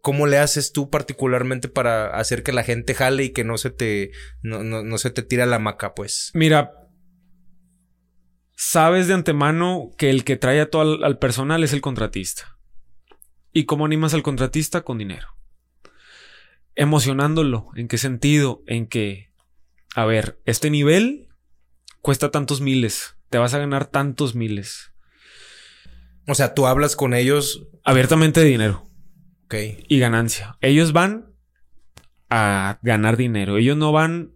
¿Cómo 0.00 0.26
le 0.26 0.38
haces 0.38 0.72
tú 0.72 0.90
particularmente 0.90 1.68
para 1.68 2.08
hacer 2.18 2.42
que 2.42 2.52
la 2.52 2.64
gente 2.64 2.94
jale 2.94 3.22
y 3.22 3.30
que 3.30 3.44
no 3.44 3.56
se 3.56 3.70
te, 3.70 4.10
no, 4.42 4.64
no 4.64 4.98
se 4.98 5.10
te 5.10 5.22
tira 5.22 5.46
la 5.46 5.60
maca, 5.60 5.94
pues? 5.94 6.32
Mira, 6.34 6.72
sabes 8.60 9.08
de 9.08 9.14
antemano 9.14 9.90
que 9.96 10.10
el 10.10 10.22
que 10.22 10.36
trae 10.36 10.60
a 10.60 10.68
todo 10.68 11.02
al, 11.02 11.18
personal 11.18 11.64
es 11.64 11.72
el 11.72 11.80
contratista. 11.80 12.58
¿Y 13.54 13.64
cómo 13.64 13.86
animas 13.86 14.12
al 14.12 14.22
contratista? 14.22 14.82
Con 14.82 14.98
dinero. 14.98 15.28
Emocionándolo. 16.74 17.68
¿En 17.74 17.88
qué 17.88 17.96
sentido? 17.96 18.62
En 18.66 18.86
que, 18.86 19.32
a 19.94 20.04
ver, 20.04 20.42
este 20.44 20.68
nivel 20.68 21.28
cuesta 22.02 22.30
tantos 22.30 22.60
miles. 22.60 23.16
Te 23.30 23.38
vas 23.38 23.54
a 23.54 23.58
ganar 23.58 23.86
tantos 23.86 24.34
miles. 24.34 24.92
O 26.28 26.34
sea, 26.34 26.52
tú 26.52 26.66
hablas 26.66 26.96
con 26.96 27.14
ellos. 27.14 27.66
Abiertamente 27.82 28.40
de 28.40 28.46
dinero. 28.46 28.90
Ok. 29.46 29.54
Y 29.88 29.98
ganancia. 29.98 30.58
Ellos 30.60 30.92
van 30.92 31.32
a 32.28 32.78
ganar 32.82 33.16
dinero. 33.16 33.56
Ellos 33.56 33.78
no 33.78 33.90
van 33.90 34.34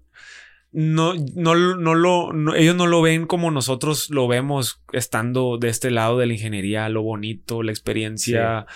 no, 0.75 1.15
no, 1.37 1.55
no 1.55 1.95
lo, 1.95 2.55
ellos 2.57 2.75
no 2.75 2.89
lo 2.89 3.01
ven 3.01 3.27
como 3.27 3.53
nosotros 3.53 4.11
lo 4.11 4.27
vemos 4.27 4.83
estando 4.93 5.57
de 5.57 5.69
este 5.69 5.93
lado 5.93 6.19
de 6.19 6.27
la 6.27 6.33
ingeniería, 6.33 6.89
lo 6.89 7.03
bonito, 7.03 7.63
la 7.63 7.71
experiencia. 7.71 8.67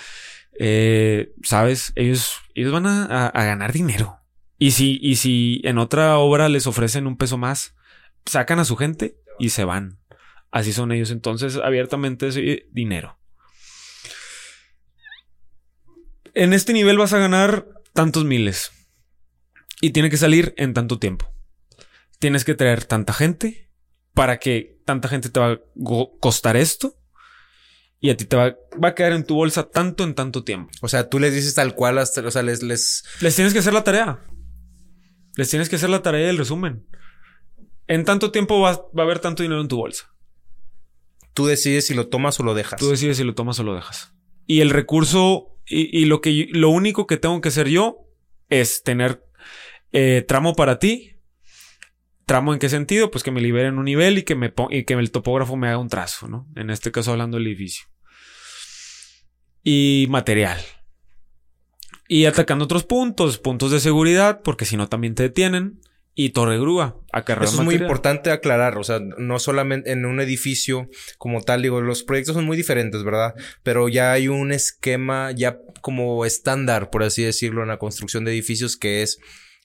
Eh, 0.61 1.33
¿Sabes? 1.43 1.93
Ellos, 1.97 2.37
ellos 2.55 2.73
van 2.73 2.87
a, 2.87 3.33
ganar 3.35 3.73
dinero. 3.73 4.21
Y 4.59 4.71
si, 4.71 5.01
y 5.03 5.17
si 5.17 5.61
en 5.65 5.79
otra 5.79 6.19
obra 6.19 6.49
les 6.49 6.69
ofrecen 6.69 7.09
un 7.09 7.17
peso 7.17 7.37
más, 7.37 7.75
sacan 8.27 8.61
a 8.61 8.65
su 8.65 8.77
gente 8.77 9.17
y 9.41 9.49
se 9.49 9.65
van. 9.65 9.99
Así 10.53 10.73
son 10.73 10.93
ellos. 10.93 11.11
Entonces, 11.11 11.57
abiertamente 11.57 12.29
es 12.29 12.39
dinero. 12.71 13.19
En 16.33 16.53
este 16.53 16.73
nivel 16.73 16.97
vas 16.97 17.13
a 17.13 17.19
ganar 17.19 17.67
tantos 17.93 18.25
miles. 18.25 18.71
Y 19.81 19.91
tiene 19.91 20.11
que 20.11 20.17
salir 20.17 20.55
en 20.57 20.75
tanto 20.75 21.01
tiempo 21.01 21.38
tienes 22.19 22.45
que 22.45 22.55
traer 22.55 22.85
tanta 22.85 23.13
gente 23.13 23.71
para 24.15 24.39
que 24.39 24.81
tanta 24.85 25.09
gente 25.09 25.29
te 25.29 25.41
va 25.41 25.53
a 25.53 25.61
costar 26.21 26.57
esto 26.57 26.97
y 28.01 28.11
a 28.11 28.17
ti 28.17 28.25
te 28.25 28.37
va, 28.37 28.57
a 28.83 28.95
quedar 28.95 29.13
en 29.13 29.25
tu 29.25 29.35
bolsa 29.35 29.71
tanto 29.71 30.05
en 30.05 30.15
tanto 30.15 30.45
tiempo. 30.45 30.71
O 30.83 30.89
sea, 30.89 31.09
tú 31.09 31.19
les 31.19 31.35
dices 31.35 31.55
tal 31.55 31.75
cual, 31.75 31.99
hasta, 31.99 32.21
o 32.21 32.31
sea, 32.31 32.43
les, 32.43 32.63
les... 32.63 33.05
Les 33.21 33.35
tienes 33.35 33.53
que 33.53 33.59
hacer 33.59 33.73
la 33.73 33.83
tarea. 33.83 34.21
Les 35.37 35.51
tienes 35.51 35.69
que 35.69 35.77
hacer 35.77 35.91
la 35.91 36.03
tarea 36.03 36.27
y 36.27 36.31
el 36.31 36.39
resumen. 36.39 36.87
En 37.89 38.05
tanto 38.05 38.31
tiempo 38.31 38.61
va, 38.61 38.71
a 38.71 39.03
haber 39.03 39.19
tanto 39.19 39.43
dinero 39.43 39.61
en 39.61 39.69
tu 39.69 39.77
bolsa. 39.77 40.15
Tú 41.35 41.47
decides 41.47 41.87
si 41.87 41.95
lo 41.95 42.09
tomas 42.09 42.39
o 42.39 42.43
lo 42.43 42.55
dejas. 42.55 42.79
Tú 42.79 42.91
decides 42.91 43.17
si 43.17 43.25
lo 43.25 43.35
tomas 43.35 43.59
o 43.59 43.65
lo 43.65 43.75
dejas. 43.75 44.13
Y 44.47 44.61
el 44.61 44.71
recurso 44.71 45.59
y, 45.67 46.07
lo 46.07 46.21
que 46.21 46.49
lo 46.51 46.71
único 46.71 47.07
que 47.07 47.19
tengo 47.19 47.41
que 47.41 47.49
hacer 47.49 47.69
yo 47.69 47.99
es 48.49 48.83
tener 48.83 49.25
eh, 49.93 50.25
tramo 50.27 50.55
para 50.55 50.79
ti, 50.79 51.18
¿Tramo 52.29 52.53
en 52.53 52.59
qué 52.59 52.69
sentido? 52.69 53.11
Pues 53.11 53.25
que 53.25 53.31
me 53.31 53.41
liberen 53.41 53.79
un 53.79 53.87
nivel 53.87 54.19
y 54.19 54.23
que, 54.23 54.35
me 54.35 54.53
y 54.69 54.85
que 54.85 54.93
el 54.93 55.11
topógrafo 55.11 55.57
me 55.57 55.69
haga 55.69 55.79
un 55.79 55.89
trazo, 55.89 56.29
¿no? 56.29 56.47
En 56.57 56.69
este 56.69 56.93
caso 56.93 57.13
hablando 57.13 57.39
del 57.39 57.47
edificio. 57.47 57.87
Y 59.65 60.07
material. 60.11 60.61
Y 62.07 62.27
atacando 62.27 62.67
otros 62.67 62.85
puntos, 62.85 63.39
puntos 63.39 63.71
de 63.71 63.81
seguridad, 63.81 64.43
porque 64.45 64.67
si 64.67 64.77
no 64.77 64.91
también 64.91 65.15
te 65.15 65.23
detienen. 65.23 65.81
y 66.15 66.31
Torre 66.31 66.59
Grúa. 66.59 67.01
Eso 67.15 67.45
es 67.45 67.61
muy 67.61 67.77
importante 67.77 68.31
aclarar, 68.31 68.77
o 68.77 68.85
sea, 68.85 69.01
no 69.01 69.39
solamente 69.39 69.93
en 69.93 70.05
un 70.05 70.21
edificio 70.21 70.91
como 71.17 71.41
tal, 71.41 71.63
digo, 71.63 71.81
los 71.81 72.03
proyectos 72.03 72.35
son 72.35 72.45
muy 72.45 72.59
diferentes, 72.59 73.05
¿verdad? 73.05 73.37
Pero 73.63 73.89
ya 73.89 74.13
hay 74.13 74.29
un 74.29 74.53
esquema 74.53 75.31
ya 75.31 75.61
como 75.81 76.27
estándar, 76.27 76.91
por 76.91 77.05
así 77.05 77.23
decirlo, 77.23 77.63
en 77.63 77.69
la 77.69 77.79
construcción 77.79 78.27
de 78.27 78.33
edificios 78.33 78.77
que 78.77 79.01
es 79.01 79.19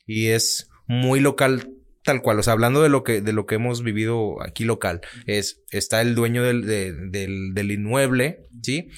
y 0.07 0.27
es 0.27 0.69
muy 0.87 1.19
local 1.19 1.82
tal 2.03 2.21
cual, 2.21 2.39
o 2.39 2.43
sea, 2.43 2.53
hablando 2.53 2.81
de 2.81 2.89
lo 2.89 3.03
que, 3.03 3.21
de 3.21 3.33
lo 3.33 3.45
que 3.45 3.55
hemos 3.55 3.83
vivido 3.83 4.41
aquí 4.43 4.63
local, 4.63 5.01
es, 5.25 5.63
está 5.71 6.01
el 6.01 6.15
dueño 6.15 6.43
del, 6.43 6.65
del, 7.11 7.53
del 7.53 7.71
inmueble, 7.71 8.47
¿sí? 8.61 8.89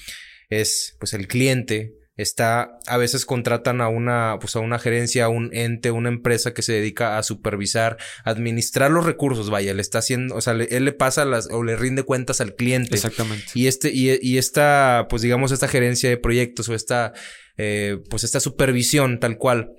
Es, 0.48 0.96
pues, 0.98 1.12
el 1.12 1.28
cliente, 1.28 1.94
está, 2.16 2.78
a 2.86 2.96
veces 2.96 3.26
contratan 3.26 3.80
a 3.80 3.88
una, 3.88 4.38
pues 4.40 4.56
a 4.56 4.60
una 4.60 4.78
gerencia, 4.78 5.26
a 5.26 5.28
un 5.28 5.50
ente, 5.52 5.90
una 5.90 6.08
empresa 6.08 6.54
que 6.54 6.62
se 6.62 6.72
dedica 6.72 7.18
a 7.18 7.22
supervisar, 7.22 7.98
administrar 8.24 8.90
los 8.90 9.04
recursos, 9.04 9.50
vaya, 9.50 9.74
le 9.74 9.82
está 9.82 9.98
haciendo, 9.98 10.34
o 10.34 10.40
sea, 10.40 10.54
él 10.54 10.84
le 10.84 10.92
pasa 10.92 11.24
las, 11.24 11.48
o 11.50 11.62
le 11.62 11.76
rinde 11.76 12.04
cuentas 12.04 12.40
al 12.40 12.54
cliente. 12.54 12.94
Exactamente. 12.94 13.46
Y 13.54 13.66
este, 13.66 13.92
y, 13.92 14.18
y 14.20 14.38
esta, 14.38 15.06
pues 15.10 15.22
digamos, 15.22 15.52
esta 15.52 15.68
gerencia 15.68 16.08
de 16.08 16.16
proyectos 16.16 16.68
o 16.68 16.74
esta, 16.74 17.12
eh, 17.58 17.98
pues 18.08 18.24
esta 18.24 18.40
supervisión 18.40 19.20
tal 19.20 19.36
cual, 19.36 19.72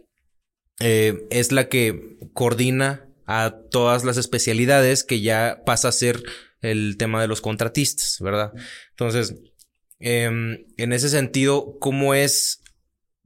eh, 0.79 1.25
es 1.31 1.51
la 1.51 1.69
que 1.69 2.17
coordina 2.33 3.06
a 3.27 3.55
todas 3.69 4.03
las 4.03 4.17
especialidades 4.17 5.03
que 5.03 5.21
ya 5.21 5.61
pasa 5.65 5.89
a 5.89 5.91
ser 5.91 6.23
el 6.61 6.97
tema 6.97 7.21
de 7.21 7.27
los 7.27 7.41
contratistas, 7.41 8.17
¿verdad? 8.19 8.51
Entonces, 8.89 9.35
Em, 9.99 10.65
en 10.77 10.93
ese 10.93 11.09
sentido, 11.09 11.77
¿cómo 11.79 12.13
es, 12.13 12.63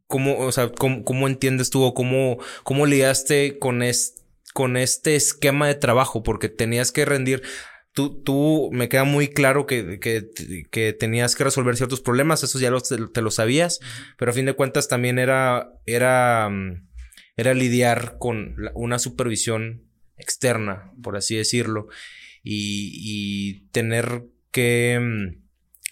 cómo, 0.08 0.40
o 0.40 0.52
sea, 0.52 0.72
cómo, 0.72 1.28
entiendes 1.28 1.70
tú 1.70 1.84
o 1.84 1.94
cómo, 1.94 2.38
cómo 2.64 2.86
lidiaste 2.86 3.60
con, 3.60 3.82
con 4.54 4.78
este 4.78 5.16
esquema 5.16 5.68
de 5.68 5.76
trabajo? 5.76 6.24
Porque 6.24 6.50
tenías 6.50 6.92
que 6.92 7.06
rendir, 7.06 7.42
Tú, 7.94 8.24
tú, 8.24 8.70
me 8.72 8.88
queda 8.88 9.04
muy 9.04 9.28
claro 9.28 9.66
que, 9.66 10.00
que, 10.00 10.30
que, 10.72 10.94
tenías 10.94 11.36
que 11.36 11.44
resolver 11.44 11.76
ciertos 11.76 12.00
problemas, 12.00 12.42
eso 12.42 12.58
ya 12.58 12.72
te, 12.80 13.22
lo 13.22 13.32
sabías, 13.32 13.82
pero 14.18 14.32
a 14.32 14.34
fin 14.34 14.46
de 14.46 14.54
cuentas 14.54 14.88
también 14.88 15.20
era, 15.20 15.74
era, 15.86 16.48
mm, 16.50 16.88
era 17.36 17.54
lidiar 17.54 18.16
con 18.18 18.56
una 18.76 18.98
supervisión 18.98 19.91
externa, 20.18 20.92
por 21.02 21.18
así 21.18 21.36
decirlo, 21.36 21.88
y, 22.44 22.92
y 22.96 23.62
tener 23.72 24.26
que, 24.52 25.00
mm, 25.00 25.42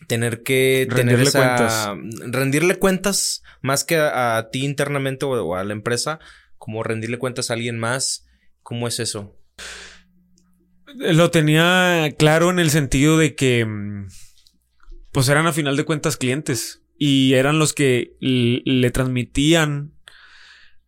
tener 0.07 0.43
que 0.43 0.87
rendirle 0.89 1.31
cuentas. 1.31 1.89
rendirle 2.27 2.75
cuentas 2.75 3.43
más 3.61 3.83
que 3.83 3.97
a, 3.97 4.49
ti 4.51 4.63
internamente 4.63 5.25
o, 5.25 5.55
a 5.55 5.63
la 5.63 5.73
empresa, 5.73 6.19
como 6.57 6.83
rendirle 6.83 7.17
cuentas 7.17 7.49
a 7.49 7.53
alguien 7.53 7.77
más. 7.77 8.25
¿Cómo 8.63 8.87
es 8.87 8.99
eso? 8.99 9.35
Lo 10.95 11.31
tenía 11.31 12.13
claro 12.17 12.49
en 12.49 12.59
el 12.59 12.69
sentido 12.69 13.17
de 13.17 13.35
que 13.35 13.65
mm, 13.65 14.07
pues 15.11 15.29
eran 15.29 15.47
a 15.47 15.53
final 15.53 15.75
de 15.75 15.85
cuentas 15.85 16.17
clientes 16.17 16.83
y 16.97 17.33
eran 17.33 17.59
los 17.59 17.73
que 17.73 18.15
le 18.19 18.91
transmitían 18.91 19.93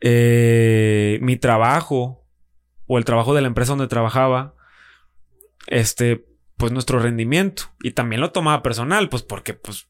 eh, 0.01 1.19
mi 1.21 1.37
trabajo 1.37 2.20
o 2.91 2.97
el 2.97 3.05
trabajo 3.05 3.33
de 3.33 3.39
la 3.39 3.47
empresa 3.47 3.71
donde 3.71 3.87
trabajaba 3.87 4.53
este 5.67 6.25
pues 6.57 6.73
nuestro 6.73 6.99
rendimiento. 6.99 7.63
Y 7.81 7.91
también 7.91 8.19
lo 8.19 8.33
tomaba 8.33 8.61
personal, 8.61 9.07
pues 9.07 9.23
porque 9.23 9.53
pues 9.53 9.87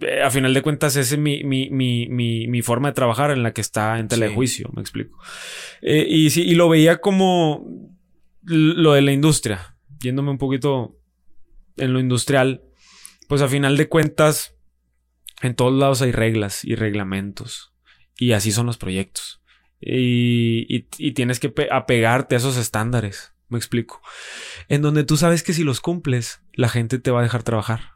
eh, 0.00 0.22
a 0.22 0.30
final 0.30 0.54
de 0.54 0.62
cuentas 0.62 0.96
es 0.96 1.18
mi, 1.18 1.44
mi, 1.44 1.68
mi, 1.68 2.08
mi, 2.08 2.62
forma 2.62 2.88
de 2.88 2.94
trabajar 2.94 3.30
en 3.32 3.42
la 3.42 3.52
que 3.52 3.60
está 3.60 3.98
en 3.98 4.08
telejuicio, 4.08 4.70
me 4.74 4.80
explico. 4.80 5.18
Eh, 5.82 6.06
y 6.08 6.30
sí, 6.30 6.42
y 6.42 6.54
lo 6.54 6.70
veía 6.70 7.02
como 7.02 7.66
lo 8.44 8.94
de 8.94 9.02
la 9.02 9.12
industria, 9.12 9.76
yéndome 10.00 10.30
un 10.30 10.38
poquito 10.38 10.98
en 11.76 11.92
lo 11.92 12.00
industrial, 12.00 12.62
pues 13.28 13.42
a 13.42 13.48
final 13.48 13.76
de 13.76 13.90
cuentas 13.90 14.56
en 15.42 15.54
todos 15.54 15.74
lados 15.74 16.00
hay 16.00 16.12
reglas 16.12 16.64
y 16.64 16.76
reglamentos. 16.76 17.74
Y 18.16 18.32
así 18.32 18.52
son 18.52 18.64
los 18.64 18.78
proyectos. 18.78 19.39
Y, 19.80 20.66
y, 20.68 20.86
y 20.98 21.12
tienes 21.12 21.40
que 21.40 21.52
apegarte 21.70 22.34
a 22.34 22.38
esos 22.38 22.56
estándares. 22.56 23.32
Me 23.48 23.58
explico. 23.58 24.00
En 24.68 24.80
donde 24.80 25.04
tú 25.04 25.16
sabes 25.16 25.42
que 25.42 25.52
si 25.52 25.64
los 25.64 25.80
cumples, 25.80 26.40
la 26.54 26.68
gente 26.68 26.98
te 26.98 27.10
va 27.10 27.20
a 27.20 27.24
dejar 27.24 27.42
trabajar. 27.42 27.94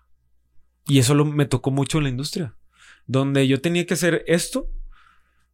Y 0.87 0.99
eso 0.99 1.15
lo, 1.15 1.25
me 1.25 1.47
tocó 1.47 1.71
mucho 1.71 1.99
en 1.99 2.05
la 2.05 2.11
industria. 2.11 2.55
Donde 3.07 3.47
yo 3.47 3.61
tenía 3.61 3.87
que 3.87 3.95
hacer 3.95 4.25
esto 4.27 4.69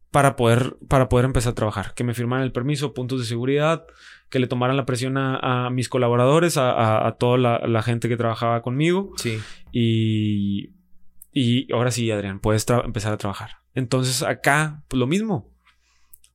para 0.09 0.35
poder, 0.35 0.75
para 0.87 1.07
poder 1.07 1.25
empezar 1.25 1.51
a 1.51 1.55
trabajar. 1.55 1.93
Que 1.93 2.03
me 2.03 2.13
firmaran 2.13 2.43
el 2.43 2.51
permiso, 2.51 2.93
puntos 2.93 3.19
de 3.19 3.25
seguridad, 3.25 3.85
que 4.29 4.39
le 4.39 4.47
tomaran 4.47 4.75
la 4.75 4.85
presión 4.85 5.17
a, 5.17 5.69
mis 5.71 5.87
colaboradores, 5.87 6.57
a, 6.57 7.15
toda 7.19 7.37
la, 7.37 7.81
gente 7.83 8.09
que 8.09 8.17
trabajaba 8.17 8.61
conmigo. 8.61 9.13
Sí. 9.17 9.39
Y, 9.71 10.71
y 11.31 11.71
ahora 11.71 11.91
sí, 11.91 12.09
Adrián, 12.09 12.39
puedes 12.39 12.65
empezar 12.83 13.13
a 13.13 13.17
trabajar. 13.17 13.57
Entonces 13.75 14.23
acá, 14.23 14.83
pues 14.87 14.99
lo 14.99 15.05
mismo. 15.05 15.50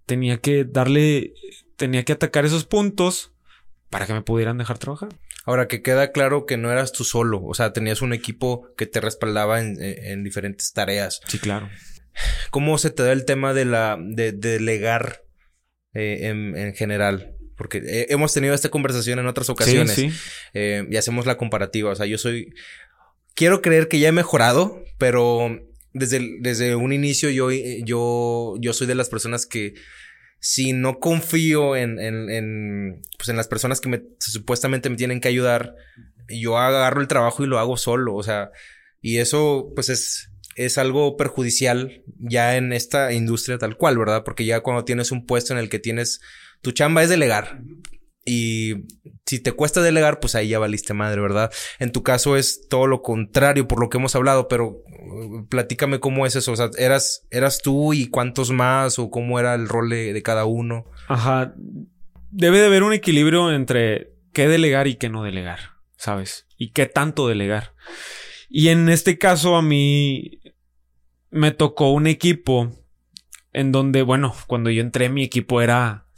Tenía 0.07 0.39
que 0.39 0.65
darle, 0.65 1.35
tenía 1.77 2.05
que 2.05 2.13
atacar 2.13 2.45
esos 2.45 2.65
puntos 2.65 3.33
para 3.91 4.07
que 4.07 4.15
me 4.15 4.23
pudieran 4.23 4.59
dejar 4.59 4.79
trabajar. 4.79 5.11
Ahora 5.45 5.69
que 5.69 5.81
queda 5.81 6.11
claro 6.11 6.45
que 6.45 6.57
no 6.57 6.73
eras 6.73 6.93
tú 6.93 7.05
solo, 7.05 7.43
o 7.45 7.55
sea, 7.55 7.73
tenías 7.73 8.03
un 8.03 8.13
equipo 8.13 8.69
que 8.77 8.87
te 8.87 9.01
respaldaba 9.01 9.61
en, 9.61 10.25
diferentes 10.25 10.73
tareas. 10.73 11.21
Sí, 11.29 11.39
claro. 11.39 11.71
¿Cómo 12.51 12.79
se 12.79 12.91
te 12.91 13.05
da 13.05 13.13
el 13.13 13.25
tema 13.25 13.55
de 13.55 13.65
la 13.65 13.97
de, 14.01 14.33
delegar 14.33 15.23
eh, 15.95 16.29
en, 16.29 16.75
general? 16.75 17.37
Porque 17.57 17.79
eh, 17.79 18.07
hemos 18.11 18.35
tenido 18.35 18.55
esta 18.55 18.71
conversación 18.71 19.21
en 19.21 19.27
otras 19.27 19.49
ocasiones 19.49 19.95
sí, 19.95 20.11
sí. 20.11 20.19
Eh, 20.53 20.85
y 20.91 20.97
hacemos 20.97 21.27
la 21.27 21.37
comparativa. 21.37 21.93
O 21.93 21.95
sea, 21.95 22.07
yo 22.07 22.19
soy, 22.19 22.53
quiero 23.35 23.63
creer 23.63 23.87
que 23.87 24.01
ya 24.01 24.09
he 24.09 24.13
mejorado, 24.13 24.83
pero 24.99 25.61
desde, 25.99 26.39
desde 26.41 26.77
un 26.77 26.93
inicio 26.93 27.31
yo, 27.31 27.51
yo, 27.51 28.55
yo 28.61 28.73
soy 28.73 28.87
de 28.87 28.95
las 28.95 29.09
personas 29.09 29.47
que 29.47 29.75
si 30.39 30.73
no 30.73 31.01
confío 31.01 31.77
en, 31.77 31.99
en, 31.99 32.31
en, 32.31 33.03
pues 33.19 33.29
en 33.29 33.37
las 33.37 33.49
personas 33.49 33.81
que 33.81 33.89
me, 33.89 34.03
supuestamente 34.21 34.91
me 34.91 34.97
tienen 34.97 35.21
que 35.21 35.29
ayudar, 35.29 35.75
yo 36.29 36.59
agarro 36.59 37.01
el 37.01 37.09
trabajo 37.09 37.43
y 37.43 37.47
lo 37.47 37.59
hago 37.59 37.77
solo, 37.77 38.15
o 38.15 38.23
sea, 38.23 38.51
y 39.01 39.19
eso 39.19 39.73
pues 39.75 39.89
es, 39.89 40.31
es 40.55 40.79
algo 40.79 41.17
perjudicial 41.17 42.03
ya 42.19 42.57
en 42.57 42.73
esta 42.73 43.13
industria 43.13 43.59
tal 43.59 43.77
cual, 43.77 43.99
¿verdad? 43.99 44.25
Porque 44.25 44.45
ya 44.45 44.61
cuando 44.61 44.85
tienes 44.85 45.11
un 45.13 45.27
puesto 45.27 45.53
en 45.53 45.59
el 45.59 45.69
que 45.69 45.79
tienes, 45.79 46.21
tu 46.61 46.73
chamba 46.73 47.03
es 47.03 47.09
delegar. 47.09 47.61
Y 48.27 48.87
si 49.25 49.39
te 49.39 49.53
cuesta 49.53 49.81
delegar, 49.81 50.19
pues 50.19 50.35
ahí 50.35 50.49
ya 50.49 50.59
valiste 50.59 50.95
madre, 50.95 51.21
¿verdad? 51.21 51.53
En 51.79 51.93
tu 51.93 52.03
caso 52.03 52.37
es 52.37 52.69
todo 52.69 52.89
lo 52.89 53.01
contrario 53.01 53.69
por 53.69 53.81
lo 53.81 53.89
que 53.89 53.99
hemos 53.99 54.17
hablado, 54.17 54.49
pero 54.49 54.83
uh, 54.89 55.47
platícame 55.49 56.01
cómo 56.01 56.27
es 56.27 56.35
eso. 56.35 56.51
O 56.51 56.57
sea, 56.57 56.71
¿eras, 56.77 57.25
eras 57.31 57.63
tú 57.63 57.95
y 57.95 58.09
cuántos 58.09 58.51
más 58.51 58.99
o 58.99 59.11
cómo 59.11 59.39
era 59.39 59.55
el 59.55 59.69
rol 59.69 59.91
de, 59.91 60.21
cada 60.25 60.45
uno? 60.45 60.87
Ajá. 61.07 61.55
Debe 62.33 62.59
de 62.59 62.67
haber 62.67 62.83
un 62.83 62.93
equilibrio 62.93 63.53
entre 63.53 64.13
qué 64.33 64.49
delegar 64.49 64.89
y 64.89 64.97
qué 64.97 65.09
no 65.09 65.23
delegar, 65.23 65.61
¿sabes? 65.97 66.49
Y 66.59 66.73
qué 66.73 66.87
tanto 66.87 67.29
delegar. 67.29 67.75
Y 68.49 68.69
en 68.69 68.89
este 68.89 69.19
caso 69.19 69.55
a 69.55 69.63
mí 69.63 70.41
me 71.31 71.53
tocó 71.53 71.93
un 71.93 72.09
equipo 72.09 72.73
en 73.53 73.71
donde, 73.71 74.03
bueno, 74.03 74.35
cuando 74.49 74.69
yo 74.71 74.83
entré 74.83 75.11
mi 75.11 75.23
equipo 75.23 75.63
era 75.63 76.09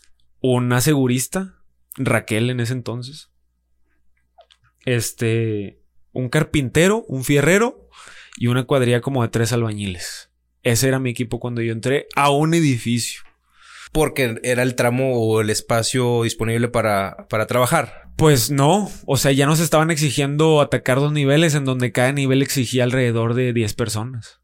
un 0.40 0.72
asegurista 0.72 1.57
Raquel 1.99 2.51
en 2.51 2.61
ese 2.61 2.72
entonces. 2.72 3.30
Este, 4.84 5.80
un 6.12 6.28
carpintero, 6.28 7.05
un 7.09 7.24
fierrero 7.24 7.88
y 8.36 8.46
una 8.46 8.64
cuadrilla 8.64 9.01
como 9.01 9.22
de 9.22 9.28
tres 9.28 9.53
albañiles. 9.53 10.30
Ese 10.62 10.88
era 10.88 10.99
mi 10.99 11.11
equipo 11.11 11.40
cuando 11.40 11.62
yo 11.62 11.72
entré 11.72 12.07
a 12.14 12.30
un 12.30 12.55
edificio. 12.55 13.22
Porque 13.92 14.38
era 14.42 14.62
el 14.62 14.74
tramo 14.74 15.18
o 15.18 15.40
el 15.40 15.51
espacio 15.51 16.22
disponible 16.22 16.68
para, 16.68 17.26
para 17.28 17.46
trabajar. 17.46 18.11
Pues 18.16 18.51
no, 18.51 18.90
o 19.07 19.16
sea, 19.16 19.32
ya 19.32 19.46
nos 19.46 19.61
estaban 19.61 19.90
exigiendo 19.90 20.61
atacar 20.61 20.99
dos 20.99 21.12
niveles 21.12 21.55
en 21.55 21.64
donde 21.64 21.92
cada 21.92 22.12
nivel 22.12 22.42
exigía 22.42 22.84
alrededor 22.84 23.34
de 23.34 23.53
10 23.53 23.74
personas. 23.74 24.40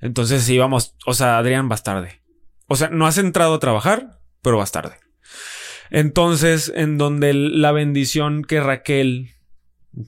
Entonces 0.00 0.48
íbamos, 0.48 0.96
o 1.06 1.14
sea, 1.14 1.38
Adrián, 1.38 1.68
vas 1.68 1.82
tarde. 1.82 2.22
O 2.66 2.76
sea, 2.76 2.88
no 2.88 3.06
has 3.06 3.16
entrado 3.18 3.54
a 3.54 3.60
trabajar, 3.60 4.18
pero 4.42 4.58
vas 4.58 4.72
tarde. 4.72 4.96
Entonces, 5.90 6.72
en 6.74 6.98
donde 6.98 7.34
la 7.34 7.72
bendición 7.72 8.42
que 8.42 8.60
Raquel, 8.60 9.30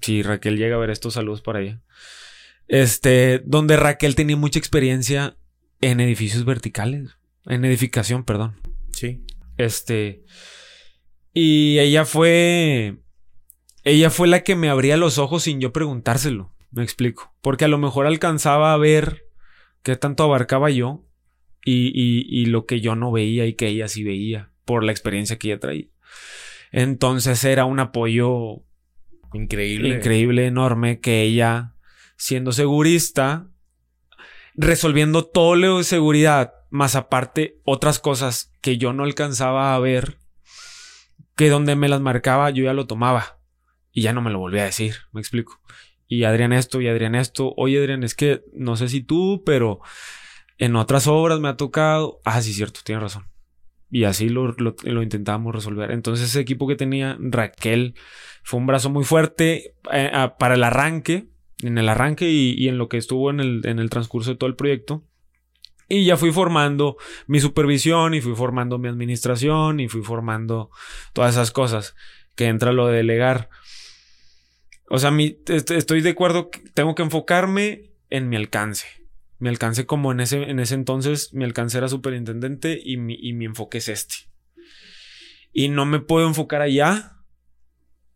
si 0.00 0.22
Raquel 0.22 0.58
llega 0.58 0.76
a 0.76 0.80
ver 0.80 0.90
estos 0.90 1.14
saludos 1.14 1.42
para 1.42 1.60
ella, 1.60 1.82
este, 2.68 3.40
donde 3.44 3.76
Raquel 3.76 4.14
tenía 4.14 4.36
mucha 4.36 4.58
experiencia 4.58 5.36
en 5.80 6.00
edificios 6.00 6.44
verticales, 6.44 7.16
en 7.44 7.64
edificación, 7.64 8.24
perdón. 8.24 8.60
Sí. 8.92 9.24
Este, 9.56 10.24
y 11.32 11.78
ella 11.78 12.04
fue, 12.04 12.96
ella 13.84 14.10
fue 14.10 14.28
la 14.28 14.42
que 14.42 14.56
me 14.56 14.68
abría 14.68 14.96
los 14.96 15.18
ojos 15.18 15.44
sin 15.44 15.60
yo 15.60 15.72
preguntárselo, 15.72 16.52
me 16.70 16.82
explico, 16.82 17.34
porque 17.40 17.66
a 17.66 17.68
lo 17.68 17.78
mejor 17.78 18.06
alcanzaba 18.06 18.72
a 18.72 18.78
ver 18.78 19.26
qué 19.82 19.96
tanto 19.96 20.24
abarcaba 20.24 20.70
yo 20.70 21.04
y, 21.64 21.88
y, 21.94 22.26
y 22.28 22.46
lo 22.46 22.66
que 22.66 22.80
yo 22.80 22.96
no 22.96 23.12
veía 23.12 23.46
y 23.46 23.54
que 23.54 23.68
ella 23.68 23.88
sí 23.88 24.02
veía. 24.02 24.50
Por 24.66 24.84
la 24.84 24.92
experiencia 24.92 25.38
que 25.38 25.48
ya 25.48 25.58
traía. 25.58 25.86
Entonces 26.72 27.42
era 27.44 27.64
un 27.64 27.80
apoyo 27.80 28.62
increíble, 29.32 29.88
increíble, 29.88 30.46
enorme, 30.46 31.00
que 31.00 31.22
ella, 31.22 31.74
siendo 32.16 32.52
segurista, 32.52 33.48
resolviendo 34.54 35.24
todo 35.24 35.56
lo 35.56 35.78
de 35.78 35.84
seguridad, 35.84 36.52
más 36.70 36.96
aparte 36.96 37.60
otras 37.64 37.98
cosas 37.98 38.52
que 38.60 38.76
yo 38.76 38.92
no 38.92 39.04
alcanzaba 39.04 39.74
a 39.74 39.78
ver, 39.78 40.18
que 41.36 41.48
donde 41.48 41.76
me 41.76 41.88
las 41.88 42.00
marcaba 42.00 42.50
yo 42.50 42.64
ya 42.64 42.72
lo 42.72 42.86
tomaba 42.86 43.38
y 43.92 44.02
ya 44.02 44.12
no 44.12 44.20
me 44.20 44.30
lo 44.30 44.38
volvía 44.38 44.62
a 44.62 44.66
decir, 44.66 44.96
me 45.12 45.20
explico. 45.20 45.60
Y 46.08 46.24
Adrián 46.24 46.52
esto 46.52 46.80
y 46.80 46.88
Adrián 46.88 47.14
esto, 47.14 47.54
oye 47.56 47.78
Adrián, 47.78 48.02
es 48.02 48.14
que 48.14 48.42
no 48.52 48.76
sé 48.76 48.88
si 48.88 49.00
tú, 49.00 49.42
pero 49.44 49.80
en 50.58 50.76
otras 50.76 51.06
obras 51.06 51.40
me 51.40 51.48
ha 51.48 51.56
tocado, 51.56 52.20
ah, 52.24 52.40
sí, 52.42 52.52
cierto, 52.52 52.80
tienes 52.84 53.02
razón. 53.02 53.26
Y 53.90 54.04
así 54.04 54.28
lo, 54.28 54.52
lo, 54.52 55.02
intentábamos 55.02 55.54
resolver. 55.54 55.90
Entonces 55.92 56.28
ese 56.28 56.40
equipo 56.40 56.66
que 56.66 56.76
tenía 56.76 57.16
Raquel 57.20 57.94
fue 58.42 58.58
un 58.58 58.66
brazo 58.66 58.90
muy 58.90 59.04
fuerte 59.04 59.74
eh, 59.92 60.10
para 60.38 60.54
el 60.54 60.64
arranque, 60.64 61.28
en 61.62 61.78
el 61.78 61.88
arranque 61.88 62.28
y, 62.28 62.68
en 62.68 62.78
lo 62.78 62.88
que 62.88 62.96
estuvo 62.96 63.30
en 63.30 63.40
el, 63.40 63.60
en 63.64 63.78
el 63.78 63.90
transcurso 63.90 64.30
de 64.30 64.36
todo 64.36 64.48
el 64.48 64.56
proyecto. 64.56 65.04
Y 65.88 66.04
ya 66.04 66.16
fui 66.16 66.32
formando 66.32 66.96
mi 67.28 67.38
supervisión 67.38 68.14
y 68.14 68.20
fui 68.20 68.34
formando 68.34 68.78
mi 68.78 68.88
administración 68.88 69.78
y 69.78 69.88
fui 69.88 70.02
formando 70.02 70.70
todas 71.12 71.34
esas 71.34 71.52
cosas 71.52 71.94
que 72.34 72.46
entra 72.46 72.72
lo 72.72 72.88
de 72.88 72.96
delegar. 72.96 73.50
O 74.88 74.98
sea, 74.98 75.12
mi, 75.12 75.38
estoy 75.46 76.00
de 76.00 76.10
acuerdo 76.10 76.50
que 76.50 76.60
tengo 76.74 76.94
que 76.94 77.02
enfocarme 77.02 77.90
en 78.10 78.28
mi 78.28 78.36
alcance. 78.36 79.05
Mi 79.38 79.48
alcance 79.48 79.86
como 79.86 80.12
en 80.12 80.20
ese, 80.20 80.42
en 80.44 80.60
ese 80.60 80.74
entonces, 80.74 81.32
mi 81.34 81.44
alcance 81.44 81.76
era 81.76 81.88
superintendente 81.88 82.80
y 82.82 82.96
mi, 82.96 83.14
y 83.20 83.32
mi 83.32 83.44
enfoque 83.44 83.78
es 83.78 83.88
este. 83.88 84.14
Y 85.52 85.68
no 85.68 85.86
me 85.86 86.00
puedo 86.00 86.26
enfocar 86.26 86.62
allá 86.62 87.16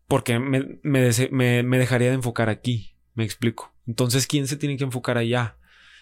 porque 0.07 0.39
me, 0.39 0.79
me, 0.83 1.63
me 1.63 1.77
dejaría 1.77 2.09
de 2.09 2.15
enfocar 2.15 2.49
aquí. 2.49 2.95
Me 3.13 3.23
explico. 3.23 3.73
Entonces, 3.87 4.27
¿quién 4.27 4.47
se 4.47 4.57
tiene 4.57 4.77
que 4.77 4.83
enfocar 4.83 5.17
allá? 5.17 5.57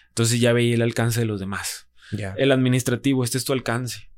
Entonces 0.08 0.40
ya 0.40 0.52
veía 0.52 0.74
el 0.74 0.82
alcance 0.82 1.20
de 1.20 1.26
los 1.26 1.40
demás. 1.40 1.88
El 2.36 2.52
administrativo, 2.52 3.24
este 3.24 3.38
es 3.38 3.44
tu 3.44 3.52
alcance. 3.52 4.10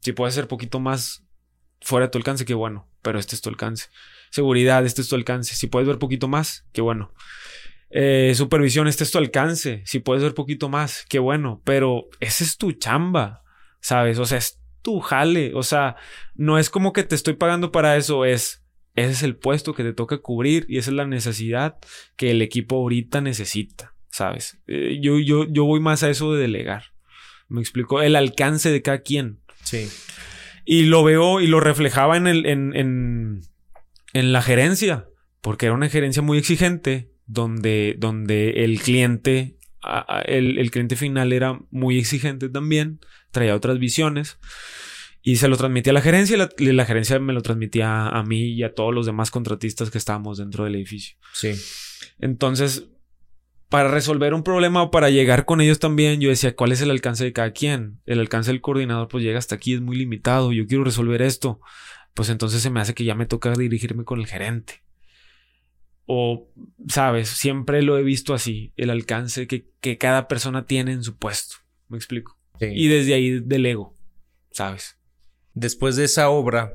Si 0.00 0.12
puedes 0.12 0.34
ser 0.34 0.48
poquito 0.48 0.80
más 0.80 1.24
fuera 1.80 2.06
de 2.06 2.10
tu 2.10 2.18
alcance, 2.18 2.44
qué 2.44 2.54
bueno, 2.54 2.88
pero 3.02 3.18
este 3.18 3.34
es 3.34 3.42
tu 3.42 3.50
alcance. 3.50 3.88
Seguridad, 4.30 4.84
este 4.86 5.02
es 5.02 5.08
tu 5.08 5.16
alcance. 5.16 5.54
Si 5.54 5.66
puedes 5.66 5.86
ver 5.86 5.98
poquito 5.98 6.28
más, 6.28 6.66
qué 6.72 6.80
bueno. 6.80 7.12
Eh, 7.90 8.32
supervisión, 8.34 8.88
este 8.88 9.04
es 9.04 9.10
tu 9.10 9.18
alcance. 9.18 9.82
Si 9.84 9.98
puedes 9.98 10.22
ver 10.22 10.34
poquito 10.34 10.68
más, 10.68 11.04
qué 11.08 11.18
bueno, 11.18 11.60
pero 11.64 12.08
ese 12.20 12.44
es 12.44 12.56
tu 12.56 12.72
chamba, 12.72 13.42
¿sabes? 13.80 14.18
O 14.18 14.24
sea, 14.24 14.38
es 14.38 14.60
tu 14.82 15.00
jale. 15.00 15.52
O 15.54 15.62
sea, 15.62 15.96
no 16.34 16.58
es 16.58 16.70
como 16.70 16.92
que 16.92 17.04
te 17.04 17.14
estoy 17.14 17.34
pagando 17.34 17.72
para 17.72 17.96
eso, 17.96 18.24
es 18.24 18.60
ese 18.94 19.12
es 19.12 19.22
el 19.22 19.36
puesto 19.36 19.74
que 19.74 19.82
te 19.82 19.92
toca 19.92 20.18
cubrir 20.18 20.66
y 20.68 20.78
esa 20.78 20.90
es 20.90 20.96
la 20.96 21.06
necesidad 21.06 21.78
que 22.16 22.30
el 22.32 22.42
equipo 22.42 22.76
ahorita 22.76 23.20
necesita, 23.20 23.94
¿sabes? 24.10 24.58
Eh, 24.66 24.98
yo, 25.00 25.18
yo, 25.18 25.46
yo 25.48 25.64
voy 25.64 25.80
más 25.80 26.02
a 26.02 26.10
eso 26.10 26.32
de 26.34 26.42
delegar. 26.42 26.84
Me 27.48 27.60
explico, 27.60 28.02
el 28.02 28.16
alcance 28.16 28.70
de 28.70 28.82
cada 28.82 29.00
quien. 29.00 29.40
Sí. 29.62 29.88
Y 30.64 30.84
lo 30.84 31.04
veo 31.04 31.40
y 31.40 31.46
lo 31.46 31.60
reflejaba 31.60 32.16
en, 32.16 32.26
el, 32.26 32.46
en, 32.46 32.72
en, 34.12 34.32
la 34.32 34.42
gerencia, 34.42 35.06
porque 35.40 35.66
era 35.66 35.74
una 35.74 35.88
gerencia 35.88 36.22
muy 36.22 36.38
exigente, 36.38 37.10
donde, 37.30 37.94
donde 37.98 38.64
el 38.64 38.80
cliente, 38.80 39.56
el, 40.24 40.58
el 40.58 40.70
cliente 40.70 40.96
final 40.96 41.32
era 41.32 41.58
muy 41.70 41.98
exigente 41.98 42.48
también, 42.48 43.00
traía 43.30 43.54
otras 43.54 43.78
visiones. 43.78 44.38
Y 45.22 45.36
se 45.36 45.48
lo 45.48 45.58
transmitía 45.58 45.90
a 45.90 45.94
la 45.94 46.00
gerencia 46.00 46.50
y 46.58 46.64
la, 46.72 46.84
gerencia 46.86 47.18
me 47.18 47.34
lo 47.34 47.42
transmitía 47.42 48.08
a 48.08 48.22
mí 48.22 48.52
y 48.52 48.62
a 48.62 48.74
todos 48.74 48.94
los 48.94 49.04
demás 49.04 49.30
contratistas 49.30 49.90
que 49.90 49.98
estábamos 49.98 50.38
dentro 50.38 50.64
del 50.64 50.76
edificio. 50.76 51.18
Sí. 51.34 51.52
Entonces, 52.20 52.86
para 53.68 53.90
resolver 53.90 54.32
un 54.32 54.42
problema 54.42 54.82
o 54.82 54.90
para 54.90 55.10
llegar 55.10 55.44
con 55.44 55.60
ellos 55.60 55.78
también, 55.78 56.22
yo 56.22 56.30
decía, 56.30 56.56
¿cuál 56.56 56.72
es 56.72 56.80
el 56.80 56.90
alcance 56.90 57.22
de 57.22 57.34
cada 57.34 57.52
quien? 57.52 58.00
El 58.06 58.18
alcance 58.18 58.50
del 58.50 58.62
coordinador 58.62 59.08
pues 59.08 59.22
llega 59.22 59.38
hasta 59.38 59.56
aquí, 59.56 59.74
es 59.74 59.82
muy 59.82 59.96
limitado, 59.96 60.52
yo 60.52 60.66
quiero 60.66 60.84
resolver 60.84 61.20
esto. 61.20 61.60
Pues 62.14 62.30
entonces 62.30 62.62
se 62.62 62.70
me 62.70 62.80
hace 62.80 62.94
que 62.94 63.04
ya 63.04 63.14
me 63.14 63.26
toca 63.26 63.52
dirigirme 63.52 64.04
con 64.04 64.20
el 64.20 64.26
gerente. 64.26 64.82
O, 66.12 66.48
sabes, 66.88 67.28
siempre 67.28 67.82
lo 67.82 67.96
he 67.96 68.02
visto 68.02 68.34
así, 68.34 68.72
el 68.76 68.90
alcance 68.90 69.46
que, 69.46 69.70
que 69.80 69.96
cada 69.96 70.26
persona 70.26 70.66
tiene 70.66 70.90
en 70.90 71.04
su 71.04 71.16
puesto. 71.16 71.54
¿Me 71.88 71.96
explico? 71.96 72.36
Y 72.60 72.88
desde 72.88 73.14
ahí 73.14 73.38
delego, 73.38 73.94
¿sabes? 74.50 74.96
Después 75.54 75.94
de 75.94 76.04
esa 76.04 76.28
obra, 76.28 76.74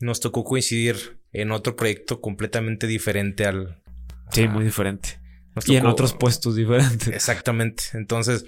nos 0.00 0.20
tocó 0.20 0.44
coincidir 0.44 1.20
en 1.32 1.50
otro 1.50 1.74
proyecto 1.74 2.20
completamente 2.20 2.86
diferente 2.86 3.46
al... 3.46 3.82
Sí, 4.30 4.46
muy 4.46 4.64
diferente. 4.64 5.20
y 5.66 5.74
en 5.74 5.86
otros 5.86 6.14
puestos 6.14 6.54
diferentes. 6.54 7.08
Exactamente. 7.08 7.82
Entonces, 7.94 8.44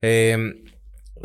em, 0.00 0.62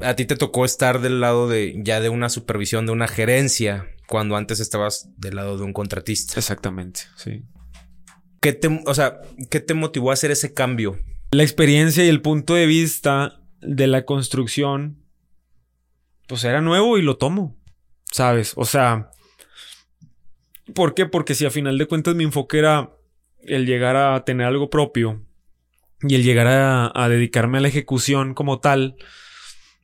a 0.02 0.16
ti 0.16 0.26
te 0.26 0.36
tocó 0.36 0.66
estar 0.66 1.00
del 1.00 1.22
lado 1.22 1.48
de 1.48 1.80
ya 1.84 2.00
de 2.00 2.10
una 2.10 2.30
supervisión, 2.30 2.88
de 2.88 2.92
una 2.92 3.08
gerencia, 3.08 3.88
cuando 4.08 4.36
antes 4.36 4.60
estabas 4.60 5.10
del 5.18 5.36
lado 5.36 5.58
de 5.58 5.64
un 5.64 5.74
contratista. 5.74 6.40
Exactamente, 6.40 7.02
sí. 7.18 7.44
¿Qué 8.46 8.54
te, 8.54 8.68
o 8.86 8.94
sea, 8.94 9.22
¿qué 9.50 9.60
te 9.60 9.74
motivó 9.74 10.12
a 10.12 10.14
hacer 10.14 10.30
ese 10.30 10.54
cambio? 10.54 11.00
La 11.32 11.42
experiencia 11.42 12.06
y 12.06 12.10
el 12.10 12.22
punto 12.22 12.54
de 12.54 12.68
vista 12.68 13.42
de 13.60 13.88
la 13.88 14.06
construcción 14.06 15.04
pues 16.28 16.44
era 16.44 16.62
nuevo 16.62 17.00
y 17.00 17.02
lo 17.02 17.18
tomo. 17.18 17.58
¿Sabes? 18.12 18.54
O 18.56 18.66
sea, 18.66 19.10
¿por 20.76 20.94
qué? 20.94 21.08
Porque 21.08 21.34
si 21.34 21.48
a 21.48 21.50
final 21.50 21.80
de 21.80 21.88
cuentas 21.88 22.14
mi 22.14 22.24
enfoque 22.24 22.60
era 22.60 22.92
el 23.42 23.66
llegar 23.66 23.96
a 23.96 24.24
tener 24.26 24.46
algo 24.46 24.70
propio 24.70 25.26
y 26.02 26.14
el 26.14 26.22
llegar 26.22 26.46
a, 26.46 27.10
dedicarme 27.10 27.58
a 27.58 27.62
la 27.62 27.70
ejecución 27.70 28.36
como 28.36 28.60
tal, 28.60 28.96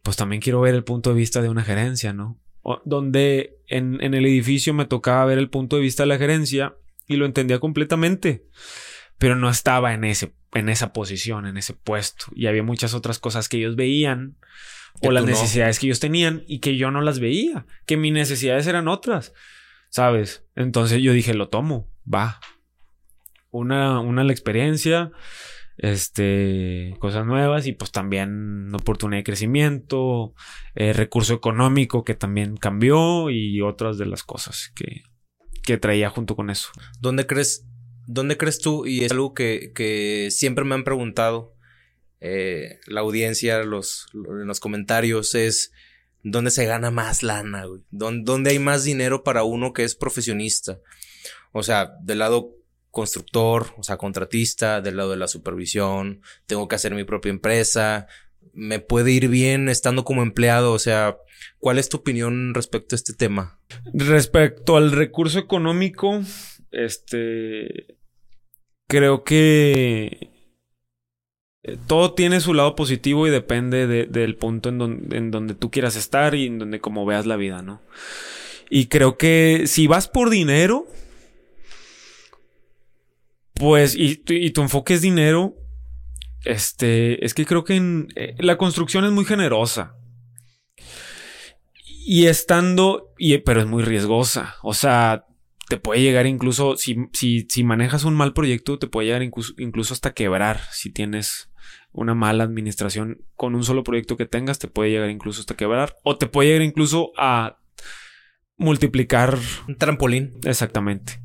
pues 0.03 0.17
también 0.17 0.39
quiero 0.39 0.61
ver 0.61 0.75
el 0.75 0.83
punto 0.83 1.09
de 1.09 1.15
vista 1.15 1.41
de 1.41 1.49
una 1.49 1.63
gerencia, 1.63 2.13
¿no? 2.13 2.37
donde 2.85 3.57
en, 3.65 3.97
en 4.03 4.13
el 4.13 4.23
edificio 4.23 4.71
me 4.75 4.85
tocaba 4.85 5.25
ver 5.25 5.39
el 5.39 5.49
punto 5.49 5.77
de 5.77 5.81
vista 5.81 6.03
de 6.03 6.07
la 6.09 6.19
gerencia 6.19 6.75
y 7.07 7.15
lo 7.15 7.25
entendía 7.25 7.59
completamente, 7.59 8.45
pero 9.17 9.35
no 9.35 9.49
estaba 9.49 9.93
en 9.93 10.03
ese 10.03 10.33
en 10.53 10.69
esa 10.69 10.93
posición, 10.93 11.45
en 11.45 11.57
ese 11.57 11.73
puesto 11.73 12.25
y 12.35 12.47
había 12.47 12.63
muchas 12.63 12.93
otras 12.93 13.19
cosas 13.19 13.47
que 13.47 13.57
ellos 13.57 13.75
veían 13.75 14.37
o 15.01 15.11
las 15.11 15.25
necesidades 15.25 15.79
que 15.79 15.87
ellos 15.87 15.99
tenían 15.99 16.43
y 16.47 16.59
que 16.59 16.75
yo 16.75 16.91
no 16.91 17.01
las 17.01 17.19
veía, 17.19 17.65
que 17.85 17.97
mis 17.97 18.11
necesidades 18.11 18.67
eran 18.67 18.87
otras, 18.87 19.33
¿sabes? 19.89 20.45
Entonces 20.55 21.01
yo 21.01 21.13
dije, 21.13 21.33
lo 21.33 21.47
tomo, 21.47 21.87
va. 22.11 22.39
Una, 23.49 23.99
una 23.99 24.23
la 24.23 24.33
experiencia, 24.33 25.11
este, 25.77 26.95
cosas 26.99 27.25
nuevas 27.25 27.65
y 27.67 27.71
pues 27.73 27.91
también 27.91 28.73
oportunidad 28.75 29.19
de 29.19 29.23
crecimiento, 29.23 30.33
eh, 30.75 30.93
recurso 30.93 31.33
económico 31.33 32.03
que 32.03 32.13
también 32.13 32.57
cambió 32.57 33.29
y 33.29 33.61
otras 33.61 33.97
de 33.97 34.05
las 34.05 34.23
cosas 34.23 34.71
que, 34.75 35.03
que 35.71 35.77
traía 35.77 36.09
junto 36.09 36.35
con 36.35 36.49
eso. 36.49 36.69
¿Dónde 36.99 37.25
crees, 37.25 37.65
dónde 38.05 38.35
crees 38.35 38.59
tú? 38.59 38.85
Y 38.85 39.05
es 39.05 39.11
algo 39.13 39.33
que, 39.33 39.71
que 39.73 40.27
siempre 40.29 40.65
me 40.65 40.75
han 40.75 40.83
preguntado 40.83 41.55
eh, 42.19 42.81
la 42.87 42.99
audiencia, 42.99 43.63
los, 43.63 44.07
en 44.13 44.47
los 44.47 44.59
comentarios, 44.59 45.33
es 45.33 45.71
dónde 46.23 46.51
se 46.51 46.65
gana 46.65 46.91
más 46.91 47.23
lana, 47.23 47.63
güey. 47.65 47.83
¿Dónde, 47.89 48.49
hay 48.49 48.59
más 48.59 48.83
dinero 48.83 49.23
para 49.23 49.43
uno 49.43 49.71
que 49.71 49.85
es 49.85 49.95
profesionista. 49.95 50.79
O 51.53 51.63
sea, 51.63 51.93
del 52.01 52.19
lado 52.19 52.51
constructor, 52.89 53.73
o 53.77 53.83
sea, 53.83 53.95
contratista, 53.95 54.81
del 54.81 54.97
lado 54.97 55.11
de 55.11 55.17
la 55.17 55.29
supervisión, 55.29 56.21
tengo 56.47 56.67
que 56.67 56.75
hacer 56.75 56.93
mi 56.93 57.05
propia 57.05 57.29
empresa, 57.29 58.07
me 58.53 58.79
puede 58.79 59.11
ir 59.11 59.27
bien 59.27 59.69
estando 59.69 60.03
como 60.03 60.23
empleado, 60.23 60.73
o 60.73 60.79
sea, 60.79 61.17
¿cuál 61.59 61.77
es 61.77 61.89
tu 61.89 61.97
opinión 61.97 62.53
respecto 62.53 62.95
a 62.95 62.97
este 62.97 63.13
tema? 63.13 63.59
Respecto 63.93 64.77
al 64.77 64.91
recurso 64.91 65.39
económico, 65.39 66.21
este, 66.71 67.97
creo 68.87 69.23
que 69.23 70.31
eh, 71.63 71.77
todo 71.87 72.13
tiene 72.13 72.39
su 72.41 72.53
lado 72.53 72.75
positivo 72.75 73.27
y 73.27 73.29
depende 73.29 73.87
del 73.87 74.35
punto 74.35 74.69
en 74.69 74.77
donde, 74.77 75.17
en 75.17 75.31
donde 75.31 75.53
tú 75.53 75.69
quieras 75.69 75.95
estar 75.95 76.35
y 76.35 76.47
en 76.47 76.59
donde 76.59 76.79
como 76.79 77.05
veas 77.05 77.25
la 77.25 77.35
vida, 77.35 77.61
¿no? 77.61 77.81
Y 78.69 78.87
creo 78.87 79.17
que 79.17 79.63
si 79.67 79.85
vas 79.87 80.07
por 80.07 80.29
dinero, 80.29 80.87
pues, 83.53 83.95
y, 83.95 84.15
tu 84.15 84.61
enfoque 84.61 84.95
es 84.95 85.01
dinero, 85.01 85.55
este, 86.45 87.23
es 87.25 87.33
que 87.33 87.45
creo 87.45 87.63
que 87.63 87.75
en, 87.75 88.07
eh, 88.15 88.35
la 88.39 88.57
construcción 88.57 89.05
es 89.05 89.11
muy 89.11 89.25
generosa. 89.25 89.95
Y 91.85 92.25
estando, 92.25 93.13
y, 93.17 93.37
pero 93.39 93.61
es 93.61 93.67
muy 93.67 93.83
riesgosa. 93.83 94.55
O 94.63 94.73
sea, 94.73 95.25
te 95.69 95.77
puede 95.77 96.01
llegar 96.01 96.25
incluso, 96.25 96.77
si, 96.77 96.95
si, 97.13 97.47
si 97.49 97.63
manejas 97.63 98.03
un 98.03 98.15
mal 98.15 98.33
proyecto, 98.33 98.79
te 98.79 98.87
puede 98.87 99.07
llegar 99.07 99.23
incluso, 99.23 99.53
incluso 99.57 99.93
hasta 99.93 100.13
quebrar 100.13 100.61
si 100.71 100.91
tienes 100.91 101.49
una 101.93 102.15
mala 102.15 102.43
administración 102.43 103.21
con 103.35 103.53
un 103.53 103.63
solo 103.63 103.83
proyecto 103.83 104.15
que 104.15 104.25
tengas 104.25 104.59
te 104.59 104.69
puede 104.69 104.91
llegar 104.91 105.09
incluso 105.09 105.41
hasta 105.41 105.57
quebrar 105.57 105.97
o 106.03 106.17
te 106.17 106.25
puede 106.25 106.47
llegar 106.47 106.61
incluso 106.61 107.11
a, 107.17 107.61
multiplicar. 108.61 109.37
Un 109.67 109.75
trampolín. 109.75 110.39
Exactamente. 110.45 111.19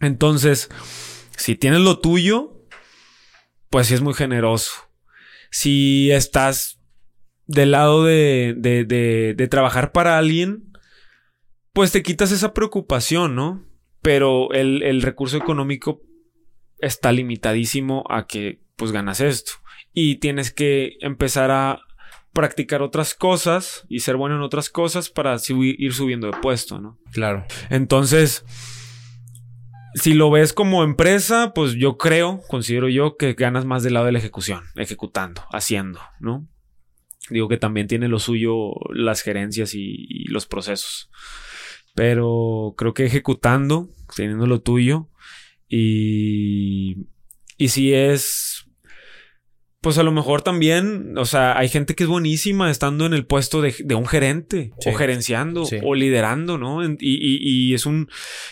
Entonces, 0.00 0.70
si 1.36 1.56
tienes 1.56 1.80
lo 1.80 1.98
tuyo, 1.98 2.55
pues 3.70 3.86
sí 3.88 3.94
es 3.94 4.00
muy 4.00 4.14
generoso. 4.14 4.72
Si 5.50 6.10
estás 6.10 6.80
del 7.46 7.72
lado 7.72 8.04
de, 8.04 8.54
de, 8.56 8.84
de, 8.84 9.34
de 9.36 9.48
trabajar 9.48 9.92
para 9.92 10.18
alguien, 10.18 10.72
pues 11.72 11.92
te 11.92 12.02
quitas 12.02 12.32
esa 12.32 12.54
preocupación, 12.54 13.34
¿no? 13.34 13.64
Pero 14.02 14.52
el, 14.52 14.82
el 14.82 15.02
recurso 15.02 15.36
económico 15.36 16.02
está 16.78 17.12
limitadísimo 17.12 18.04
a 18.08 18.26
que 18.26 18.62
pues 18.76 18.92
ganas 18.92 19.20
esto. 19.20 19.52
Y 19.92 20.16
tienes 20.16 20.52
que 20.52 20.96
empezar 21.00 21.50
a 21.50 21.80
practicar 22.32 22.82
otras 22.82 23.14
cosas 23.14 23.86
y 23.88 24.00
ser 24.00 24.16
bueno 24.16 24.36
en 24.36 24.42
otras 24.42 24.68
cosas 24.68 25.08
para 25.08 25.36
ir 25.48 25.94
subiendo 25.94 26.26
de 26.26 26.38
puesto, 26.38 26.78
¿no? 26.78 26.98
Claro. 27.12 27.46
Entonces, 27.70 28.44
si 29.96 30.12
lo 30.12 30.30
ves 30.30 30.52
como 30.52 30.84
empresa, 30.84 31.52
pues 31.54 31.72
yo 31.72 31.96
creo, 31.96 32.42
considero 32.48 32.88
yo 32.90 33.16
que 33.16 33.32
ganas 33.32 33.64
más 33.64 33.82
del 33.82 33.94
lado 33.94 34.06
de 34.06 34.12
la 34.12 34.18
ejecución, 34.18 34.64
ejecutando, 34.76 35.42
haciendo, 35.52 36.00
¿no? 36.20 36.46
Digo 37.30 37.48
que 37.48 37.56
también 37.56 37.86
tiene 37.86 38.06
lo 38.06 38.18
suyo 38.18 38.72
las 38.92 39.22
gerencias 39.22 39.74
y, 39.74 40.24
los 40.28 40.46
procesos. 40.46 41.10
Pero 41.94 42.74
creo 42.76 42.92
que 42.92 43.06
ejecutando, 43.06 43.88
teniendo 44.14 44.46
lo 44.46 44.60
tuyo, 44.60 45.08
y, 45.66 47.06
y 47.56 47.68
si 47.68 47.94
es 47.94 48.65
pues 49.86 49.98
a 49.98 50.02
lo 50.02 50.10
mejor 50.10 50.42
también, 50.42 51.16
o 51.16 51.24
sea, 51.26 51.56
hay 51.56 51.68
gente 51.68 51.94
que 51.94 52.02
es 52.02 52.08
buenísima 52.08 52.72
estando 52.72 53.06
en 53.06 53.14
el 53.14 53.24
puesto 53.24 53.62
de, 53.62 53.94
un 53.94 54.04
gerente 54.04 54.72
o 54.84 54.92
gerenciando 54.92 55.62
o 55.84 55.94
liderando, 55.94 56.58
¿no? 56.58 56.84
Y, 56.84 56.96
y, 56.98 57.72
es 57.72 57.86
un, 57.86 58.08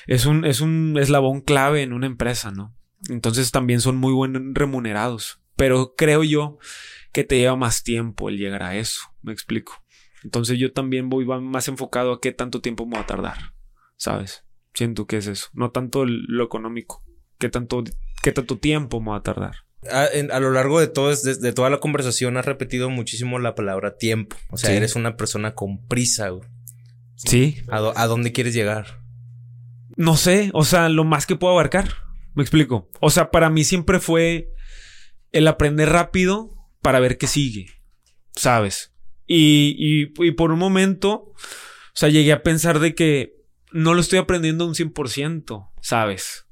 es 0.07 0.27
un, 0.27 0.45
es 0.45 0.61
un 0.61 0.97
eslabón 0.97 1.41
clave 1.41 1.83
en 1.83 1.93
una 1.93 2.07
empresa, 2.07 2.53
¿no? 2.53 2.77
Entonces 3.09 3.51
también 3.51 3.81
son 3.81 3.97
muy 3.97 4.13
buen 4.13 4.55
remunerados. 4.55 5.41
Pero 5.57 5.97
creo 5.97 6.23
yo 6.23 6.59
que 7.13 7.25
te 7.25 7.39
lleva 7.39 7.57
más 7.57 7.83
tiempo 7.83 8.29
el 8.29 8.39
llegar 8.39 8.63
a 8.63 8.77
eso. 8.77 9.01
Me 9.21 9.33
explico. 9.33 9.83
Entonces 10.23 10.57
yo 10.61 10.73
también 10.73 11.09
voy 11.09 11.27
más 11.27 11.67
enfocado 11.67 12.13
a 12.13 12.21
qué 12.21 12.31
tanto 12.31 12.61
tiempo 12.61 12.87
me 12.87 12.95
va 12.95 13.03
a 13.03 13.07
tardar. 13.07 13.55
¿Sabes? 13.97 14.45
Siento 14.73 15.09
que 15.09 15.17
es 15.17 15.27
eso. 15.27 15.49
No 15.53 15.73
tanto 15.73 16.05
lo 16.07 16.45
económico. 16.45 17.03
¿Qué 17.41 17.49
tanto, 17.49 17.83
qué 18.23 18.31
tanto 18.31 18.57
tiempo 18.57 19.01
me 19.01 19.11
va 19.11 19.17
a 19.17 19.23
tardar? 19.25 19.65
A, 19.91 20.41
lo 20.41 20.51
largo 20.51 20.81
de 20.81 20.89
todo, 20.89 21.15
de, 21.15 21.53
toda 21.53 21.71
la 21.71 21.79
conversación 21.79 22.37
has 22.37 22.45
repetido 22.45 22.91
muchísimo 22.91 23.39
la 23.39 23.55
palabra 23.55 23.97
tiempo. 23.97 24.37
O 24.51 24.57
sea, 24.57 24.73
eres 24.73 24.97
una 24.97 25.17
persona 25.17 25.55
con 25.55 25.87
prisa, 25.87 26.29
güey. 26.29 26.49
Sí. 27.17 27.63
¿A, 27.69 28.07
dónde 28.07 28.33
quieres 28.33 28.55
llegar? 28.55 29.01
No 29.97 30.17
sé, 30.17 30.51
o 30.53 30.65
sea, 30.65 30.89
lo 30.89 31.05
más 31.05 31.27
que 31.27 31.37
puedo 31.37 31.53
abarcar. 31.53 31.89
Me 32.35 32.43
explico. 32.43 32.91
O 33.01 33.11
sea, 33.11 33.31
para 33.31 33.51
mí 33.51 33.65
siempre 33.65 34.01
fue 34.01 34.51
el 35.33 35.47
aprender 35.47 35.91
rápido 35.91 36.51
para 36.83 37.01
ver 37.01 37.17
qué 37.19 37.27
sigue. 37.27 37.67
¿Sabes? 38.35 38.93
Y, 39.27 39.77
y, 39.79 40.27
y 40.27 40.33
por 40.33 40.51
un 40.51 40.59
momento, 40.59 41.13
o 41.13 41.35
sea, 41.95 42.09
llegué 42.09 42.33
a 42.33 42.43
pensar 42.43 42.81
de 42.81 42.95
que 42.95 43.35
no 43.73 43.95
lo 43.95 44.01
estoy 44.01 44.19
aprendiendo 44.19 44.67
un 44.67 44.75
100%, 44.75 45.71
¿sabes? 45.81 46.47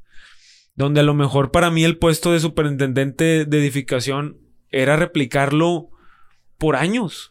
Donde 0.75 1.01
a 1.01 1.05
lo 1.05 1.15
mejor 1.15 1.51
para 1.51 1.71
mí 1.71 1.85
el 1.85 1.99
puesto 1.99 2.33
de 2.33 2.41
superintendente 2.41 3.45
de 3.45 3.59
edificación 3.59 4.39
era 4.71 4.97
replicarlo 4.97 5.91
por 6.59 6.77
años. 6.77 7.29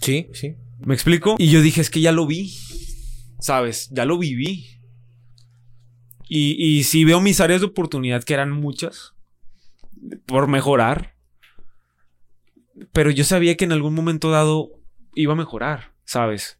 Sí, 0.00 0.28
sí. 0.32 0.56
¿Me 0.78 0.94
explico? 0.94 1.36
Y 1.38 1.48
yo 1.50 1.60
dije, 1.60 1.80
es 1.80 1.90
que 1.90 2.00
ya 2.00 2.12
lo 2.12 2.26
vi, 2.26 2.54
¿sabes? 3.40 3.88
Ya 3.90 4.04
lo 4.04 4.18
viví. 4.18 4.66
Y, 6.28 6.62
y 6.62 6.84
si 6.84 7.04
veo 7.04 7.20
mis 7.20 7.40
áreas 7.40 7.60
de 7.60 7.66
oportunidad, 7.66 8.22
que 8.22 8.34
eran 8.34 8.52
muchas, 8.52 9.14
por 10.26 10.46
mejorar, 10.46 11.14
pero 12.92 13.10
yo 13.10 13.24
sabía 13.24 13.56
que 13.56 13.64
en 13.64 13.72
algún 13.72 13.94
momento 13.94 14.30
dado 14.30 14.70
iba 15.14 15.32
a 15.32 15.36
mejorar, 15.36 15.94
¿sabes? 16.04 16.58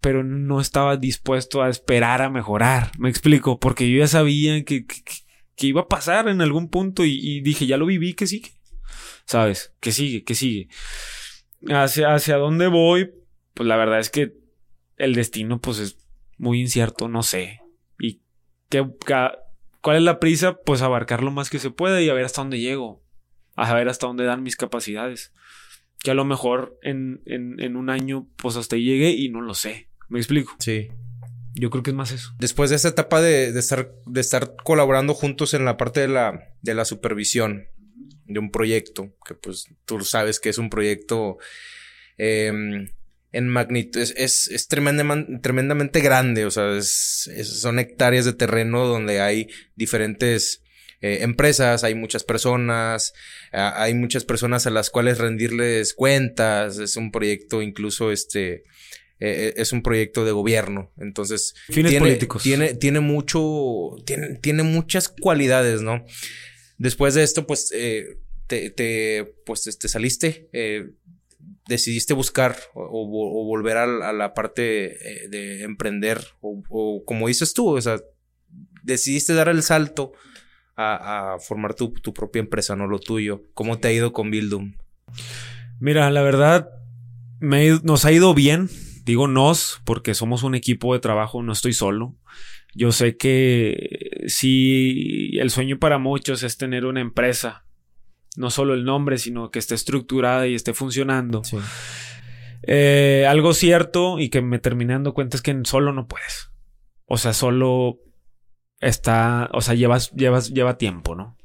Pero 0.00 0.24
no 0.24 0.60
estaba 0.60 0.96
dispuesto 0.96 1.62
a 1.62 1.68
esperar 1.68 2.22
a 2.22 2.30
mejorar, 2.30 2.92
me 2.98 3.10
explico, 3.10 3.58
porque 3.58 3.90
yo 3.90 3.98
ya 3.98 4.06
sabía 4.06 4.64
que, 4.64 4.86
que 4.86 5.02
iba 5.58 5.82
a 5.82 5.88
pasar 5.88 6.28
en 6.28 6.40
algún 6.40 6.68
punto 6.68 7.04
y, 7.04 7.40
dije, 7.40 7.66
ya 7.66 7.76
lo 7.76 7.86
viví, 7.86 8.14
que 8.14 8.26
sigue. 8.26 8.52
¿Sabes? 9.24 9.72
Que 9.80 9.92
sigue, 9.92 10.24
que 10.24 10.34
sigue. 10.34 10.68
Hacia, 11.68 12.14
hacia 12.14 12.36
dónde 12.36 12.68
voy, 12.68 13.10
pues 13.54 13.66
la 13.66 13.76
verdad 13.76 13.98
es 13.98 14.10
que 14.10 14.34
el 14.96 15.14
destino 15.14 15.60
pues 15.60 15.78
es 15.78 15.98
muy 16.38 16.60
incierto, 16.60 17.08
no 17.08 17.22
sé. 17.22 17.60
¿Y 17.98 18.20
qué, 18.68 18.86
cuál 19.80 19.96
es 19.96 20.02
la 20.02 20.20
prisa? 20.20 20.58
Pues 20.60 20.82
abarcar 20.82 21.22
lo 21.22 21.30
más 21.30 21.50
que 21.50 21.58
se 21.58 21.70
pueda 21.70 22.00
y 22.02 22.08
a 22.08 22.14
ver 22.14 22.24
hasta 22.24 22.42
dónde 22.42 22.60
llego. 22.60 23.02
A 23.56 23.72
ver 23.74 23.88
hasta 23.88 24.06
dónde 24.06 24.24
dan 24.24 24.42
mis 24.42 24.56
capacidades. 24.56 25.32
Que 26.00 26.10
a 26.10 26.14
lo 26.14 26.24
mejor 26.24 26.78
en, 26.82 27.22
en, 27.24 27.58
en 27.58 27.76
un 27.76 27.88
año 27.88 28.28
pues 28.36 28.56
hasta 28.56 28.76
ahí 28.76 28.84
llegué 28.84 29.10
y 29.10 29.30
no 29.30 29.40
lo 29.40 29.54
sé. 29.54 29.88
¿Me 30.08 30.18
explico? 30.18 30.54
Sí. 30.58 30.88
Yo 31.58 31.70
creo 31.70 31.82
que 31.82 31.90
es 31.90 31.96
más 31.96 32.12
eso. 32.12 32.34
Después 32.38 32.68
de 32.68 32.76
esta 32.76 32.88
etapa 32.88 33.22
de, 33.22 33.48
estar, 33.58 33.90
de 34.04 34.20
estar 34.20 34.56
colaborando 34.62 35.14
juntos 35.14 35.54
en 35.54 35.64
la 35.64 35.78
parte 35.78 36.00
de 36.00 36.08
la, 36.08 36.54
de 36.60 36.74
la 36.74 36.84
supervisión 36.84 37.66
de 38.26 38.38
un 38.38 38.50
proyecto, 38.50 39.14
que 39.26 39.34
pues 39.34 39.66
tú 39.86 40.00
sabes 40.00 40.38
que 40.38 40.50
es 40.50 40.58
un 40.58 40.68
proyecto 40.68 41.38
em, 42.18 42.90
en 43.32 43.48
magnitud, 43.48 44.00
es, 44.00 44.48
es, 44.48 44.68
tremendamente, 44.68 45.38
tremendamente, 45.38 46.00
grande, 46.00 46.44
o 46.44 46.50
sea, 46.50 46.82
son 46.82 47.78
hectáreas 47.78 48.26
de 48.26 48.34
terreno 48.34 48.86
donde 48.86 49.20
hay 49.22 49.48
diferentes 49.76 50.62
eh, 51.00 51.18
empresas, 51.22 51.84
hay 51.84 51.94
muchas 51.94 52.24
personas, 52.24 53.14
hay 53.52 53.94
muchas 53.94 54.24
personas 54.24 54.66
a 54.66 54.70
las 54.70 54.90
cuales 54.90 55.18
rendirles 55.18 55.94
cuentas, 55.94 56.78
es 56.78 56.96
un 56.96 57.12
proyecto 57.12 57.62
incluso 57.62 58.12
este 58.12 58.64
eh, 59.20 59.54
es 59.56 59.72
un 59.72 59.82
proyecto 59.82 60.24
de 60.24 60.32
gobierno. 60.32 60.92
Entonces, 60.98 61.54
Fines 61.68 61.90
tiene, 61.90 62.06
políticos. 62.06 62.42
Tiene, 62.42 62.74
tiene 62.74 63.00
mucho, 63.00 63.96
tiene, 64.04 64.36
tiene 64.36 64.62
muchas 64.62 65.08
cualidades, 65.08 65.82
¿no? 65.82 66.04
Después 66.78 67.14
de 67.14 67.22
esto, 67.22 67.46
pues, 67.46 67.72
eh, 67.74 68.18
te, 68.46 68.70
te, 68.70 69.34
pues, 69.44 69.62
te 69.78 69.88
saliste, 69.88 70.48
eh, 70.52 70.90
decidiste 71.68 72.14
buscar 72.14 72.56
o, 72.74 73.06
volver 73.46 73.76
a, 73.76 74.12
la 74.12 74.34
parte 74.34 75.24
eh, 75.24 75.28
de 75.28 75.62
emprender, 75.62 76.20
o, 76.40 77.02
como 77.04 77.28
dices 77.28 77.54
tú, 77.54 77.76
o 77.76 77.80
sea, 77.80 78.00
decidiste 78.82 79.34
dar 79.34 79.48
el 79.48 79.62
salto 79.62 80.12
a, 80.76 81.38
formar 81.40 81.74
tu, 81.74 81.92
tu, 81.92 82.12
propia 82.12 82.40
empresa, 82.40 82.76
no 82.76 82.86
lo 82.86 82.98
tuyo. 82.98 83.44
¿Cómo 83.54 83.78
te 83.78 83.88
ha 83.88 83.92
ido 83.92 84.12
con 84.12 84.30
Bildum? 84.30 84.74
Mira, 85.80 86.10
la 86.10 86.22
verdad, 86.22 86.68
me, 87.40 87.80
nos 87.82 88.04
ha 88.04 88.12
ido 88.12 88.34
bien. 88.34 88.68
Digo 89.06 89.28
nos 89.28 89.80
porque 89.84 90.14
somos 90.14 90.42
un 90.42 90.56
equipo 90.56 90.92
de 90.92 90.98
trabajo, 90.98 91.40
no 91.40 91.52
estoy 91.52 91.72
solo. 91.72 92.16
Yo 92.74 92.90
sé 92.90 93.16
que 93.16 94.24
si 94.26 95.38
el 95.38 95.50
sueño 95.50 95.78
para 95.78 95.98
muchos 95.98 96.42
es 96.42 96.58
tener 96.58 96.84
una 96.84 97.00
empresa, 97.00 97.64
no 98.36 98.50
solo 98.50 98.74
el 98.74 98.84
nombre, 98.84 99.18
sino 99.18 99.52
que 99.52 99.60
esté 99.60 99.76
estructurada 99.76 100.48
y 100.48 100.56
esté 100.56 100.74
funcionando. 100.74 101.42
Eh, 102.64 103.24
algo 103.28 103.54
cierto 103.54 104.18
y 104.18 104.28
que 104.28 104.42
me 104.42 104.58
terminé 104.58 104.94
dando 104.94 105.14
cuenta 105.14 105.36
es 105.36 105.42
que 105.42 105.56
solo 105.62 105.92
no 105.92 106.08
puedes. 106.08 106.50
O 107.04 107.16
sea, 107.16 107.32
solo 107.32 108.00
está, 108.80 109.48
o 109.52 109.60
sea, 109.60 109.74
llevas, 109.74 110.10
llevas, 110.14 110.52
lleva 110.52 110.78
tiempo, 110.78 111.14
¿no? 111.14 111.36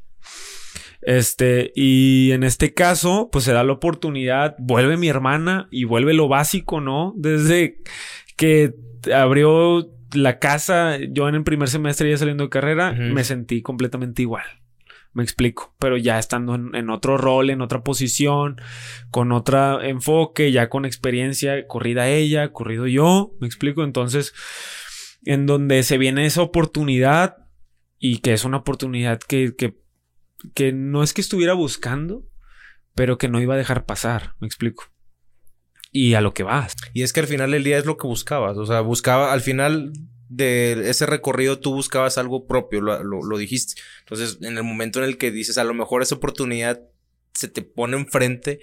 Este, 1.02 1.72
y 1.76 2.32
en 2.32 2.44
este 2.44 2.74
caso, 2.74 3.30
pues 3.32 3.46
se 3.46 3.54
da 3.54 3.64
la 3.64 3.74
oportunidad, 3.74 4.56
vuelve 4.60 4.98
mi 4.98 5.08
hermana 5.08 5.68
y 5.72 5.84
vuelve 5.86 6.14
lo 6.14 6.28
básico, 6.28 6.80
¿no? 6.80 7.14
Desde 7.18 7.80
que 8.38 8.76
abrió 9.14 9.90
la 10.14 10.40
casa, 10.40 10.98
yo 11.10 11.28
en 11.28 11.36
el 11.36 11.44
primer 11.44 11.70
semestre 11.70 12.10
ya 12.10 12.18
saliendo 12.18 12.44
de 12.44 12.50
carrera, 12.50 12.92
me 12.92 13.24
sentí 13.24 13.62
completamente 13.62 14.22
igual. 14.22 14.44
Me 15.14 15.24
explico, 15.24 15.76
pero 15.78 15.98
ya 15.98 16.20
estando 16.20 16.56
en, 16.56 16.90
otro 16.90 17.18
rol, 17.18 17.50
en 17.50 17.62
otra 17.62 17.84
posición, 17.84 18.62
con 19.10 19.34
otro 19.34 19.82
enfoque, 19.82 20.54
ya 20.54 20.70
con 20.70 20.86
experiencia, 20.86 21.68
corrida 21.68 22.08
ella, 22.08 22.54
corrido 22.54 22.88
yo, 22.88 23.34
me 23.42 23.48
explico. 23.48 23.84
Entonces, 23.84 24.34
en 25.26 25.48
donde 25.48 25.84
se 25.84 25.98
viene 25.98 26.26
esa 26.26 26.42
oportunidad 26.42 27.38
y 28.00 28.20
que 28.20 28.32
es 28.34 28.46
una 28.46 28.58
oportunidad 28.58 29.20
que, 29.20 29.54
que 29.58 29.81
que 30.54 30.74
no 30.74 31.04
es 31.04 31.14
que 31.14 31.22
estuviera 31.22 31.54
buscando, 31.54 32.28
pero 32.96 33.18
que 33.18 33.30
no 33.30 33.42
iba 33.42 33.56
a 33.56 33.58
dejar 33.58 33.86
pasar, 33.86 34.36
me 34.40 34.48
explico. 34.48 34.86
Y 35.92 36.14
a 36.14 36.22
lo 36.22 36.34
que 36.34 36.44
vas. 36.44 36.76
Y 36.94 37.04
es 37.04 37.14
que 37.14 37.20
al 37.20 37.28
final 37.28 37.52
del 37.52 37.64
día 37.64 37.78
es 37.78 37.86
lo 37.86 37.98
que 37.98 38.08
buscabas, 38.08 38.58
o 38.58 38.66
sea, 38.66 38.82
buscaba, 38.82 39.34
al 39.34 39.42
final 39.42 39.92
de 40.30 40.90
ese 40.90 41.06
recorrido 41.06 41.60
tú 41.60 41.74
buscabas 41.74 42.18
algo 42.18 42.48
propio, 42.48 42.80
lo, 42.82 43.04
lo, 43.04 43.38
dijiste. 43.38 43.82
Entonces, 44.00 44.38
en 44.42 44.58
el 44.58 44.64
momento 44.64 45.00
en 45.00 45.06
el 45.06 45.18
que 45.18 45.32
dices, 45.32 45.58
a 45.58 45.66
lo 45.66 45.74
mejor 45.74 46.02
esa 46.02 46.16
oportunidad 46.16 46.82
se 47.34 47.50
te 47.50 47.62
pone 47.62 47.98
enfrente, 47.98 48.60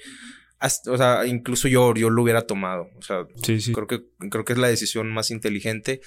o 0.87 0.97
sea, 0.97 1.27
incluso 1.27 1.69
yo, 1.69 1.95
yo 1.95 2.11
lo 2.11 2.23
hubiera 2.23 2.43
tomado. 2.43 2.91
O 2.97 3.03
sea, 3.03 3.27
sí, 3.43 3.61
sí. 3.61 3.73
creo 3.73 3.87
que, 3.87 4.05
creo 4.31 4.45
que 4.45 4.55
es 4.55 4.59
la 4.59 4.69
decisión 4.69 5.09
más 5.13 5.31
inteligente. 5.31 6.01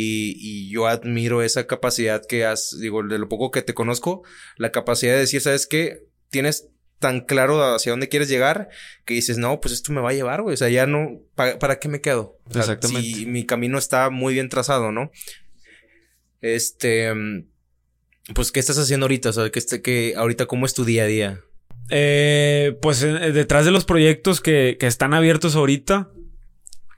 Y, 0.00 0.36
y, 0.38 0.70
yo 0.70 0.86
admiro 0.86 1.42
esa 1.42 1.66
capacidad 1.66 2.22
que 2.24 2.44
has, 2.44 2.78
digo, 2.78 3.02
de 3.02 3.18
lo 3.18 3.28
poco 3.28 3.50
que 3.50 3.62
te 3.62 3.74
conozco, 3.74 4.22
la 4.56 4.70
capacidad 4.70 5.14
de 5.14 5.18
decir, 5.18 5.40
¿sabes 5.40 5.66
qué? 5.66 6.04
Tienes 6.30 6.68
tan 7.00 7.20
claro 7.20 7.74
hacia 7.74 7.90
dónde 7.90 8.08
quieres 8.08 8.28
llegar 8.28 8.68
que 9.04 9.14
dices, 9.14 9.38
no, 9.38 9.60
pues 9.60 9.74
esto 9.74 9.92
me 9.92 10.00
va 10.00 10.10
a 10.10 10.14
llevar, 10.14 10.42
güey. 10.42 10.54
O 10.54 10.56
sea, 10.56 10.68
ya 10.68 10.86
no, 10.86 11.20
¿para, 11.34 11.80
qué 11.80 11.88
me 11.88 12.00
quedo? 12.00 12.38
Exactamente. 12.54 13.08
Si 13.08 13.26
mi 13.26 13.44
camino 13.44 13.76
está 13.76 14.08
muy 14.10 14.34
bien 14.34 14.48
trazado, 14.48 14.92
¿no? 14.92 15.10
Este, 16.40 17.12
mm, 17.12 17.46
pues, 18.34 18.52
¿qué 18.52 18.60
estás 18.60 18.78
haciendo 18.78 19.06
ahorita? 19.06 19.30
O 19.30 19.32
sea, 19.32 19.50
que, 19.50 19.58
este, 19.58 19.82
que 19.82 20.14
ahorita, 20.16 20.46
¿cómo 20.46 20.64
es 20.64 20.74
tu 20.74 20.84
día 20.84 21.04
a 21.04 21.06
día? 21.06 21.40
Eh, 21.90 22.76
pues 22.82 23.02
eh, 23.02 23.32
detrás 23.32 23.64
de 23.64 23.72
los 23.72 23.84
proyectos 23.84 24.40
que, 24.40 24.76
que 24.78 24.86
están 24.86 25.14
abiertos 25.14 25.56
ahorita, 25.56 26.10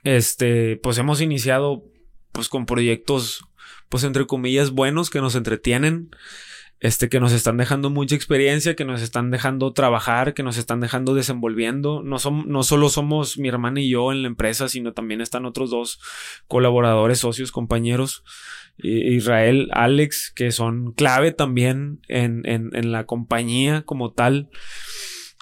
este, 0.03 0.77
pues 0.77 0.97
hemos 0.97 1.21
iniciado 1.21 1.90
pues 2.31 2.49
con 2.49 2.65
proyectos, 2.65 3.43
pues 3.89 4.03
entre 4.03 4.25
comillas, 4.27 4.71
buenos 4.71 5.09
que 5.09 5.21
nos 5.21 5.35
entretienen 5.35 6.09
este, 6.81 7.09
que 7.09 7.19
nos 7.19 7.31
están 7.31 7.57
dejando 7.57 7.91
mucha 7.91 8.15
experiencia, 8.15 8.75
que 8.75 8.85
nos 8.85 9.03
están 9.03 9.29
dejando 9.29 9.71
trabajar, 9.71 10.33
que 10.33 10.41
nos 10.41 10.57
están 10.57 10.79
dejando 10.81 11.13
desenvolviendo. 11.13 12.01
No, 12.03 12.17
son, 12.17 12.49
no 12.49 12.63
solo 12.63 12.89
somos 12.89 13.37
mi 13.37 13.49
hermana 13.49 13.81
y 13.81 13.89
yo 13.89 14.11
en 14.11 14.23
la 14.23 14.27
empresa, 14.27 14.67
sino 14.67 14.91
también 14.91 15.21
están 15.21 15.45
otros 15.45 15.69
dos 15.69 15.99
colaboradores, 16.47 17.19
socios, 17.19 17.51
compañeros, 17.51 18.23
Israel, 18.77 19.69
Alex, 19.73 20.33
que 20.35 20.51
son 20.51 20.93
clave 20.93 21.31
también 21.31 21.99
en, 22.07 22.41
en, 22.45 22.71
en 22.73 22.91
la 22.91 23.05
compañía 23.05 23.83
como 23.83 24.11
tal. 24.11 24.49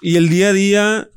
Y 0.02 0.16
el 0.16 0.28
día 0.28 0.50
a 0.50 0.52
día, 0.52 1.08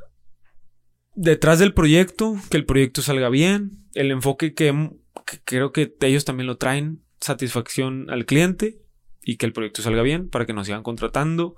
detrás 1.15 1.59
del 1.59 1.73
proyecto, 1.73 2.35
que 2.49 2.57
el 2.57 2.65
proyecto 2.65 3.01
salga 3.01 3.29
bien, 3.29 3.87
el 3.93 4.11
enfoque 4.11 4.53
que, 4.53 4.89
que 5.25 5.39
creo 5.43 5.71
que 5.71 5.93
ellos 6.01 6.25
también 6.25 6.47
lo 6.47 6.57
traen, 6.57 7.03
satisfacción 7.19 8.09
al 8.09 8.25
cliente 8.25 8.79
y 9.21 9.37
que 9.37 9.45
el 9.45 9.53
proyecto 9.53 9.81
salga 9.81 10.01
bien 10.01 10.29
para 10.29 10.45
que 10.45 10.53
nos 10.53 10.67
sigan 10.67 10.83
contratando 10.83 11.55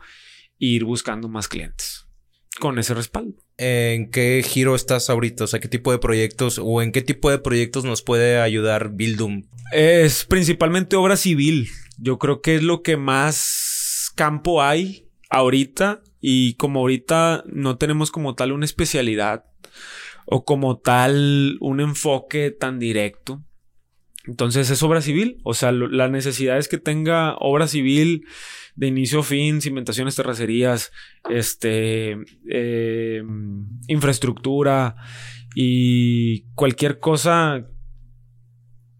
e 0.60 0.68
ir 0.68 0.86
buscando 0.86 1.28
más 1.28 1.48
clientes 1.48 2.06
con 2.60 2.80
ese 2.80 2.94
respaldo. 2.94 3.36
¿En 3.58 4.12
qué 4.12 4.44
giro 4.46 4.76
estás 4.76 5.10
ahorita? 5.10 5.46
O 5.46 5.48
sea, 5.48 5.60
¿qué 5.60 5.68
tipo 5.68 5.92
de 5.92 6.00
proyectos 6.00 6.60
o 6.62 6.82
en 6.82 6.92
qué 6.92 7.02
tipo 7.02 7.30
de 7.30 7.40
proyectos 7.40 7.84
nos 7.84 8.02
puede 8.02 8.40
ayudar 8.40 8.92
Bildum? 8.94 9.44
Es 9.72 10.26
principalmente 10.26 10.96
obra 10.96 11.18
civil. 11.18 11.70
Yo 11.98 12.18
creo 12.18 12.42
que 12.42 12.56
es 12.56 12.64
lo 12.64 12.82
que 12.82 12.98
más 12.98 14.12
campo 14.16 14.62
hay 14.62 15.10
ahorita 15.30 16.02
y 16.28 16.56
como 16.56 16.80
ahorita 16.80 17.44
no 17.46 17.78
tenemos 17.78 18.10
como 18.10 18.34
tal 18.34 18.52
una 18.52 18.66
especialidad 18.66 19.46
o 20.26 20.44
como 20.44 20.80
tal 20.80 21.56
un 21.60 21.80
enfoque 21.82 22.50
tan 22.50 22.80
directo, 22.80 23.44
entonces 24.26 24.72
es 24.72 24.82
obra 24.82 25.04
civil, 25.04 25.38
o 25.44 25.54
sea, 25.54 25.72
la 25.72 26.08
necesidad 26.08 26.58
es 26.58 26.68
que 26.68 26.80
tenga 26.80 27.36
obra 27.36 27.68
civil 27.68 28.26
de 28.76 28.88
inicio 28.88 29.20
a 29.20 29.24
fin, 29.24 29.62
cimentaciones, 29.62 30.16
terracerías, 30.16 30.92
este, 31.30 32.18
eh, 32.50 33.22
infraestructura 33.88 34.96
y 35.54 36.46
cualquier 36.56 36.98
cosa, 36.98 37.68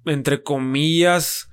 entre 0.06 0.44
comillas, 0.44 1.50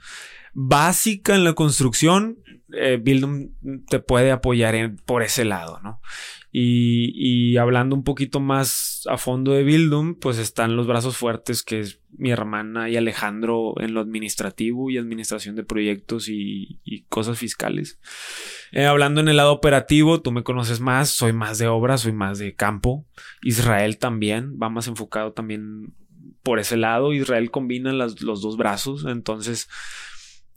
básica 0.53 1.35
en 1.35 1.45
la 1.45 1.55
construcción, 1.55 2.42
eh, 2.75 2.99
Bildum 3.01 3.51
te 3.89 4.01
puede 4.01 4.31
apoyar 4.31 4.95
por 5.05 5.23
ese 5.23 5.45
lado, 5.45 5.81
¿no? 5.83 6.01
Y, 6.55 7.57
hablando 7.57 7.97
un 7.97 8.05
poquito 8.05 8.39
más 8.39 9.05
a 9.09 9.17
fondo 9.17 9.53
de 9.53 9.63
Bildum, 9.63 10.17
pues 10.17 10.37
están 10.37 10.77
los 10.77 10.87
brazos 10.87 11.17
fuertes, 11.17 11.63
que 11.63 11.81
es 11.81 12.01
mi 12.11 12.31
hermana 12.31 12.91
y 12.91 12.97
Alejandro 12.99 13.73
en 13.81 13.95
lo 13.95 14.01
administrativo 14.01 14.91
y 14.91 14.99
administración 14.99 15.57
de 15.57 15.65
proyectos 15.65 16.29
y, 16.29 16.81
cosas 17.09 17.39
fiscales. 17.39 17.99
Eh, 18.71 18.85
hablando 18.85 19.23
en 19.23 19.29
el 19.29 19.39
lado 19.39 19.53
operativo, 19.53 20.21
tú 20.21 20.31
me 20.31 20.43
conoces 20.43 20.81
más, 20.81 21.09
soy 21.09 21.33
más 21.33 21.59
de 21.59 21.69
obra, 21.69 21.97
soy 21.97 22.13
más 22.13 22.39
de 22.39 22.55
campo. 22.55 23.07
Israel 23.43 23.97
también, 23.97 24.59
va 24.63 24.69
más 24.69 24.89
enfocado 24.89 25.33
también 25.33 25.95
por 26.43 26.59
ese 26.59 26.77
lado. 26.77 27.15
Israel 27.15 27.51
combina 27.51 27.95
los 27.95 28.17
dos 28.43 28.57
brazos, 28.59 29.07
entonces 29.07 29.69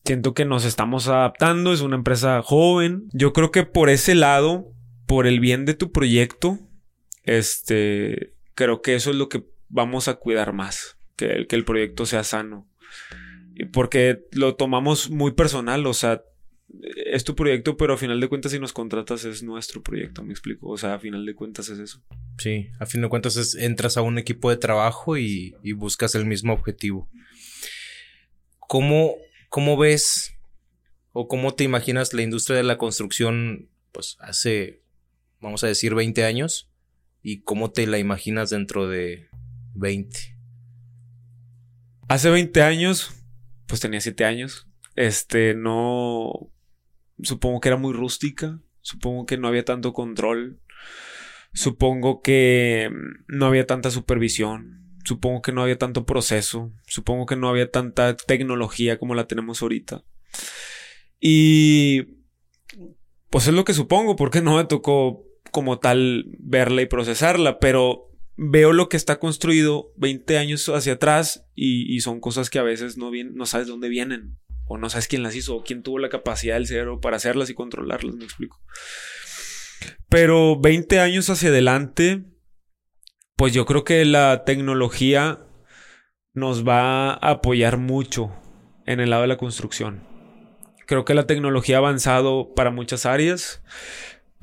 siento 0.05 0.33
que 0.33 0.45
nos 0.45 0.65
estamos 0.65 1.07
adaptando, 1.07 1.73
es 1.73 1.81
una 1.81 1.95
empresa 1.95 2.41
joven. 2.43 3.09
Yo 3.11 3.33
creo 3.33 3.51
que 3.51 3.63
por 3.63 3.89
ese 3.89 4.15
lado 4.15 4.71
por 5.07 5.27
el 5.27 5.39
bien 5.39 5.65
de 5.65 5.73
tu 5.73 5.91
proyecto, 5.91 6.59
este, 7.23 8.33
creo 8.53 8.81
que 8.81 8.95
eso 8.95 9.09
es 9.09 9.15
lo 9.15 9.29
que 9.29 9.45
vamos 9.67 10.07
a 10.07 10.15
cuidar 10.15 10.53
más, 10.53 10.97
que 11.15 11.25
el, 11.25 11.47
que 11.47 11.55
el 11.55 11.65
proyecto 11.65 12.05
sea 12.05 12.23
sano. 12.23 12.67
Porque 13.71 14.25
lo 14.31 14.55
tomamos 14.55 15.09
muy 15.09 15.31
personal, 15.31 15.85
o 15.87 15.93
sea, 15.93 16.23
es 17.05 17.23
tu 17.23 17.35
proyecto, 17.35 17.77
pero 17.77 17.93
a 17.93 17.97
final 17.97 18.19
de 18.19 18.27
cuentas 18.27 18.51
si 18.51 18.59
nos 18.59 18.73
contratas 18.73 19.23
es 19.23 19.43
nuestro 19.43 19.81
proyecto, 19.81 20.23
me 20.23 20.31
explico. 20.31 20.67
O 20.69 20.77
sea, 20.77 20.95
a 20.95 20.99
final 20.99 21.25
de 21.25 21.35
cuentas 21.35 21.69
es 21.69 21.79
eso. 21.79 22.03
Sí, 22.37 22.67
a 22.79 22.85
fin 22.85 23.01
de 23.01 23.09
cuentas 23.09 23.55
entras 23.55 23.97
a 23.97 24.01
un 24.01 24.17
equipo 24.17 24.49
de 24.49 24.57
trabajo 24.57 25.17
y 25.17 25.53
buscas 25.73 26.15
el 26.15 26.25
mismo 26.25 26.53
objetivo. 26.53 27.09
¿Cómo, 28.67 29.15
¿Cómo 29.55 29.77
ves 29.77 30.35
o 31.13 31.29
cómo 31.29 31.53
te 31.53 31.63
imaginas 31.63 32.13
la 32.13 32.23
industria 32.23 32.57
de 32.57 32.63
la 32.63 32.77
construcción 32.77 33.69
pues 33.93 34.17
hace 34.19 34.83
vamos 35.39 35.63
a 35.63 35.67
decir, 35.67 35.95
20 35.95 36.25
años 36.25 36.69
y 37.21 37.41
cómo 37.41 37.71
te 37.71 37.87
la 37.87 37.99
imaginas 37.99 38.49
dentro 38.49 38.87
de 38.89 39.29
20. 39.75 40.37
Hace 42.07 42.29
20 42.29 42.61
años, 42.61 43.23
pues 43.67 43.79
tenía 43.79 44.01
7 44.01 44.25
años. 44.25 44.67
Este, 44.95 45.53
no. 45.55 46.51
Supongo 47.21 47.61
que 47.61 47.69
era 47.69 47.77
muy 47.77 47.93
rústica. 47.93 48.59
Supongo 48.81 49.25
que 49.25 49.37
no 49.37 49.47
había 49.47 49.65
tanto 49.65 49.93
control. 49.93 50.59
Supongo 51.53 52.21
que 52.21 52.91
no 53.27 53.45
había 53.45 53.65
tanta 53.65 53.89
supervisión. 53.89 54.84
Supongo 55.05 55.41
que 55.41 55.51
no 55.51 55.61
había 55.61 55.77
tanto 55.77 56.05
proceso. 56.05 56.73
Supongo 56.85 57.25
que 57.25 57.35
no 57.35 57.47
había 57.47 57.71
tanta 57.71 58.17
tecnología 58.17 58.97
como 58.97 59.15
la 59.15 59.27
tenemos 59.27 59.61
ahorita. 59.61 60.03
Y. 61.19 62.25
Pues 63.29 63.47
es 63.47 63.53
lo 63.53 63.65
que 63.65 63.73
supongo, 63.73 64.15
porque 64.15 64.41
no 64.41 64.57
me 64.57 64.65
tocó 64.65 65.23
como 65.51 65.79
tal 65.79 66.25
verla 66.39 66.81
y 66.81 66.85
procesarla, 66.85 67.59
pero 67.59 68.11
veo 68.37 68.73
lo 68.73 68.89
que 68.89 68.97
está 68.97 69.19
construido 69.19 69.93
20 69.97 70.37
años 70.37 70.67
hacia 70.69 70.93
atrás 70.93 71.45
y, 71.53 71.99
son 72.01 72.19
cosas 72.19 72.49
que 72.49 72.59
a 72.59 72.63
veces 72.63 72.97
no, 72.97 73.11
no 73.11 73.45
sabes 73.45 73.67
dónde 73.67 73.89
vienen 73.89 74.37
o 74.65 74.77
no 74.77 74.89
sabes 74.89 75.07
quién 75.07 75.23
las 75.23 75.35
hizo 75.35 75.55
o 75.55 75.63
quién 75.63 75.83
tuvo 75.83 75.99
la 75.99 76.09
capacidad 76.09 76.55
del 76.55 76.67
cerebro 76.67 76.99
para 76.99 77.17
hacerlas 77.17 77.49
y 77.49 77.53
controlarlas, 77.53 78.15
me 78.15 78.25
explico. 78.25 78.61
Pero 80.09 80.59
20 80.59 80.99
años 80.99 81.29
hacia 81.29 81.49
adelante, 81.49 82.25
pues 83.35 83.53
yo 83.53 83.65
creo 83.65 83.83
que 83.83 84.05
la 84.05 84.43
tecnología 84.45 85.39
nos 86.33 86.67
va 86.67 87.11
a 87.11 87.31
apoyar 87.31 87.77
mucho 87.77 88.31
en 88.85 88.99
el 88.99 89.09
lado 89.09 89.23
de 89.23 89.27
la 89.27 89.37
construcción. 89.37 90.03
Creo 90.85 91.05
que 91.05 91.13
la 91.13 91.25
tecnología 91.25 91.77
ha 91.77 91.79
avanzado 91.79 92.53
para 92.53 92.71
muchas 92.71 93.05
áreas 93.05 93.63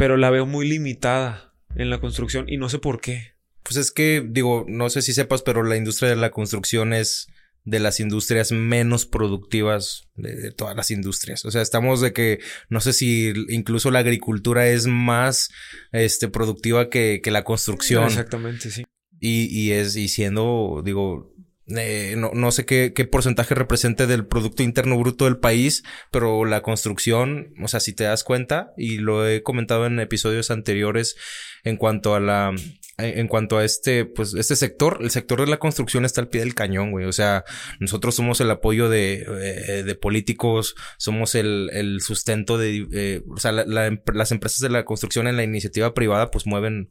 pero 0.03 0.16
la 0.16 0.30
veo 0.30 0.47
muy 0.47 0.68
limitada 0.68 1.55
en 1.76 1.88
la 1.88 2.01
construcción 2.01 2.47
y 2.49 2.57
no 2.57 2.68
sé 2.68 2.80
por 2.80 3.01
qué. 3.01 3.34
Pues 3.62 3.76
es 3.76 3.93
que, 3.93 4.26
digo, 4.26 4.64
no 4.66 4.90
sé 4.90 5.01
si 5.01 5.12
sepas, 5.12 5.43
pero 5.43 5.62
la 5.62 5.76
industria 5.76 6.11
de 6.11 6.16
la 6.16 6.30
construcción 6.30 6.93
es 6.93 7.28
de 7.64 7.80
las 7.80 8.00
industrias 8.00 8.52
menos 8.52 9.06
productivas 9.06 10.08
de, 10.16 10.52
todas 10.52 10.76
las 10.76 10.90
industrias. 10.90 11.44
O 11.44 11.50
sea, 11.50 11.62
estamos 11.62 12.00
de 12.00 12.12
que 12.12 12.40
no 12.68 12.80
sé 12.80 12.92
si 12.92 13.32
incluso 13.48 13.90
la 13.90 14.00
agricultura 14.00 14.68
es 14.68 14.86
más 14.86 15.50
este, 15.92 16.28
productiva 16.28 16.90
que, 16.90 17.20
que 17.22 17.30
la 17.30 17.44
construcción. 17.44 18.04
Exactamente, 18.04 18.70
sí. 18.70 18.84
Y, 19.20 19.46
y 19.56 19.72
es, 19.72 19.94
y 19.94 20.08
siendo, 20.08 20.82
digo, 20.84 21.32
eh, 21.68 22.16
no, 22.18 22.32
no, 22.34 22.50
sé 22.50 22.66
qué, 22.66 22.92
qué, 22.92 23.04
porcentaje 23.04 23.54
represente 23.54 24.08
del 24.08 24.26
Producto 24.26 24.64
Interno 24.64 24.98
Bruto 24.98 25.26
del 25.26 25.38
país, 25.38 25.84
pero 26.10 26.44
la 26.44 26.62
construcción, 26.62 27.54
o 27.62 27.68
sea, 27.68 27.78
si 27.78 27.92
te 27.92 28.02
das 28.02 28.24
cuenta, 28.24 28.72
y 28.76 28.98
lo 28.98 29.28
he 29.28 29.44
comentado 29.44 29.86
en 29.86 30.00
episodios 30.00 30.50
anteriores 30.50 31.14
en 31.62 31.76
cuanto 31.76 32.16
a 32.16 32.20
la, 32.20 32.52
en 32.99 33.26
cuanto 33.28 33.59
a 33.59 33.64
este, 33.64 34.05
pues, 34.05 34.34
este 34.34 34.55
sector, 34.55 34.99
el 35.01 35.11
sector 35.11 35.40
de 35.40 35.47
la 35.47 35.59
construcción 35.59 36.05
está 36.05 36.20
al 36.20 36.28
pie 36.28 36.40
del 36.40 36.55
cañón, 36.55 36.90
güey. 36.90 37.07
O 37.07 37.12
sea, 37.12 37.45
nosotros 37.80 38.14
somos 38.14 38.40
el 38.40 38.51
apoyo 38.51 38.88
de, 38.88 39.24
eh, 39.26 39.82
de 39.82 39.95
políticos, 39.95 40.74
somos 40.99 41.34
el, 41.34 41.70
el 41.72 42.01
sustento 42.01 42.59
de, 42.59 42.86
eh, 42.93 43.22
o 43.28 43.38
sea, 43.38 43.53
las 43.53 44.32
empresas 44.32 44.61
de 44.61 44.68
la 44.68 44.84
construcción 44.84 45.26
en 45.26 45.36
la 45.36 45.45
iniciativa 45.45 45.95
privada, 45.95 46.30
pues 46.30 46.47
mueven 46.47 46.90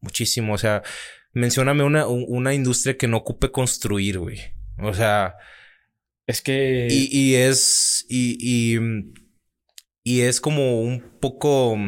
muchísimo, 0.00 0.54
o 0.54 0.58
sea, 0.58 0.82
mencióname 1.32 1.82
una, 1.84 2.06
una 2.06 2.54
industria 2.54 2.96
que 2.96 3.08
no 3.08 3.18
ocupe 3.18 3.50
construir, 3.50 4.18
güey. 4.18 4.38
O 4.78 4.94
sea. 4.94 5.36
Es 6.26 6.42
que. 6.42 6.88
Y, 6.90 7.08
y 7.10 7.34
es. 7.36 8.04
Y, 8.08 8.36
y, 8.40 8.78
y, 10.04 10.20
es 10.20 10.40
como 10.40 10.82
un 10.82 11.18
poco. 11.20 11.78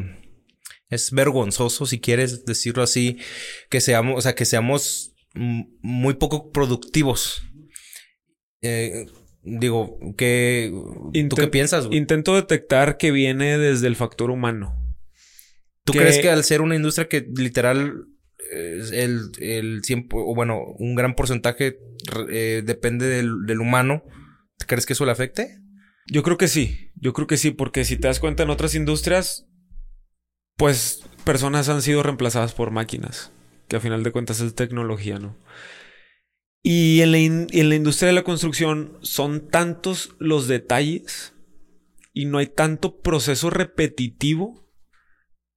Es 0.94 1.10
vergonzoso, 1.10 1.86
si 1.86 2.00
quieres 2.00 2.44
decirlo 2.44 2.82
así, 2.82 3.18
que 3.70 3.80
seamos, 3.80 4.18
o 4.18 4.20
sea, 4.20 4.34
que 4.34 4.44
seamos 4.44 5.12
muy 5.34 6.14
poco 6.14 6.50
productivos. 6.50 7.42
Eh, 8.62 9.06
digo, 9.42 9.98
¿qué, 10.16 10.72
¿tú 11.28 11.36
qué 11.36 11.48
piensas? 11.48 11.88
Intento 11.90 12.34
detectar 12.34 12.96
que 12.96 13.10
viene 13.10 13.58
desde 13.58 13.88
el 13.88 13.96
factor 13.96 14.30
humano. 14.30 14.80
¿Tú 15.84 15.92
crees 15.92 16.18
que 16.18 16.30
al 16.30 16.44
ser 16.44 16.62
una 16.62 16.76
industria 16.76 17.08
que 17.08 17.26
literal 17.36 18.06
el, 18.50 19.32
el 19.38 19.82
o 20.12 20.34
bueno, 20.34 20.62
un 20.78 20.94
gran 20.94 21.14
porcentaje 21.14 21.78
eh, 22.30 22.62
depende 22.64 23.06
del, 23.06 23.46
del 23.46 23.60
humano, 23.60 24.02
¿crees 24.66 24.86
que 24.86 24.92
eso 24.92 25.04
le 25.04 25.12
afecte? 25.12 25.58
Yo 26.06 26.22
creo 26.22 26.36
que 26.36 26.48
sí, 26.48 26.90
yo 26.96 27.12
creo 27.12 27.26
que 27.26 27.36
sí, 27.36 27.50
porque 27.50 27.84
si 27.84 27.96
te 27.96 28.08
das 28.08 28.20
cuenta 28.20 28.42
en 28.42 28.50
otras 28.50 28.74
industrias, 28.74 29.46
pues 30.56 31.02
personas 31.24 31.68
han 31.68 31.82
sido 31.82 32.02
reemplazadas 32.02 32.52
por 32.54 32.70
máquinas, 32.70 33.32
que 33.68 33.76
a 33.76 33.80
final 33.80 34.02
de 34.02 34.12
cuentas 34.12 34.40
es 34.40 34.54
tecnología, 34.54 35.18
¿no? 35.18 35.36
Y 36.62 37.02
en 37.02 37.12
la, 37.12 37.18
la 37.64 37.74
industria 37.74 38.08
de 38.08 38.14
la 38.14 38.24
construcción 38.24 38.98
son 39.02 39.48
tantos 39.48 40.14
los 40.18 40.48
detalles 40.48 41.34
y 42.14 42.24
no 42.24 42.38
hay 42.38 42.46
tanto 42.46 43.00
proceso 43.00 43.50
repetitivo, 43.50 44.70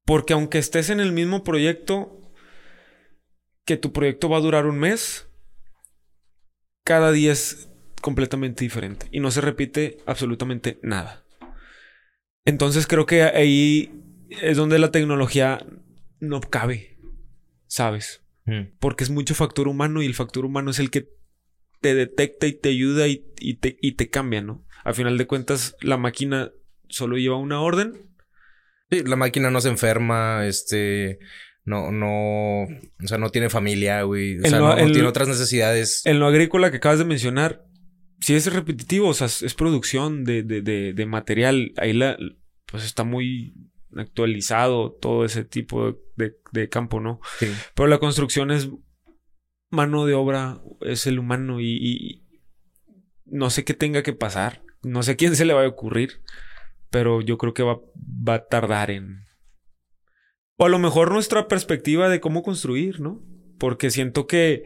porque 0.06 0.34
aunque 0.34 0.58
estés 0.58 0.90
en 0.90 1.00
el 1.00 1.14
mismo 1.14 1.44
proyecto, 1.44 2.34
que 3.66 3.78
tu 3.78 3.94
proyecto 3.94 4.30
va 4.30 4.38
a 4.38 4.42
durar 4.42 4.66
un 4.66 4.80
mes, 4.80 5.30
cada 6.84 7.12
día 7.12 7.32
es 7.32 7.70
completamente 8.02 8.64
diferente 8.64 9.08
y 9.12 9.20
no 9.20 9.32
se 9.32 9.42
repite 9.42 9.98
absolutamente 10.06 10.80
nada. 10.82 11.26
Entonces 12.46 12.88
creo 12.88 13.06
que 13.06 13.24
ahí 13.24 14.07
es 14.30 14.58
donde 14.58 14.80
la 14.80 14.92
tecnología 14.92 15.66
no 16.20 16.42
cabe, 16.42 16.98
¿sabes? 17.68 18.24
Mm. 18.46 18.78
Porque 18.80 19.04
es 19.04 19.10
mucho 19.10 19.36
factor 19.36 19.68
humano 19.68 20.02
y 20.02 20.06
el 20.06 20.16
factor 20.16 20.46
humano 20.46 20.72
es 20.72 20.80
el 20.80 20.90
que 20.90 21.10
te 21.82 21.94
detecta 21.94 22.48
y 22.48 22.54
te 22.54 22.70
ayuda 22.70 23.08
y, 23.08 23.18
te, 23.18 23.78
y 23.82 23.92
te 23.94 24.10
cambia, 24.10 24.42
¿no? 24.42 24.66
A 24.84 24.94
final 24.94 25.18
de 25.18 25.28
cuentas, 25.28 25.76
la 25.82 25.98
máquina 25.98 26.52
solo 26.88 27.18
lleva 27.18 27.38
una 27.38 27.62
orden. 27.62 27.94
Sí, 28.90 29.04
la 29.04 29.16
máquina 29.16 29.52
no 29.52 29.60
se 29.60 29.70
enferma, 29.70 30.48
este, 30.48 31.20
no, 31.66 31.92
no, 31.92 32.64
o 32.64 33.08
sea, 33.08 33.18
no 33.18 33.30
tiene 33.30 33.50
familia, 33.50 34.04
güey, 34.04 34.40
o 34.40 34.48
sea, 34.48 34.60
no, 34.60 34.76
tiene 34.76 35.04
otras 35.04 35.28
necesidades. 35.28 36.06
En 36.06 36.20
lo 36.20 36.28
agrícola 36.28 36.72
que 36.72 36.78
acabas 36.78 37.00
de 37.00 37.06
mencionar, 37.06 37.66
sí 38.22 38.36
es 38.36 38.52
repetitivo, 38.52 39.10
o 39.10 39.14
sea, 39.14 39.28
es, 39.28 39.54
producción 39.54 40.24
de, 40.24 40.44
de, 40.44 40.62
de, 40.62 40.94
de, 40.94 41.06
material, 41.06 41.74
ahí 41.76 41.92
la, 41.92 42.18
pues 42.66 42.86
está 42.86 43.04
muy 43.04 43.54
actualizado 43.96 44.92
todo 44.92 45.26
ese 45.26 45.44
tipo 45.44 45.98
de, 46.16 46.70
campo, 46.70 47.00
¿no? 47.00 47.20
Sí. 47.40 47.48
Pero 47.76 47.88
la 47.88 48.00
construcción 48.00 48.52
es 48.52 48.70
mano 49.70 50.06
de 50.06 50.14
obra, 50.14 50.62
es 50.82 51.08
el 51.08 51.20
humano 51.20 51.60
y, 51.62 52.24
no 53.26 53.50
sé 53.50 53.66
qué 53.66 53.74
tenga 53.74 54.04
que 54.04 54.14
pasar, 54.14 54.64
no 54.84 55.04
sé 55.04 55.16
quién 55.16 55.36
se 55.36 55.46
le 55.46 55.54
va 55.54 55.64
a 55.64 55.68
ocurrir, 55.68 56.22
pero 56.90 57.22
yo 57.22 57.38
creo 57.38 57.54
que 57.54 57.64
va, 57.64 57.80
va 57.96 58.36
a 58.36 58.48
tardar 58.48 58.92
en... 58.92 59.26
O 60.58 60.66
a 60.66 60.70
lo 60.70 60.80
mejor 60.80 61.12
nuestra 61.12 61.48
perspectiva 61.48 62.10
de 62.10 62.20
cómo 62.20 62.42
construir, 62.42 63.00
¿no? 63.00 63.22
Porque 63.60 63.92
siento 63.92 64.26
que, 64.26 64.64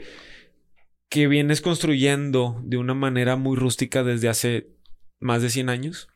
que 1.10 1.28
vienes 1.28 1.60
construyendo 1.60 2.62
de 2.64 2.78
una 2.78 2.94
manera 2.94 3.36
muy 3.36 3.58
rústica 3.58 4.04
desde 4.04 4.30
hace 4.30 4.70
más 5.20 5.42
de 5.42 5.50
100 5.50 5.70
años 5.70 6.11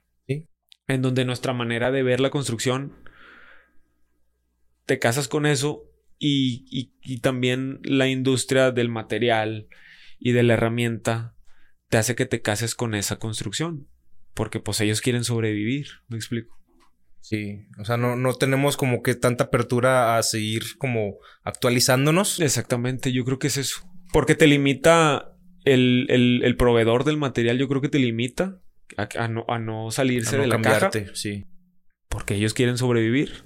en 0.88 1.02
donde 1.02 1.26
nuestra 1.26 1.54
manera 1.54 1.92
de 1.92 2.04
ver 2.04 2.20
la 2.20 2.30
construcción, 2.30 2.94
te 4.86 5.00
casas 5.00 5.28
con 5.28 5.46
eso 5.46 5.84
y, 6.20 6.92
y, 7.02 7.20
también 7.20 7.80
la 7.84 8.08
industria 8.08 8.72
del 8.72 8.90
material 8.90 9.68
y 10.20 10.32
de 10.32 10.44
la 10.44 10.54
herramienta 10.54 11.36
te 11.90 11.98
hace 11.98 12.16
que 12.16 12.26
te 12.26 12.42
cases 12.42 12.76
con 12.76 12.96
esa 12.96 13.18
construcción, 13.18 13.88
porque 14.34 14.60
pues 14.60 14.80
ellos 14.82 15.02
quieren 15.02 15.24
sobrevivir, 15.24 15.88
me 16.08 16.18
explico. 16.18 16.56
Sí, 17.20 17.66
o 17.80 17.86
sea, 17.86 17.98
no, 17.98 18.16
no 18.16 18.36
tenemos 18.36 18.78
como 18.78 19.02
que 19.02 19.16
tanta 19.16 19.46
apertura 19.46 20.18
a 20.18 20.24
seguir 20.24 20.78
como 20.78 21.16
actualizándonos. 21.44 22.40
Exactamente, 22.40 23.12
yo 23.12 23.26
creo 23.26 23.40
que 23.40 23.48
es 23.48 23.58
eso. 23.58 23.82
Porque 24.14 24.36
te 24.36 24.46
limita 24.46 25.36
el, 25.64 26.06
el, 26.10 26.44
el 26.44 26.56
proveedor 26.56 27.04
del 27.04 27.18
material, 27.18 27.58
yo 27.58 27.68
creo 27.68 27.82
que 27.82 27.90
te 27.90 27.98
limita 27.98 28.62
a, 28.98 29.28
no, 29.28 29.46
a 29.48 29.60
no, 29.60 29.92
salirse 29.92 30.38
de 30.38 30.48
la 30.48 30.62
caja. 30.62 30.92
Sí. 31.14 31.46
Porque 32.10 32.36
ellos 32.36 32.54
quieren 32.54 32.78
sobrevivir. 32.78 33.46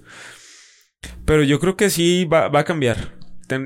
Pero 1.26 1.44
yo 1.44 1.60
creo 1.60 1.78
que 1.78 1.90
sí 1.90 2.26
va, 2.26 2.48
a 2.48 2.64
cambiar. 2.64 3.18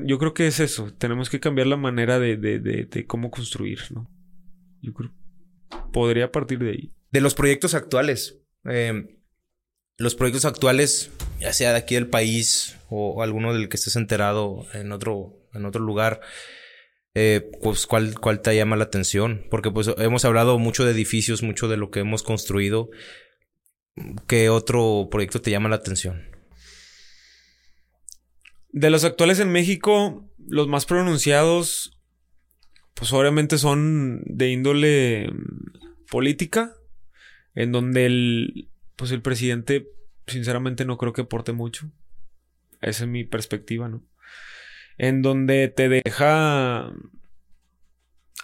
yo 0.04 0.18
creo 0.18 0.34
que 0.34 0.46
es 0.46 0.60
eso. 0.60 0.92
Tenemos 0.94 1.30
que 1.30 1.40
cambiar 1.40 1.66
la 1.66 1.76
manera 1.76 2.18
de, 2.18 2.36
de, 2.36 2.58
de, 2.58 3.06
cómo 3.06 3.30
construir, 3.30 3.80
¿no? 3.90 4.10
Yo 4.80 4.92
creo. 4.92 5.12
Podría 5.92 6.30
partir 6.30 6.58
de 6.58 6.70
ahí. 6.70 6.92
De 7.10 7.20
los 7.20 7.34
proyectos 7.34 7.74
actuales. 7.74 8.40
Eh, 8.64 9.18
los 9.96 10.14
proyectos 10.14 10.44
actuales, 10.44 11.10
ya 11.40 11.52
sea 11.52 11.72
de 11.72 11.78
aquí 11.78 11.94
del 11.94 12.08
país 12.08 12.76
o, 12.88 13.14
o 13.14 13.22
alguno 13.22 13.52
del 13.52 13.68
que 13.68 13.76
estés 13.76 13.96
enterado 13.96 14.66
en 14.72 14.90
otro, 14.90 15.34
en 15.52 15.64
otro 15.66 15.82
lugar, 15.82 16.20
eh, 17.14 17.48
pues 17.62 17.86
¿cuál, 17.86 18.18
cuál 18.18 18.40
te 18.40 18.54
llama 18.56 18.76
la 18.76 18.84
atención, 18.84 19.46
porque 19.50 19.70
pues 19.70 19.90
hemos 19.98 20.24
hablado 20.24 20.58
mucho 20.58 20.84
de 20.84 20.90
edificios, 20.90 21.42
mucho 21.42 21.68
de 21.68 21.76
lo 21.76 21.90
que 21.90 22.00
hemos 22.00 22.22
construido. 22.22 22.90
¿Qué 24.26 24.48
otro 24.48 25.08
proyecto 25.10 25.40
te 25.40 25.52
llama 25.52 25.68
la 25.68 25.76
atención? 25.76 26.22
De 28.70 28.90
los 28.90 29.04
actuales 29.04 29.38
en 29.38 29.52
México, 29.52 30.28
los 30.48 30.66
más 30.66 30.84
pronunciados, 30.84 31.96
pues 32.94 33.12
obviamente 33.12 33.58
son 33.58 34.22
de 34.26 34.50
índole 34.50 35.30
política, 36.10 36.74
en 37.54 37.70
donde 37.70 38.06
el, 38.06 38.70
pues 38.96 39.12
el 39.12 39.22
presidente, 39.22 39.86
sinceramente, 40.26 40.84
no 40.84 40.98
creo 40.98 41.12
que 41.12 41.22
aporte 41.22 41.52
mucho. 41.52 41.92
Esa 42.80 43.04
es 43.04 43.08
mi 43.08 43.22
perspectiva, 43.22 43.88
¿no? 43.88 44.02
En 44.98 45.22
donde 45.22 45.68
te 45.68 45.88
deja 45.88 46.92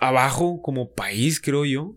abajo 0.01 0.63
como 0.63 0.93
país, 0.93 1.41
creo 1.41 1.65
yo, 1.65 1.97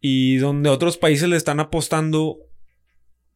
y 0.00 0.36
donde 0.36 0.68
otros 0.68 0.98
países 0.98 1.28
le 1.28 1.36
están 1.36 1.60
apostando 1.60 2.38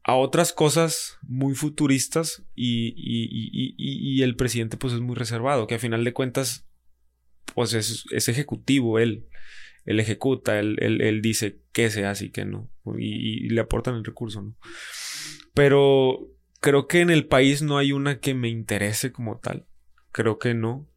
a 0.03 0.15
otras 0.15 0.53
cosas 0.53 1.19
muy 1.23 1.55
futuristas 1.55 2.45
y, 2.55 2.95
y, 2.97 3.75
y, 3.77 4.23
el 4.23 4.37
presidente 4.37 4.77
pues 4.77 4.93
es 4.93 5.01
muy 5.01 5.17
reservado, 5.17 5.67
que 5.67 5.77
a 5.77 5.81
final 5.81 6.05
de 6.05 6.13
cuentas 6.13 6.69
pues 7.55 7.73
es, 7.73 8.05
es 8.11 8.29
ejecutivo 8.29 8.99
él, 8.99 9.27
él 9.85 9.99
ejecuta, 10.01 10.59
él, 10.59 10.77
él, 10.81 11.23
dice 11.23 11.61
qué 11.73 11.91
se 11.91 12.05
hace 12.05 12.27
y 12.27 12.31
qué 12.31 12.45
no, 12.45 12.71
y, 12.99 13.49
le 13.49 13.61
aportan 13.61 13.95
el 13.97 14.05
recurso, 14.05 14.43
¿no? 14.43 14.57
Pero 15.55 16.29
creo 16.61 16.87
que 16.87 17.01
en 17.01 17.11
el 17.11 17.27
país 17.27 17.63
no 17.63 17.79
hay 17.79 17.93
una 17.93 18.21
que 18.21 18.35
me 18.35 18.49
interese 18.49 19.11
como 19.11 19.39
tal. 19.39 19.67
Creo 20.17 20.39
que 20.39 20.55
no. 20.55 20.89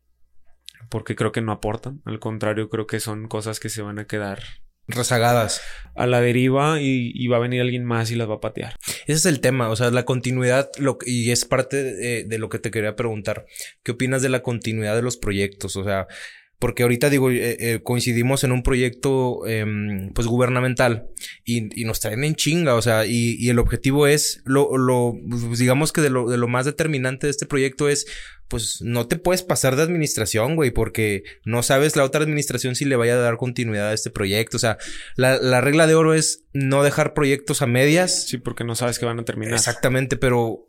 Porque 0.89 1.13
creo 1.13 1.33
que 1.33 1.41
no 1.41 1.51
aportan. 1.51 2.01
Al 2.05 2.21
contrario, 2.21 2.69
creo 2.69 2.87
que 2.87 3.01
son 3.01 3.27
cosas 3.27 3.59
que 3.59 3.67
se 3.67 3.81
van 3.81 3.99
a 3.99 4.07
quedar 4.07 4.41
rezagadas 4.87 5.61
a 5.93 6.07
la 6.07 6.21
deriva 6.21 6.79
y, 6.79 7.27
va 7.27 7.35
a 7.35 7.41
venir 7.41 7.59
alguien 7.59 7.83
más 7.83 8.11
y 8.11 8.15
las 8.15 8.29
va 8.29 8.35
a 8.35 8.39
patear. 8.39 8.75
Ese 9.07 9.13
es 9.13 9.25
el 9.25 9.41
tema, 9.41 9.67
o 9.67 9.75
sea, 9.75 9.91
la 9.91 10.05
continuidad 10.05 10.71
lo, 10.79 10.97
y 11.05 11.31
es 11.31 11.43
parte 11.43 11.83
de, 11.83 12.23
de, 12.23 12.37
lo 12.37 12.47
que 12.47 12.59
te 12.59 12.71
quería 12.71 12.95
preguntar. 12.95 13.45
¿Qué 13.83 13.91
opinas 13.91 14.21
de 14.21 14.29
la 14.29 14.41
continuidad 14.41 14.95
de 14.95 15.01
los 15.01 15.17
proyectos? 15.17 15.75
O 15.75 15.83
sea, 15.83 16.07
porque 16.59 16.83
ahorita 16.83 17.09
digo, 17.09 17.31
eh, 17.31 17.55
eh, 17.59 17.79
coincidimos 17.81 18.43
en 18.43 18.51
un 18.51 18.63
proyecto 18.63 19.47
em, 19.47 20.11
pues 20.13 20.27
gubernamental 20.27 21.07
y, 21.45 21.81
y, 21.81 21.85
nos 21.85 22.01
traen 22.01 22.25
en 22.25 22.35
chinga, 22.35 22.75
o 22.75 22.81
sea, 22.81 23.05
y, 23.05 23.37
y 23.39 23.49
el 23.49 23.59
objetivo 23.59 24.07
es, 24.07 24.41
lo, 24.43 24.77
lo, 24.77 25.15
pues, 25.29 25.57
digamos 25.57 25.93
que 25.93 26.01
de 26.01 26.09
lo, 26.09 26.29
de 26.29 26.37
lo 26.37 26.49
más 26.49 26.65
determinante 26.65 27.27
de 27.27 27.31
este 27.31 27.45
proyecto 27.45 27.87
es, 27.87 28.07
pues 28.49 28.81
no 28.81 29.07
te 29.07 29.15
puedes 29.15 29.41
pasar 29.41 29.77
de 29.77 29.83
administración, 29.83 30.57
güey, 30.57 30.71
porque 30.71 31.23
no 31.45 31.63
sabes 31.63 31.95
la 31.95 32.03
otra 32.03 32.23
administración 32.23 32.75
si 32.75 32.83
le 32.83 32.97
vaya 32.97 33.13
a 33.13 33.19
dar 33.19 33.37
continuidad 33.37 33.89
a 33.89 33.93
este 33.93 34.09
proyecto, 34.09 34.57
o 34.57 34.59
sea, 34.59 34.77
la, 35.15 35.37
la 35.37 35.61
regla 35.61 35.87
de 35.87 35.95
oro 35.95 36.13
es 36.13 36.43
no 36.51 36.83
dejar 36.83 37.13
proyectos 37.13 37.61
a 37.61 37.67
medias. 37.67 38.27
Sí, 38.27 38.37
porque 38.37 38.65
no 38.65 38.75
sabes 38.75 38.99
que 38.99 39.05
van 39.05 39.19
a 39.19 39.25
terminar. 39.25 39.53
Exactamente, 39.53 40.17
pero 40.17 40.67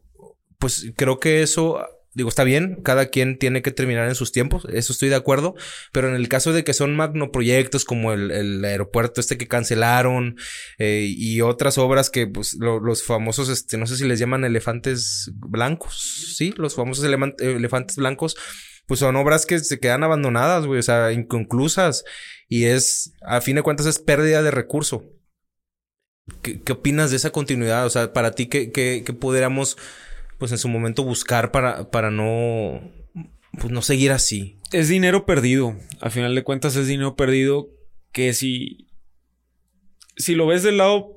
pues 0.58 0.92
creo 0.94 1.18
que 1.18 1.42
eso 1.42 1.80
Digo, 2.12 2.28
está 2.28 2.42
bien, 2.42 2.80
cada 2.82 3.06
quien 3.06 3.38
tiene 3.38 3.62
que 3.62 3.70
terminar 3.70 4.08
en 4.08 4.16
sus 4.16 4.32
tiempos, 4.32 4.66
eso 4.72 4.92
estoy 4.92 5.08
de 5.08 5.14
acuerdo, 5.14 5.54
pero 5.92 6.08
en 6.08 6.16
el 6.16 6.28
caso 6.28 6.52
de 6.52 6.64
que 6.64 6.74
son 6.74 6.96
magnoproyectos 6.96 7.84
como 7.84 8.12
el, 8.12 8.64
aeropuerto 8.64 9.20
este 9.20 9.38
que 9.38 9.46
cancelaron 9.46 10.36
eh, 10.78 11.06
y 11.06 11.40
otras 11.40 11.78
obras 11.78 12.10
que 12.10 12.26
pues 12.26 12.54
los 12.58 13.04
famosos, 13.04 13.48
este, 13.48 13.78
no 13.78 13.86
sé 13.86 13.96
si 13.96 14.04
les 14.04 14.18
llaman 14.18 14.44
elefantes 14.44 15.30
blancos, 15.34 16.34
sí, 16.36 16.52
los 16.56 16.74
famosos 16.74 17.04
elefantes 17.04 17.96
blancos, 17.96 18.36
pues 18.88 18.98
son 18.98 19.14
obras 19.14 19.46
que 19.46 19.60
se 19.60 19.78
quedan 19.78 20.02
abandonadas, 20.02 20.66
güey, 20.66 20.80
o 20.80 20.82
sea, 20.82 21.12
inconclusas 21.12 22.04
y 22.48 22.64
es, 22.64 23.14
a 23.22 23.40
fin 23.40 23.54
de 23.54 23.62
cuentas 23.62 23.86
es 23.86 24.00
pérdida 24.00 24.42
de 24.42 24.50
recurso. 24.50 25.04
¿Qué, 26.42 26.60
opinas 26.72 27.10
de 27.10 27.18
esa 27.18 27.30
continuidad? 27.30 27.86
O 27.86 27.90
sea, 27.90 28.12
para 28.12 28.32
ti, 28.32 28.46
¿qué, 28.46 28.72
qué, 28.72 29.04
qué 29.06 29.12
pudiéramos 29.12 29.76
pues 30.40 30.50
en 30.52 30.58
su 30.58 30.68
momento 30.68 31.04
buscar 31.04 31.52
para, 31.52 31.90
para 31.90 32.10
no, 32.10 32.80
pues 33.52 33.70
no 33.70 33.82
seguir 33.82 34.10
así? 34.10 34.58
Es 34.72 34.88
dinero 34.88 35.26
perdido. 35.26 35.76
A 36.00 36.08
final 36.10 36.34
de 36.34 36.42
cuentas 36.42 36.74
es 36.76 36.88
dinero 36.88 37.14
perdido 37.14 37.68
que 38.10 38.32
si, 38.32 38.88
si 40.16 40.34
lo 40.34 40.46
ves 40.46 40.62
del 40.62 40.78
lado 40.78 41.14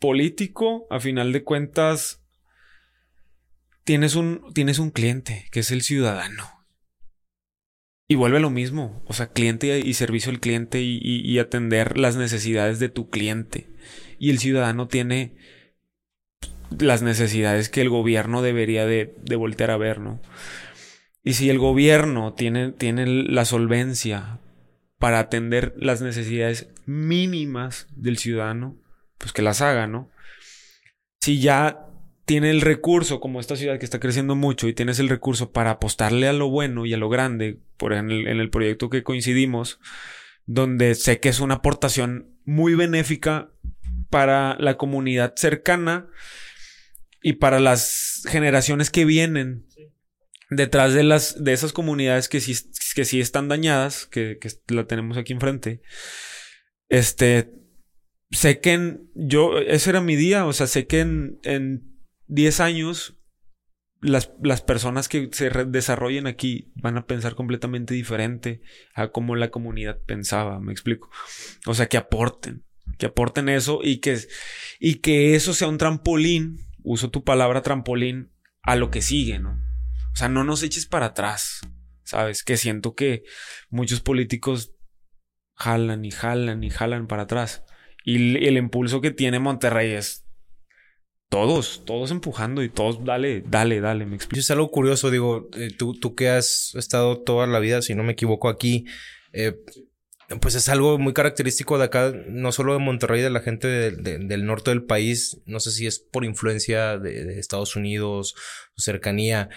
político, 0.00 0.86
a 0.90 1.00
final 1.00 1.32
de 1.32 1.44
cuentas 1.44 2.24
tienes 3.84 4.16
un, 4.16 4.52
tienes 4.54 4.78
un 4.78 4.90
cliente 4.90 5.46
que 5.52 5.60
es 5.60 5.70
el 5.70 5.82
ciudadano. 5.82 6.50
Y 8.08 8.14
vuelve 8.16 8.40
lo 8.40 8.50
mismo, 8.50 9.02
o 9.06 9.12
sea, 9.12 9.32
cliente 9.32 9.80
y 9.80 9.94
servicio 9.94 10.30
al 10.30 10.40
cliente 10.40 10.80
y, 10.82 11.38
atender 11.38 11.98
las 11.98 12.16
necesidades 12.16 12.78
de 12.78 12.88
tu 12.88 13.10
cliente. 13.10 13.68
Y 14.18 14.30
el 14.30 14.38
ciudadano 14.38 14.88
tiene 14.88 15.36
las 16.78 17.02
necesidades 17.02 17.68
que 17.68 17.80
el 17.80 17.88
gobierno 17.88 18.42
debería 18.42 18.86
de, 18.86 19.14
voltear 19.36 19.70
a 19.70 19.76
ver, 19.76 20.00
¿no? 20.00 20.20
Y 21.22 21.34
si 21.34 21.48
el 21.50 21.58
gobierno 21.58 22.34
tiene, 22.34 22.72
tiene 22.72 23.06
la 23.06 23.44
solvencia 23.44 24.40
para 24.98 25.18
atender 25.18 25.74
las 25.76 26.02
necesidades 26.02 26.68
mínimas 26.86 27.86
del 27.96 28.18
ciudadano, 28.18 28.76
pues 29.18 29.32
que 29.32 29.42
las 29.42 29.60
haga, 29.60 29.86
¿no? 29.86 30.10
Si 31.20 31.40
ya 31.40 31.86
tiene 32.26 32.50
el 32.50 32.60
recurso, 32.60 33.20
como 33.20 33.40
esta 33.40 33.56
ciudad 33.56 33.78
que 33.78 33.84
está 33.84 34.00
creciendo 34.00 34.34
mucho, 34.34 34.68
y 34.68 34.74
tienes 34.74 34.98
el 34.98 35.08
recurso 35.08 35.52
para 35.52 35.72
apostarle 35.72 36.28
a 36.28 36.32
lo 36.32 36.48
bueno 36.48 36.86
y 36.86 36.94
a 36.94 36.98
lo 36.98 37.08
grande, 37.08 37.58
por 37.76 37.92
en 37.92 38.10
en 38.10 38.40
el 38.40 38.50
proyecto 38.50 38.90
que 38.90 39.02
coincidimos, 39.02 39.80
donde 40.46 40.94
sé 40.94 41.20
que 41.20 41.30
es 41.30 41.40
una 41.40 41.54
aportación 41.54 42.34
muy 42.44 42.74
benéfica 42.74 43.50
para 44.10 44.56
la 44.58 44.76
comunidad 44.76 45.34
cercana 45.36 46.08
y 47.26 47.32
para 47.32 47.58
las 47.58 48.22
generaciones 48.28 48.90
que 48.90 49.06
vienen 49.06 49.66
detrás 50.50 50.92
de 50.92 51.02
las 51.02 51.42
de 51.42 51.54
esas 51.54 51.72
comunidades 51.72 52.28
que 52.28 52.38
sí, 52.38 52.54
que 52.94 53.06
sí 53.06 53.18
están 53.18 53.48
dañadas, 53.48 54.04
que, 54.04 54.38
que 54.38 54.50
la 54.68 54.86
tenemos 54.86 55.16
aquí 55.16 55.32
enfrente. 55.32 55.80
Este 56.90 57.50
sé 58.30 58.60
que 58.60 58.74
en, 58.74 59.10
yo 59.14 59.58
ese 59.58 59.88
era 59.88 60.02
mi 60.02 60.16
día, 60.16 60.44
o 60.44 60.52
sea, 60.52 60.66
sé 60.66 60.86
que 60.86 61.00
en, 61.00 61.40
en 61.44 61.96
10 62.26 62.60
años, 62.60 63.18
las, 64.02 64.30
las, 64.42 64.60
personas 64.60 65.08
que 65.08 65.30
se 65.32 65.48
desarrollen 65.48 66.26
aquí 66.26 66.72
van 66.74 66.98
a 66.98 67.06
pensar 67.06 67.34
completamente 67.34 67.94
diferente 67.94 68.60
a 68.94 69.08
como 69.12 69.34
la 69.34 69.50
comunidad 69.50 69.98
pensaba, 70.04 70.60
me 70.60 70.72
explico. 70.72 71.10
O 71.64 71.72
sea, 71.72 71.86
que 71.86 71.96
aporten, 71.96 72.64
que 72.98 73.06
aporten 73.06 73.48
eso 73.48 73.80
y 73.82 74.00
que, 74.00 74.18
y 74.78 74.96
que 74.96 75.34
eso 75.36 75.54
sea 75.54 75.68
un 75.68 75.78
trampolín, 75.78 76.60
uso 76.84 77.10
tu 77.10 77.24
palabra 77.24 77.62
trampolín, 77.62 78.30
a 78.62 78.76
lo 78.76 78.90
que 78.90 79.02
sigue, 79.02 79.38
¿no? 79.38 79.58
O 80.12 80.16
sea, 80.16 80.28
no 80.28 80.44
nos 80.44 80.62
eches 80.62 80.86
para 80.86 81.06
atrás, 81.06 81.60
¿sabes? 82.04 82.44
Que 82.44 82.56
siento 82.56 82.94
que 82.94 83.24
muchos 83.68 84.00
políticos 84.00 84.72
jalan 85.56 86.04
y 86.04 86.10
jalan 86.10 86.62
y 86.62 86.70
jalan 86.70 87.08
para 87.08 87.22
atrás. 87.24 87.64
Y 88.04 88.46
el 88.46 88.56
impulso 88.56 89.00
que 89.00 89.10
tiene 89.10 89.38
Monterrey 89.38 89.92
es 89.92 90.24
todos, 91.28 91.84
todos 91.84 92.10
empujando 92.10 92.62
y 92.62 92.68
todos, 92.68 93.04
dale, 93.04 93.42
dale, 93.44 93.80
dale, 93.80 94.06
me 94.06 94.14
explico. 94.14 94.40
Es 94.40 94.50
algo 94.50 94.70
curioso, 94.70 95.10
digo, 95.10 95.48
eh, 95.56 95.70
tú, 95.76 95.94
tú 95.94 96.14
que 96.14 96.28
has 96.28 96.74
estado 96.76 97.22
toda 97.22 97.46
la 97.46 97.58
vida, 97.58 97.82
si 97.82 97.94
no 97.94 98.04
me 98.04 98.12
equivoco, 98.12 98.48
aquí, 98.48 98.84
eh, 99.32 99.56
pues 100.40 100.54
es 100.54 100.68
algo 100.68 100.98
muy 100.98 101.12
característico 101.12 101.78
de 101.78 101.84
acá, 101.84 102.12
no 102.28 102.52
solo 102.52 102.72
de 102.72 102.78
Monterrey, 102.78 103.20
de 103.22 103.30
la 103.30 103.40
gente 103.40 103.68
del 103.90 104.46
norte 104.46 104.70
del 104.70 104.84
país, 104.84 105.40
no 105.46 105.60
sé 105.60 105.70
si 105.70 105.86
es 105.86 105.98
por 105.98 106.24
influencia 106.24 106.98
de, 106.98 107.38
Estados 107.38 107.76
Unidos, 107.76 108.34
su 108.74 108.82
cercanía. 108.82 109.50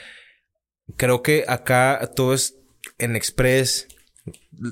Creo 0.96 1.22
que 1.22 1.46
acá 1.48 2.12
todo 2.16 2.34
es 2.34 2.58
en 2.98 3.16
express, 3.16 3.88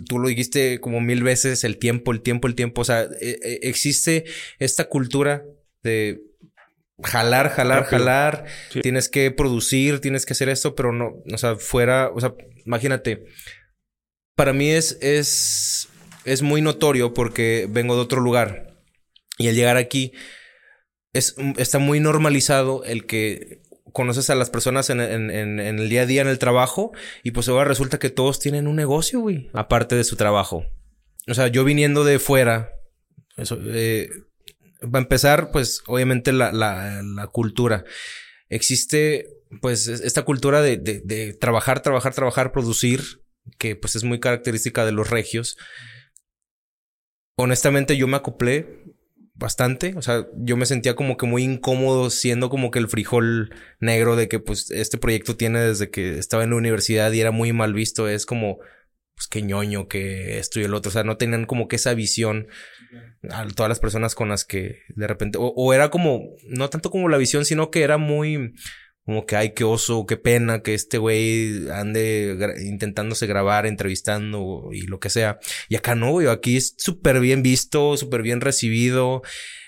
tú 0.07 0.19
lo 0.19 0.27
dijiste 0.27 0.79
como 0.79 1.01
mil 1.01 1.23
veces, 1.23 1.63
el 1.63 1.77
tiempo, 1.77 2.11
el 2.11 2.21
tiempo, 2.21 2.47
el 2.47 2.55
tiempo, 2.55 2.81
o 2.81 2.85
sea, 2.85 3.03
e, 3.21 3.39
e, 3.41 3.59
existe 3.63 4.25
esta 4.59 4.85
cultura 4.85 5.43
de 5.83 6.21
jalar, 7.03 7.49
jalar, 7.49 7.85
jalar. 7.85 8.45
Tienes 8.81 9.09
que 9.09 9.31
producir, 9.31 9.99
tienes 9.99 10.25
que 10.25 10.33
hacer 10.33 10.49
esto, 10.49 10.75
pero 10.75 10.91
no, 10.91 11.23
o 11.31 11.37
sea, 11.37 11.55
fuera, 11.55 12.09
o 12.13 12.19
sea, 12.19 12.33
imagínate. 12.65 13.25
Para 14.36 14.53
mí 14.53 14.69
es, 14.69 14.97
es, 15.01 15.88
es 16.25 16.41
muy 16.41 16.61
notorio 16.61 17.13
porque 17.13 17.67
vengo 17.69 17.95
de 17.95 18.01
otro 18.01 18.21
lugar 18.21 18.75
y 19.38 19.47
al 19.47 19.55
llegar 19.55 19.77
aquí 19.77 20.13
es, 21.13 21.36
está 21.57 21.79
muy 21.79 21.99
normalizado 21.99 22.83
el 22.83 23.05
que 23.05 23.61
conoces 23.93 24.29
a 24.29 24.36
las 24.36 24.49
personas 24.49 24.89
en, 24.89 24.99
en, 24.99 25.59
el 25.59 25.89
día 25.89 26.01
a 26.01 26.05
día 26.05 26.21
en 26.21 26.27
el 26.27 26.38
trabajo 26.38 26.91
y 27.23 27.31
pues 27.31 27.47
ahora 27.47 27.63
resulta 27.63 27.97
que 27.97 28.09
todos 28.09 28.39
tienen 28.39 28.67
un 28.67 28.75
negocio, 28.75 29.21
güey, 29.21 29.49
aparte 29.53 29.95
de 29.95 30.03
su 30.03 30.17
trabajo. 30.17 30.65
O 31.27 31.33
sea, 31.33 31.47
yo 31.47 31.63
viniendo 31.63 32.03
de 32.03 32.19
fuera, 32.19 32.71
eso, 33.38 33.57
eh, 33.67 34.09
a 34.81 34.97
empezar, 34.97 35.51
pues 35.51 35.81
obviamente 35.88 36.33
la, 36.33 36.51
la, 36.51 37.01
la 37.03 37.27
cultura. 37.27 37.86
Existe 38.49 39.29
pues 39.61 39.88
esta 39.88 40.23
cultura 40.23 40.61
de, 40.61 40.77
de, 40.77 41.33
trabajar, 41.33 41.81
trabajar, 41.81 42.13
trabajar, 42.13 42.51
producir, 42.51 43.21
que 43.57 43.75
pues 43.75 43.95
es 43.95 44.03
muy 44.03 44.19
característica 44.19 44.85
de 44.85 44.91
los 44.91 45.09
regios. 45.09 45.57
Honestamente 47.37 47.97
yo 47.97 48.07
me 48.07 48.17
acoplé 48.17 48.95
bastante, 49.33 49.93
o 49.97 50.01
sea, 50.01 50.27
yo 50.37 50.55
me 50.55 50.65
sentía 50.65 50.95
como 50.95 51.17
que 51.17 51.25
muy 51.25 51.43
incómodo 51.43 52.09
siendo 52.09 52.49
como 52.49 52.71
que 52.71 52.79
el 52.79 52.87
frijol 52.87 53.53
negro 53.79 54.15
de 54.15 54.29
que 54.29 54.39
pues 54.39 54.71
este 54.71 54.97
proyecto 54.97 55.35
tiene 55.35 55.59
desde 55.59 55.89
que 55.89 56.17
estaba 56.17 56.43
en 56.43 56.51
la 56.51 56.55
universidad 56.55 57.11
y 57.11 57.19
era 57.19 57.31
muy 57.31 57.51
mal 57.51 57.73
visto, 57.73 58.07
es 58.07 58.25
como 58.25 58.59
pues 59.15 59.27
qué 59.27 59.41
ñoño, 59.41 59.87
que 59.87 60.39
esto 60.39 60.59
y 60.59 60.63
el 60.63 60.73
otro, 60.73 60.89
o 60.89 60.91
sea, 60.91 61.03
no 61.03 61.17
tenían 61.17 61.45
como 61.45 61.67
que 61.67 61.77
esa 61.77 61.93
visión 61.93 62.47
a 63.29 63.47
todas 63.47 63.69
las 63.69 63.79
personas 63.79 64.13
con 64.13 64.29
las 64.29 64.43
que 64.45 64.79
de 64.89 65.07
repente, 65.07 65.37
o, 65.41 65.73
era 65.73 65.89
como, 65.89 66.35
no 66.47 66.69
tanto 66.69 66.91
como 66.91 67.07
la 67.09 67.17
visión, 67.17 67.45
sino 67.45 67.71
que 67.71 67.83
era 67.83 67.97
muy, 67.97 68.53
como 69.06 69.26
que, 69.26 69.36
ay, 69.36 69.53
qué 69.53 69.64
oso, 69.64 70.06
qué 70.06 70.18
pena 70.18 70.62
que 70.62 70.74
este 70.74 70.97
güey 70.97 71.70
ande 71.70 72.56
intentándose 72.66 73.28
grabar, 73.28 73.66
entrevistando 73.66 74.70
y 74.72 74.82
lo 74.88 74.99
que 74.99 75.10
sea. 75.10 75.39
Y 75.70 75.76
acá 75.76 75.95
no, 75.95 76.12
güey, 76.12 76.28
aquí 76.28 76.58
es 76.58 76.76
súper 76.78 77.20
bien 77.20 77.43
visto, 77.43 77.97
súper 77.97 78.24
bien 78.24 78.41
recibido. 78.41 79.22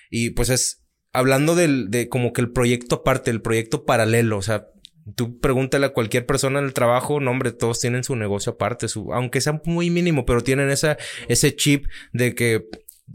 Y 0.09 0.31
pues 0.31 0.49
es, 0.49 0.83
hablando 1.13 1.55
del, 1.55 1.89
de 1.91 2.09
como 2.09 2.33
que 2.33 2.41
el 2.41 2.51
proyecto 2.51 2.97
aparte, 2.97 3.31
el 3.31 3.41
proyecto 3.41 3.85
paralelo, 3.85 4.37
o 4.37 4.41
sea, 4.41 4.67
tú 5.15 5.39
pregúntale 5.39 5.85
a 5.85 5.93
cualquier 5.93 6.25
persona 6.25 6.59
en 6.59 6.65
el 6.65 6.73
trabajo, 6.73 7.19
no, 7.19 7.31
hombre, 7.31 7.51
todos 7.51 7.79
tienen 7.79 8.03
su 8.03 8.15
negocio 8.15 8.53
aparte, 8.53 8.87
su, 8.87 9.13
aunque 9.13 9.41
sea 9.41 9.61
muy 9.65 9.89
mínimo, 9.89 10.25
pero 10.25 10.41
tienen 10.41 10.69
esa, 10.69 10.97
ese 11.27 11.55
chip 11.55 11.85
de 12.11 12.35
que 12.35 12.65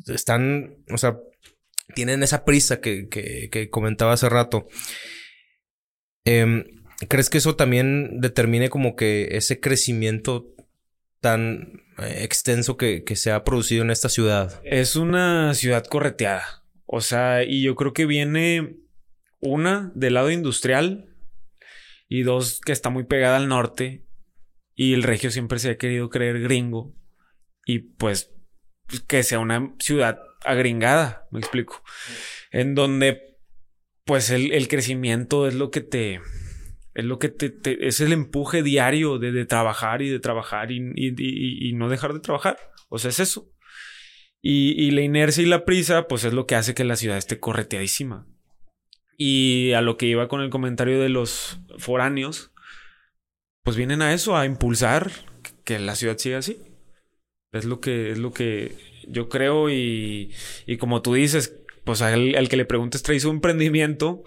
están, 0.06 0.76
o 0.90 0.98
sea, 0.98 1.18
tienen 1.94 2.22
esa 2.22 2.44
prisa 2.44 2.80
que, 2.80 3.08
que, 3.08 3.70
comentaba 3.70 4.12
hace 4.12 4.28
rato. 4.28 4.66
Em, 6.24 6.64
¿Crees 7.08 7.30
que 7.30 7.38
eso 7.38 7.56
también 7.56 8.20
determine 8.20 8.68
como 8.70 8.94
que 8.94 9.36
ese 9.36 9.58
crecimiento 9.58 10.54
tan 11.20 11.82
eh, 11.98 12.22
extenso 12.22 12.76
que, 12.76 13.02
que, 13.02 13.16
se 13.16 13.32
ha 13.32 13.44
producido 13.44 13.82
en 13.82 13.90
esta 13.90 14.08
ciudad? 14.08 14.60
Es 14.64 14.96
una 14.96 15.54
ciudad 15.54 15.84
correteada. 15.84 16.64
O 16.86 17.00
sea, 17.00 17.42
y 17.42 17.62
yo 17.62 17.74
creo 17.74 17.92
que 17.92 18.06
viene 18.06 18.76
una 19.40 19.90
del 19.94 20.14
lado 20.14 20.30
industrial 20.30 21.08
y 22.08 22.22
dos 22.22 22.60
que 22.60 22.72
está 22.72 22.90
muy 22.90 23.04
pegada 23.04 23.36
al 23.36 23.48
norte. 23.48 24.04
Y 24.74 24.94
el 24.94 25.02
regio 25.02 25.30
siempre 25.30 25.58
se 25.58 25.70
ha 25.70 25.78
querido 25.78 26.10
creer 26.10 26.40
gringo. 26.40 26.94
Y 27.66 27.78
pues 27.80 28.30
que 29.06 29.22
sea 29.22 29.38
una 29.38 29.74
ciudad 29.78 30.20
agringada, 30.44 31.26
me 31.30 31.40
explico. 31.40 31.82
En 32.50 32.74
donde, 32.74 33.31
pues, 34.04 34.30
el, 34.30 34.68
crecimiento 34.68 35.46
es 35.46 35.54
lo 35.54 35.70
que 35.70 35.80
te. 35.80 36.20
Es 36.94 37.04
lo 37.04 37.18
que 37.18 37.34
es 37.80 38.00
el 38.00 38.12
empuje 38.12 38.62
diario 38.62 39.18
de, 39.18 39.46
trabajar 39.46 40.02
y 40.02 40.10
de 40.10 40.20
trabajar 40.20 40.70
y, 40.70 40.92
y, 40.94 41.72
no 41.72 41.88
dejar 41.88 42.12
de 42.12 42.20
trabajar. 42.20 42.58
O 42.90 42.98
sea, 42.98 43.10
es 43.10 43.18
eso. 43.18 43.50
Y, 44.42 44.90
la 44.90 45.02
inercia 45.02 45.42
y 45.42 45.46
la 45.46 45.64
prisa, 45.64 46.08
pues 46.08 46.24
es 46.24 46.32
lo 46.32 46.46
que 46.46 46.56
hace 46.56 46.74
que 46.74 46.84
la 46.84 46.96
ciudad 46.96 47.16
esté 47.16 47.38
correteadísima. 47.38 48.26
Y 49.16 49.72
a 49.72 49.80
lo 49.80 49.96
que 49.96 50.06
iba 50.06 50.28
con 50.28 50.40
el 50.40 50.50
comentario 50.50 51.00
de 51.00 51.08
los 51.08 51.60
foráneos, 51.78 52.52
pues 53.62 53.76
vienen 53.76 54.02
a 54.02 54.12
eso, 54.12 54.36
a 54.36 54.44
impulsar 54.44 55.12
que 55.64 55.78
la 55.78 55.94
ciudad 55.94 56.18
siga 56.18 56.38
así. 56.38 56.58
Es 57.52 57.64
lo 57.64 57.80
que, 57.80 58.10
es 58.10 58.18
lo 58.18 58.32
que 58.32 58.76
yo 59.06 59.28
creo 59.28 59.70
y, 59.70 60.34
y 60.66 60.76
como 60.76 61.02
tú 61.02 61.14
dices, 61.14 61.61
pues 61.84 62.02
al, 62.02 62.48
que 62.48 62.56
le 62.56 62.64
preguntes 62.64 63.02
trae 63.02 63.20
su 63.20 63.30
emprendimiento, 63.30 64.22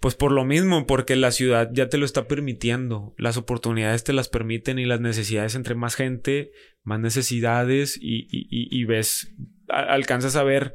pues 0.00 0.14
por 0.14 0.32
lo 0.32 0.44
mismo, 0.44 0.86
porque 0.86 1.16
la 1.16 1.30
ciudad 1.30 1.70
ya 1.72 1.88
te 1.88 1.98
lo 1.98 2.04
está 2.04 2.26
permitiendo, 2.26 3.14
las 3.18 3.36
oportunidades 3.36 4.04
te 4.04 4.12
las 4.12 4.28
permiten 4.28 4.78
y 4.78 4.86
las 4.86 5.00
necesidades 5.00 5.54
entre 5.54 5.74
más 5.74 5.94
gente, 5.94 6.52
más 6.82 7.00
necesidades 7.00 7.98
y, 8.00 8.26
y, 8.30 8.48
y 8.50 8.84
ves 8.84 9.34
alcanzas 9.68 10.36
a 10.36 10.42
ver, 10.42 10.74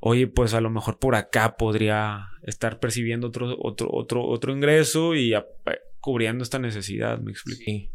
oye, 0.00 0.26
pues 0.26 0.54
a 0.54 0.60
lo 0.60 0.70
mejor 0.70 0.98
por 0.98 1.14
acá 1.14 1.56
podría 1.56 2.28
estar 2.42 2.78
percibiendo 2.78 3.28
otro, 3.28 3.56
otro, 3.58 3.88
otro, 3.90 4.24
otro 4.24 4.52
ingreso 4.52 5.14
y 5.14 5.32
cubriendo 6.00 6.44
esta 6.44 6.58
necesidad, 6.58 7.18
me 7.18 7.32
explico. 7.32 7.90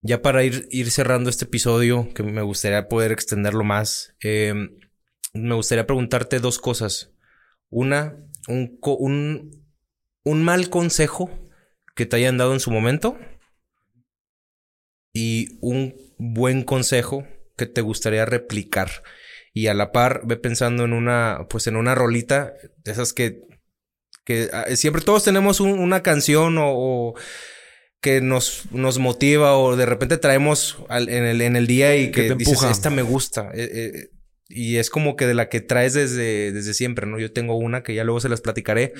Ya 0.00 0.20
para 0.20 0.42
ir, 0.42 0.66
ir 0.70 0.90
cerrando 0.90 1.30
este 1.30 1.44
episodio, 1.44 2.08
que 2.14 2.24
me 2.24 2.42
gustaría 2.42 2.88
poder 2.88 3.12
extenderlo 3.12 3.62
más, 3.62 4.16
em, 4.20 4.76
me 5.32 5.54
gustaría 5.54 5.86
preguntarte 5.86 6.38
dos 6.40 6.58
cosas. 6.58 7.12
Una, 7.70 8.16
un, 8.48 8.78
un, 8.82 9.66
un 10.24 10.42
mal 10.42 10.68
consejo 10.70 11.30
que 11.94 12.06
te 12.06 12.16
hayan 12.16 12.38
dado 12.38 12.52
en 12.52 12.60
su 12.60 12.70
momento 12.70 13.18
y 15.12 15.58
un 15.60 15.94
buen 16.18 16.62
consejo 16.62 17.26
que 17.56 17.66
te 17.66 17.80
gustaría 17.80 18.24
replicar. 18.24 19.02
Y 19.54 19.66
a 19.66 19.74
la 19.74 19.92
par, 19.92 20.22
ve 20.24 20.36
pensando 20.36 20.84
en 20.84 20.92
una, 20.92 21.46
pues 21.50 21.66
en 21.66 21.76
una 21.76 21.94
rolita 21.94 22.54
de 22.78 22.92
esas 22.92 23.12
que, 23.12 23.42
que 24.24 24.48
ah, 24.52 24.64
siempre 24.76 25.02
todos 25.02 25.24
tenemos 25.24 25.60
una 25.60 26.02
canción 26.02 26.56
o 26.58 27.14
que 28.00 28.20
nos, 28.20 28.64
nos 28.72 28.98
motiva 28.98 29.56
o 29.56 29.76
de 29.76 29.86
repente 29.86 30.18
traemos 30.18 30.78
en, 30.90 31.08
el, 31.08 31.40
en 31.40 31.56
el 31.56 31.66
día 31.66 31.96
y 31.96 32.10
que, 32.10 32.28
te 32.28 32.34
dices, 32.34 32.62
esta 32.64 32.90
me 32.90 33.02
gusta. 33.02 33.50
Eh, 33.54 33.70
eh, 33.72 34.10
y 34.54 34.76
es 34.76 34.90
como 34.90 35.16
que 35.16 35.26
de 35.26 35.34
la 35.34 35.48
que 35.48 35.60
traes 35.60 35.94
desde, 35.94 36.52
desde 36.52 36.74
siempre, 36.74 37.06
¿no? 37.06 37.18
Yo 37.18 37.32
tengo 37.32 37.56
una 37.56 37.82
que 37.82 37.94
ya 37.94 38.04
luego 38.04 38.20
se 38.20 38.28
las 38.28 38.40
platicaré. 38.40 38.92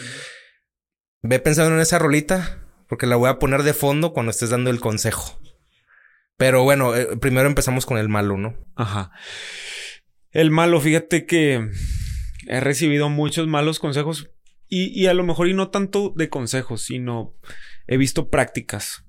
Ve 1.23 1.39
pensando 1.39 1.75
en 1.75 1.81
esa 1.81 1.99
rolita, 1.99 2.67
porque 2.89 3.07
la 3.07 3.17
voy 3.17 3.31
a 3.31 3.39
poner 3.39 3.63
de 3.63 3.75
fondo 3.75 4.13
cuando 4.13 4.31
estés 4.31 4.51
dando 4.51 4.71
el 4.71 4.81
consejo. 4.81 5.41
Pero 6.37 6.65
bueno, 6.65 6.97
eh, 6.97 7.17
primero 7.19 7.47
empezamos 7.49 7.87
con 7.87 7.99
el 7.99 8.09
malo, 8.09 8.37
¿no? 8.37 8.57
Ajá. 8.75 9.13
El 10.31 10.51
malo, 10.51 10.81
fíjate 10.81 11.27
que 11.27 11.71
he 12.49 12.61
recibido 12.61 13.09
muchos 13.09 13.47
malos 13.47 13.79
consejos 13.79 14.31
y, 14.69 14.89
y 14.99 15.07
a 15.07 15.15
lo 15.15 15.23
mejor 15.23 15.49
y 15.49 15.55
no 15.55 15.71
tanto 15.71 16.13
de 16.17 16.29
consejos, 16.29 16.83
sino 16.83 17.37
he 17.87 17.97
visto 17.97 18.31
prácticas. 18.31 19.05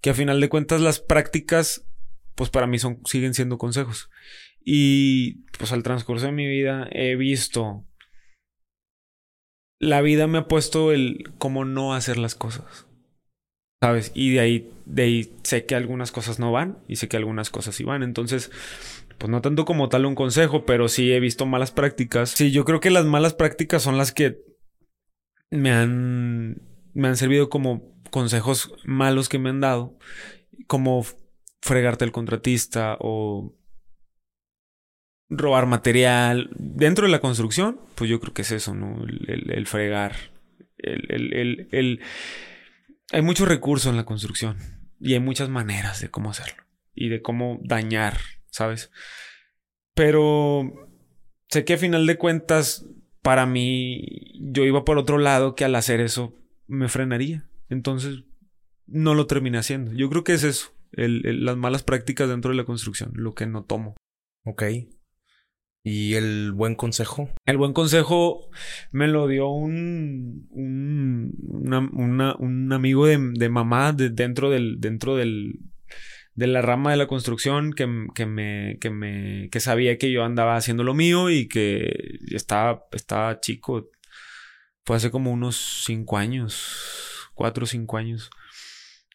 Que 0.00 0.10
a 0.10 0.14
final 0.14 0.40
de 0.40 0.48
cuentas 0.48 0.80
las 0.80 1.00
prácticas, 1.00 1.86
pues 2.34 2.50
para 2.50 2.66
mí 2.66 2.78
son, 2.78 3.00
siguen 3.04 3.34
siendo 3.34 3.58
consejos. 3.58 4.10
Y 4.70 5.46
pues 5.56 5.72
al 5.72 5.82
transcurso 5.82 6.26
de 6.26 6.32
mi 6.32 6.46
vida 6.46 6.86
he 6.92 7.16
visto... 7.16 7.86
La 9.80 10.02
vida 10.02 10.26
me 10.26 10.36
ha 10.36 10.46
puesto 10.46 10.92
el 10.92 11.32
cómo 11.38 11.64
no 11.64 11.94
hacer 11.94 12.18
las 12.18 12.34
cosas. 12.34 12.86
¿Sabes? 13.80 14.12
Y 14.14 14.34
de 14.34 14.40
ahí, 14.40 14.70
de 14.84 15.02
ahí 15.04 15.32
sé 15.42 15.64
que 15.64 15.74
algunas 15.74 16.12
cosas 16.12 16.38
no 16.38 16.52
van 16.52 16.80
y 16.86 16.96
sé 16.96 17.08
que 17.08 17.16
algunas 17.16 17.48
cosas 17.48 17.76
sí 17.76 17.84
van. 17.84 18.02
Entonces, 18.02 18.50
pues 19.16 19.30
no 19.30 19.40
tanto 19.40 19.64
como 19.64 19.88
tal 19.88 20.04
un 20.04 20.14
consejo, 20.14 20.66
pero 20.66 20.88
sí 20.88 21.12
he 21.12 21.20
visto 21.20 21.46
malas 21.46 21.70
prácticas. 21.70 22.28
Sí, 22.28 22.50
yo 22.50 22.66
creo 22.66 22.80
que 22.80 22.90
las 22.90 23.06
malas 23.06 23.32
prácticas 23.32 23.82
son 23.82 23.96
las 23.96 24.12
que 24.12 24.38
me 25.50 25.70
han, 25.70 26.60
me 26.92 27.08
han 27.08 27.16
servido 27.16 27.48
como 27.48 27.98
consejos 28.10 28.74
malos 28.84 29.30
que 29.30 29.38
me 29.38 29.48
han 29.48 29.60
dado, 29.60 29.96
como 30.66 31.06
fregarte 31.62 32.04
el 32.04 32.12
contratista 32.12 32.98
o 33.00 33.54
robar 35.30 35.66
material 35.66 36.50
dentro 36.56 37.06
de 37.06 37.12
la 37.12 37.20
construcción, 37.20 37.80
pues 37.94 38.08
yo 38.10 38.20
creo 38.20 38.34
que 38.34 38.42
es 38.42 38.52
eso, 38.52 38.74
¿no? 38.74 39.04
El, 39.06 39.66
fregar, 39.66 40.16
el, 40.78 41.68
el, 41.70 42.00
Hay 43.12 43.22
muchos 43.22 43.48
recursos 43.48 43.90
en 43.90 43.96
la 43.96 44.04
construcción 44.04 44.56
y 45.00 45.14
hay 45.14 45.20
muchas 45.20 45.48
maneras 45.48 46.00
de 46.00 46.10
cómo 46.10 46.30
hacerlo 46.30 46.62
y 46.94 47.08
de 47.08 47.22
cómo 47.22 47.60
dañar, 47.62 48.18
¿sabes? 48.50 48.90
Pero 49.94 50.88
sé 51.48 51.64
que 51.64 51.74
a 51.74 51.78
final 51.78 52.06
de 52.06 52.16
cuentas, 52.16 52.86
para 53.22 53.46
mí, 53.46 54.32
yo 54.40 54.64
iba 54.64 54.84
por 54.84 54.98
otro 54.98 55.18
lado 55.18 55.54
que 55.54 55.64
al 55.64 55.74
hacer 55.74 56.00
eso 56.00 56.34
me 56.66 56.88
frenaría. 56.88 57.48
Entonces, 57.68 58.24
no 58.86 59.14
lo 59.14 59.26
terminé 59.26 59.58
haciendo. 59.58 59.92
Yo 59.92 60.08
creo 60.08 60.24
que 60.24 60.32
es 60.32 60.44
eso, 60.44 60.72
las 60.92 61.56
malas 61.56 61.82
prácticas 61.82 62.28
dentro 62.28 62.50
de 62.50 62.56
la 62.56 62.64
construcción, 62.64 63.10
lo 63.14 63.34
que 63.34 63.46
no 63.46 63.64
tomo. 63.64 63.94
Ok. 64.44 64.62
¿Y 65.88 66.16
el 66.16 66.52
buen 66.52 66.74
consejo? 66.74 67.30
El 67.46 67.56
buen 67.56 67.72
consejo 67.72 68.50
me 68.92 69.08
lo 69.08 69.26
dio 69.26 69.48
un, 69.48 70.46
un, 70.50 71.32
un 72.38 72.72
amigo 72.74 73.06
de, 73.06 73.18
de 73.32 73.48
mamá 73.48 73.94
dentro, 73.94 74.50
del, 74.50 74.80
dentro 74.80 75.16
del, 75.16 75.60
de 76.34 76.46
la 76.46 76.60
rama 76.60 76.90
de 76.90 76.98
la 76.98 77.06
construcción 77.06 77.72
que, 77.72 77.88
que, 78.14 78.26
me, 78.26 78.76
que, 78.82 78.90
me, 78.90 79.48
que 79.50 79.60
sabía 79.60 79.96
que 79.96 80.12
yo 80.12 80.24
andaba 80.24 80.56
haciendo 80.56 80.84
lo 80.84 80.92
mío 80.92 81.30
y 81.30 81.48
que 81.48 82.18
estaba, 82.32 82.84
estaba 82.92 83.40
chico. 83.40 83.88
Fue 84.84 84.96
hace 84.96 85.10
como 85.10 85.32
unos 85.32 85.84
cinco 85.86 86.18
años 86.18 86.98
cuatro 87.38 87.64
o 87.64 87.66
cinco 87.66 87.96
años, 87.96 88.30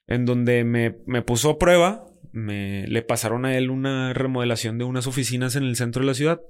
en 0.07 0.25
donde 0.25 0.63
me, 0.63 0.97
me 1.05 1.21
puso 1.21 1.51
a 1.51 1.59
prueba, 1.59 2.05
me, 2.31 2.87
le 2.87 3.01
pasaron 3.01 3.45
a 3.45 3.57
él 3.57 3.69
una 3.69 4.13
remodelación 4.13 4.77
de 4.77 4.85
unas 4.85 5.07
oficinas 5.07 5.55
en 5.55 5.63
el 5.63 5.75
centro 5.75 6.01
de 6.01 6.07
la 6.07 6.13
ciudad. 6.13 6.41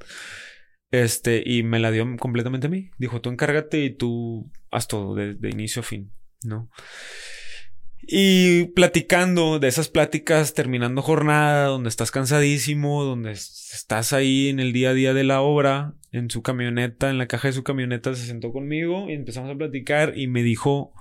Este, 0.91 1.43
y 1.45 1.63
me 1.63 1.79
la 1.79 1.91
dio 1.91 2.05
completamente 2.17 2.67
a 2.67 2.69
mí. 2.69 2.91
Dijo, 2.97 3.21
tú 3.21 3.29
encárgate 3.29 3.83
y 3.83 3.89
tú 3.95 4.51
haz 4.71 4.87
todo, 4.87 5.15
de, 5.15 5.49
inicio 5.49 5.81
a 5.81 5.83
fin, 5.83 6.11
¿no? 6.43 6.69
Y 8.05 8.65
platicando 8.75 9.59
de 9.59 9.69
esas 9.69 9.89
pláticas, 9.89 10.53
terminando 10.53 11.01
jornada, 11.01 11.67
donde 11.67 11.89
estás 11.89 12.11
cansadísimo, 12.11 13.05
donde 13.05 13.31
estás 13.31 14.13
ahí 14.13 14.49
en 14.49 14.59
el 14.59 14.73
día 14.73 14.89
a 14.89 14.93
día 14.93 15.13
de 15.13 15.23
la 15.23 15.41
obra, 15.41 15.95
en 16.11 16.29
su 16.29 16.43
camioneta, 16.43 17.09
en 17.09 17.17
la 17.17 17.27
caja 17.27 17.47
de 17.47 17.53
su 17.53 17.63
camioneta, 17.63 18.13
se 18.13 18.25
sentó 18.25 18.51
conmigo 18.51 19.09
y 19.09 19.13
empezamos 19.13 19.49
a 19.49 19.57
platicar 19.57 20.17
y 20.17 20.27
me 20.27 20.43
dijo, 20.43 20.93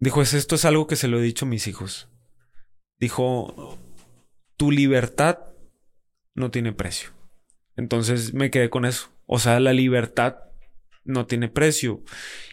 Dijo, 0.00 0.22
esto 0.22 0.54
es 0.54 0.64
algo 0.64 0.86
que 0.86 0.96
se 0.96 1.08
lo 1.08 1.18
he 1.18 1.22
dicho 1.22 1.44
a 1.44 1.48
mis 1.48 1.66
hijos. 1.66 2.08
Dijo, 2.98 3.78
tu 4.56 4.70
libertad 4.70 5.38
no 6.34 6.50
tiene 6.50 6.72
precio. 6.72 7.10
Entonces 7.76 8.34
me 8.34 8.50
quedé 8.50 8.70
con 8.70 8.84
eso. 8.84 9.10
O 9.26 9.38
sea, 9.38 9.60
la 9.60 9.72
libertad 9.72 10.36
no 11.04 11.26
tiene 11.26 11.48
precio. 11.48 12.02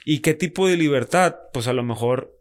¿Y 0.06 0.20
qué 0.20 0.34
tipo 0.34 0.68
de 0.68 0.78
libertad? 0.78 1.36
Pues 1.54 1.68
a 1.68 1.74
lo 1.74 1.84
mejor, 1.84 2.34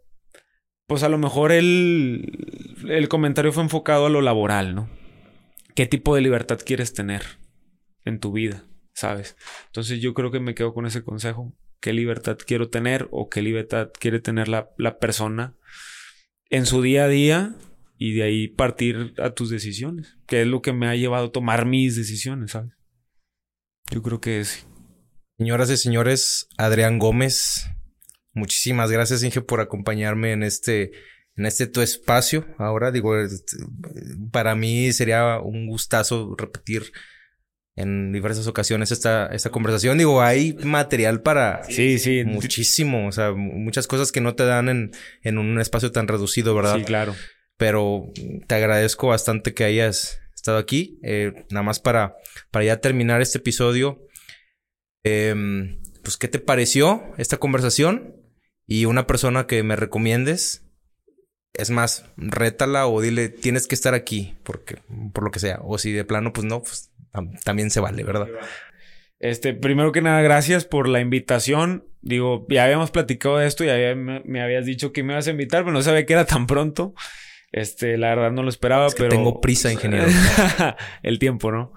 pues 0.87 1.03
a 1.03 1.09
lo 1.09 1.19
mejor 1.19 1.53
el, 1.53 2.85
el 2.89 3.09
comentario 3.09 3.53
fue 3.53 3.63
enfocado 3.63 4.07
a 4.07 4.11
lo 4.11 4.21
laboral, 4.21 4.75
¿no? 4.75 4.89
¿Qué 5.75 5.87
tipo 5.87 6.15
de 6.15 6.21
libertad 6.21 6.61
quieres 6.65 6.93
tener 6.93 7.23
en 8.05 8.21
tu 8.21 8.33
vida? 8.33 8.65
¿Sabes? 8.93 9.37
Entonces 9.67 10.01
yo 10.01 10.15
creo 10.15 10.31
que 10.31 10.41
me 10.41 10.55
quedo 10.55 10.73
con 10.73 10.87
ese 10.87 11.03
consejo 11.03 11.53
qué 11.85 11.93
libertad 11.93 12.39
quiero 12.39 12.71
tener 12.71 13.09
o 13.11 13.29
qué 13.29 13.43
libertad 13.43 13.91
quiere 14.01 14.19
tener 14.19 14.49
la, 14.49 14.99
persona 14.99 15.55
en 16.49 16.65
su 16.65 16.81
día 16.81 17.05
a 17.05 17.09
día 17.09 17.55
y 17.97 18.15
de 18.15 18.23
ahí 18.25 18.49
partir 18.49 19.15
a 19.19 19.31
tus 19.31 19.51
decisiones, 19.51 20.17
que 20.27 20.43
es 20.43 20.47
lo 20.47 20.63
que 20.63 20.73
me 20.73 20.89
ha 20.89 20.97
llevado 20.97 21.27
a 21.27 21.33
tomar 21.33 21.67
mis 21.67 21.97
decisiones, 21.97 22.53
¿sabes? 22.53 22.73
Yo 23.91 24.03
creo 24.03 24.21
que 24.21 24.41
es. 24.41 24.67
Señoras 25.39 25.71
y 25.71 25.77
señores, 25.77 26.49
Adrián 26.57 26.99
Gómez, 26.99 27.69
muchísimas 28.33 28.91
gracias, 28.91 29.23
Inge, 29.23 29.41
por 29.41 29.61
acompañarme 29.61 30.33
en 30.33 30.43
este, 30.43 30.93
en 31.37 31.47
este 31.47 31.67
tu 31.67 31.81
espacio. 31.81 32.47
Ahora 32.59 32.93
digo, 32.93 33.19
este, 33.19 33.57
para 34.31 34.55
mí 34.55 34.93
sería 34.93 35.41
un 35.41 35.67
gustazo 35.67 36.35
repetir 36.39 36.93
en 37.77 38.13
diversas 38.13 38.47
ocasiones 38.47 38.93
esta, 38.93 39.27
esta 39.27 39.51
conversación. 39.51 39.99
Digo, 39.99 40.23
hay 40.23 40.55
material 40.63 41.23
para 41.23 41.65
sí, 41.65 41.99
sí. 41.99 42.25
muchísimo, 42.25 43.09
o 43.09 43.13
sea, 43.13 43.33
muchas 43.33 43.89
cosas 43.89 44.13
que 44.13 44.21
no 44.21 44.35
te 44.35 44.45
dan 44.45 44.69
en, 44.69 44.93
en 45.23 45.39
un 45.39 45.61
espacio 45.61 45.91
tan 45.91 46.07
reducido, 46.07 46.55
¿verdad? 46.55 46.77
Sí, 46.77 46.85
claro. 46.85 47.15
Pero 47.57 48.11
te 48.47 48.55
agradezco 48.55 49.09
bastante 49.09 49.55
que 49.55 49.65
hayas 49.65 50.21
estado 50.35 50.59
aquí. 50.59 50.99
Eh, 51.03 51.45
nada 51.51 51.63
más 51.63 51.81
para, 51.81 52.17
para 52.51 52.65
ya 52.65 52.81
terminar 52.81 53.21
este 53.23 53.39
episodio. 53.39 54.07
Em, 55.05 55.81
pues, 56.03 56.17
¿qué 56.17 56.29
te 56.29 56.39
pareció 56.39 57.03
esta 57.19 57.37
conversación? 57.39 58.17
Y 58.67 58.87
una 58.87 59.07
persona 59.07 59.47
que 59.47 59.63
me 59.63 59.77
recomiendes. 59.77 60.63
Es 61.53 61.71
más, 61.71 62.05
rétala 62.17 62.89
o 62.89 63.01
dile, 63.01 63.29
tienes 63.29 63.69
que 63.69 63.77
estar 63.77 63.95
aquí, 63.95 64.37
porque, 64.43 64.79
por 65.13 65.23
lo 65.23 65.31
que 65.31 65.39
sea. 65.39 65.61
O 65.63 65.79
si 65.79 65.93
de 65.93 66.05
plano, 66.05 66.33
pues 66.33 66.45
no, 66.45 66.63
pues 66.63 66.91
también 67.45 67.71
se 67.71 67.79
vale, 67.79 68.03
¿verdad? 68.03 68.29
Este, 69.21 69.55
primero 69.55 69.93
que 69.93 70.03
nada, 70.03 70.21
gracias 70.21 70.65
por 70.65 70.89
la 70.89 71.01
invitación. 71.01 71.87
Digo, 72.03 72.47
ya 72.51 72.65
habíamos 72.65 72.91
platicado 72.91 73.39
de 73.39 73.47
esto, 73.47 73.65
y 73.65 73.95
me, 73.95 74.43
habías 74.43 74.67
dicho 74.67 74.93
que 74.93 75.03
me 75.03 75.13
ibas 75.13 75.29
a 75.29 75.31
invitar, 75.31 75.63
pero 75.63 75.73
no 75.73 75.83
sabía 75.83 76.05
que 76.05 76.13
era 76.13 76.27
tan 76.27 76.47
pronto. 76.47 76.95
Este, 77.55 77.97
la 77.97 78.09
verdad 78.09 78.33
no 78.33 78.43
lo 78.43 78.49
esperaba, 78.49 78.89
pero. 78.99 79.11
Tengo 79.11 79.41
prisa, 79.41 79.73
ingeniero. 79.73 80.07
el 81.05 81.21
tiempo, 81.21 81.53
¿no? 81.53 81.73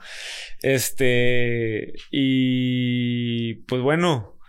Este, 0.63 1.93
y 2.09 3.53
pues 3.67 3.83
bueno, 3.83 4.39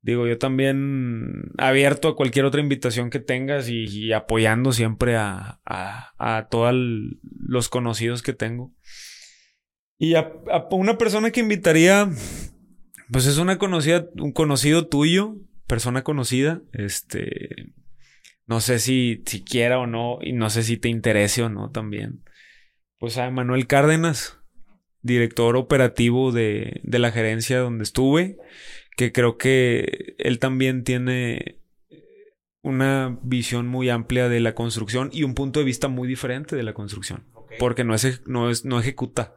digo, 0.00 0.26
yo 0.26 0.38
también 0.38 1.52
abierto 1.56 2.08
a 2.08 2.16
cualquier 2.16 2.46
otra 2.46 2.60
invitación 2.60 3.10
que 3.10 3.20
tengas 3.20 3.68
y, 3.68 4.12
apoyando 4.12 4.72
siempre 4.72 5.14
a, 5.14 5.60
a, 5.64 6.14
a 6.18 6.48
todos 6.48 6.74
los 7.22 7.68
conocidos 7.68 8.20
que 8.22 8.32
tengo. 8.32 8.74
Y 9.98 10.16
a, 10.16 10.32
una 10.72 10.98
persona 10.98 11.30
que 11.30 11.38
invitaría, 11.38 12.10
pues 13.12 13.26
es 13.26 13.38
una 13.38 13.56
conocida, 13.58 14.04
un 14.16 14.32
conocido 14.32 14.88
tuyo, 14.88 15.36
persona 15.68 16.02
conocida, 16.02 16.60
este, 16.72 17.72
no 18.46 18.60
sé 18.60 18.78
si, 18.78 19.22
si 19.26 19.42
quiera 19.42 19.78
o 19.78 19.86
no, 19.86 20.18
y 20.20 20.32
no 20.32 20.50
sé 20.50 20.62
si 20.62 20.76
te 20.76 20.88
interese 20.88 21.42
o 21.42 21.48
no 21.48 21.70
también. 21.70 22.22
Pues 22.98 23.18
a 23.18 23.30
Manuel 23.30 23.66
Cárdenas, 23.66 24.38
director 25.02 25.56
operativo 25.56 26.32
de, 26.32 26.80
de 26.84 26.98
la 26.98 27.10
gerencia 27.10 27.58
donde 27.58 27.84
estuve, 27.84 28.36
que 28.96 29.12
creo 29.12 29.38
que 29.38 30.14
él 30.18 30.38
también 30.38 30.84
tiene 30.84 31.62
una 32.62 33.18
visión 33.22 33.66
muy 33.66 33.90
amplia 33.90 34.28
de 34.28 34.40
la 34.40 34.54
construcción 34.54 35.10
y 35.12 35.24
un 35.24 35.34
punto 35.34 35.60
de 35.60 35.66
vista 35.66 35.88
muy 35.88 36.08
diferente 36.08 36.56
de 36.56 36.62
la 36.62 36.74
construcción. 36.74 37.24
Porque 37.58 37.84
no, 37.84 37.94
es, 37.94 38.22
no, 38.26 38.50
es, 38.50 38.64
no 38.64 38.80
ejecuta. 38.80 39.34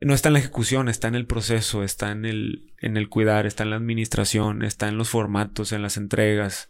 No 0.00 0.12
está 0.12 0.28
en 0.28 0.34
la 0.34 0.38
ejecución, 0.40 0.88
está 0.88 1.08
en 1.08 1.14
el 1.14 1.26
proceso, 1.26 1.82
está 1.82 2.12
en 2.12 2.26
el, 2.26 2.74
en 2.78 2.96
el 2.96 3.08
cuidar, 3.08 3.46
está 3.46 3.62
en 3.62 3.70
la 3.70 3.76
administración, 3.76 4.62
está 4.62 4.88
en 4.88 4.98
los 4.98 5.08
formatos, 5.08 5.72
en 5.72 5.82
las 5.82 5.96
entregas. 5.96 6.68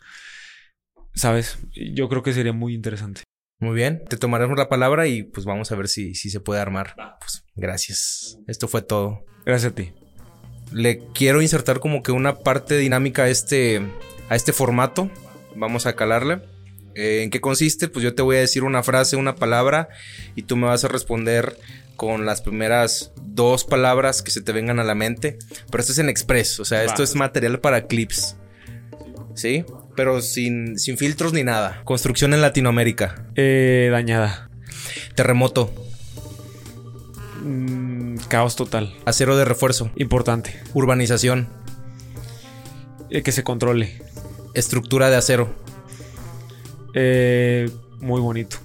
¿Sabes? 1.15 1.59
Yo 1.73 2.09
creo 2.09 2.23
que 2.23 2.33
sería 2.33 2.53
muy 2.53 2.75
interesante. 2.75 3.23
Muy 3.61 3.77
bien, 3.77 4.03
te 4.09 4.17
tomaremos 4.17 4.59
la 4.59 4.69
palabra 4.69 5.07
y 5.07 5.23
pues 5.23 5.47
vamos 5.47 5.71
a 5.71 5.77
ver 5.77 5.89
si, 5.89 6.15
si 6.15 6.29
se 6.29 6.41
puede 6.41 6.61
armar. 6.61 6.95
Pues 7.21 7.45
gracias. 7.55 8.39
Esto 8.47 8.69
fue 8.69 8.83
todo. 8.83 9.25
Gracias 9.47 9.73
a 9.73 9.75
ti. 9.75 9.93
Le 10.73 10.99
quiero 11.15 11.41
insertar 11.41 11.79
como 11.81 12.03
que 12.03 12.13
una 12.13 12.41
parte 12.41 12.77
dinámica 12.77 13.25
a 13.25 13.29
este, 13.29 13.81
a 14.29 14.35
este 14.35 14.53
formato. 14.53 15.11
Vamos 15.55 15.87
a 15.87 15.95
calarle. 15.95 16.43
Eh, 16.95 17.23
¿En 17.23 17.31
qué 17.31 17.41
consiste? 17.41 17.89
Pues 17.89 18.03
yo 18.03 18.15
te 18.15 18.23
voy 18.23 18.37
a 18.37 18.41
decir 18.41 18.65
una 18.65 18.83
frase, 18.83 19.17
una 19.17 19.37
palabra, 19.37 19.89
y 20.35 20.43
tú 20.43 20.57
me 20.57 20.67
vas 20.67 20.85
a 20.85 20.89
responder 20.89 21.57
con 21.97 22.27
las 22.27 22.43
primeras 22.43 23.13
dos 23.23 23.65
palabras 23.65 24.23
que 24.23 24.31
se 24.31 24.43
te 24.43 24.53
vengan 24.53 24.81
a 24.81 24.85
la 24.85 24.95
mente. 24.95 25.39
Pero 25.71 25.81
esto 25.81 25.93
es 25.93 25.99
en 25.99 26.09
express, 26.09 26.61
o 26.61 26.65
sea, 26.65 26.85
esto 26.85 27.03
es 27.03 27.15
material 27.15 27.61
para 27.61 27.87
clips. 27.87 28.37
¿Sí? 29.35 29.65
Pero 29.97 30.21
sin, 30.21 30.79
sin 30.79 30.99
filtros 30.99 31.33
ni 31.33 31.45
nada. 31.45 31.83
Construcción 31.85 32.35
en 32.35 32.41
Latinoamérica. 32.41 33.27
Eh, 33.37 33.89
dañada. 33.93 34.51
Terremoto. 35.15 35.73
Mm, 37.43 38.17
caos 38.29 38.57
total. 38.57 38.95
Acero 39.05 39.37
de 39.37 39.45
refuerzo. 39.45 39.91
Importante. 39.97 40.61
Urbanización. 40.73 41.49
Eh, 43.11 43.23
que 43.23 43.33
se 43.33 43.45
controle. 43.45 44.03
Estructura 44.55 45.11
de 45.11 45.17
acero. 45.17 45.55
Eh, 46.95 47.71
muy 48.01 48.21
bonito. 48.21 48.57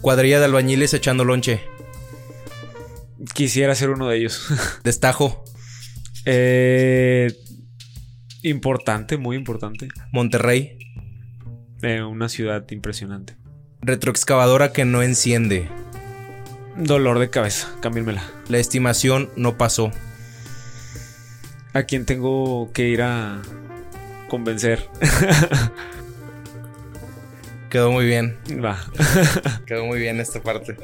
Cuadrilla 0.00 0.38
de 0.38 0.46
albañiles 0.46 0.94
echando 0.94 1.24
lonche. 1.24 1.60
Quisiera 3.34 3.74
ser 3.74 3.90
uno 3.90 4.08
de 4.08 4.18
ellos. 4.18 4.46
Destajo. 4.84 5.44
Eh, 6.24 7.32
importante, 8.44 9.16
muy 9.16 9.36
importante. 9.36 9.88
Monterrey. 10.12 10.78
Eh, 11.82 12.02
una 12.02 12.28
ciudad 12.28 12.64
impresionante. 12.70 13.36
Retroexcavadora 13.80 14.72
que 14.72 14.84
no 14.84 15.02
enciende. 15.02 15.68
Dolor 16.76 17.18
de 17.18 17.30
cabeza, 17.30 17.68
cámbienmela. 17.80 18.22
La 18.48 18.58
estimación 18.58 19.30
no 19.36 19.58
pasó. 19.58 19.90
¿A 21.72 21.82
quién 21.82 22.06
tengo 22.06 22.70
que 22.72 22.88
ir 22.88 23.02
a 23.02 23.42
convencer? 24.28 24.88
Quedó 27.70 27.90
muy 27.90 28.06
bien. 28.06 28.38
Va. 28.64 28.78
Quedó 29.66 29.84
muy 29.86 29.98
bien 29.98 30.20
esta 30.20 30.40
parte. 30.40 30.76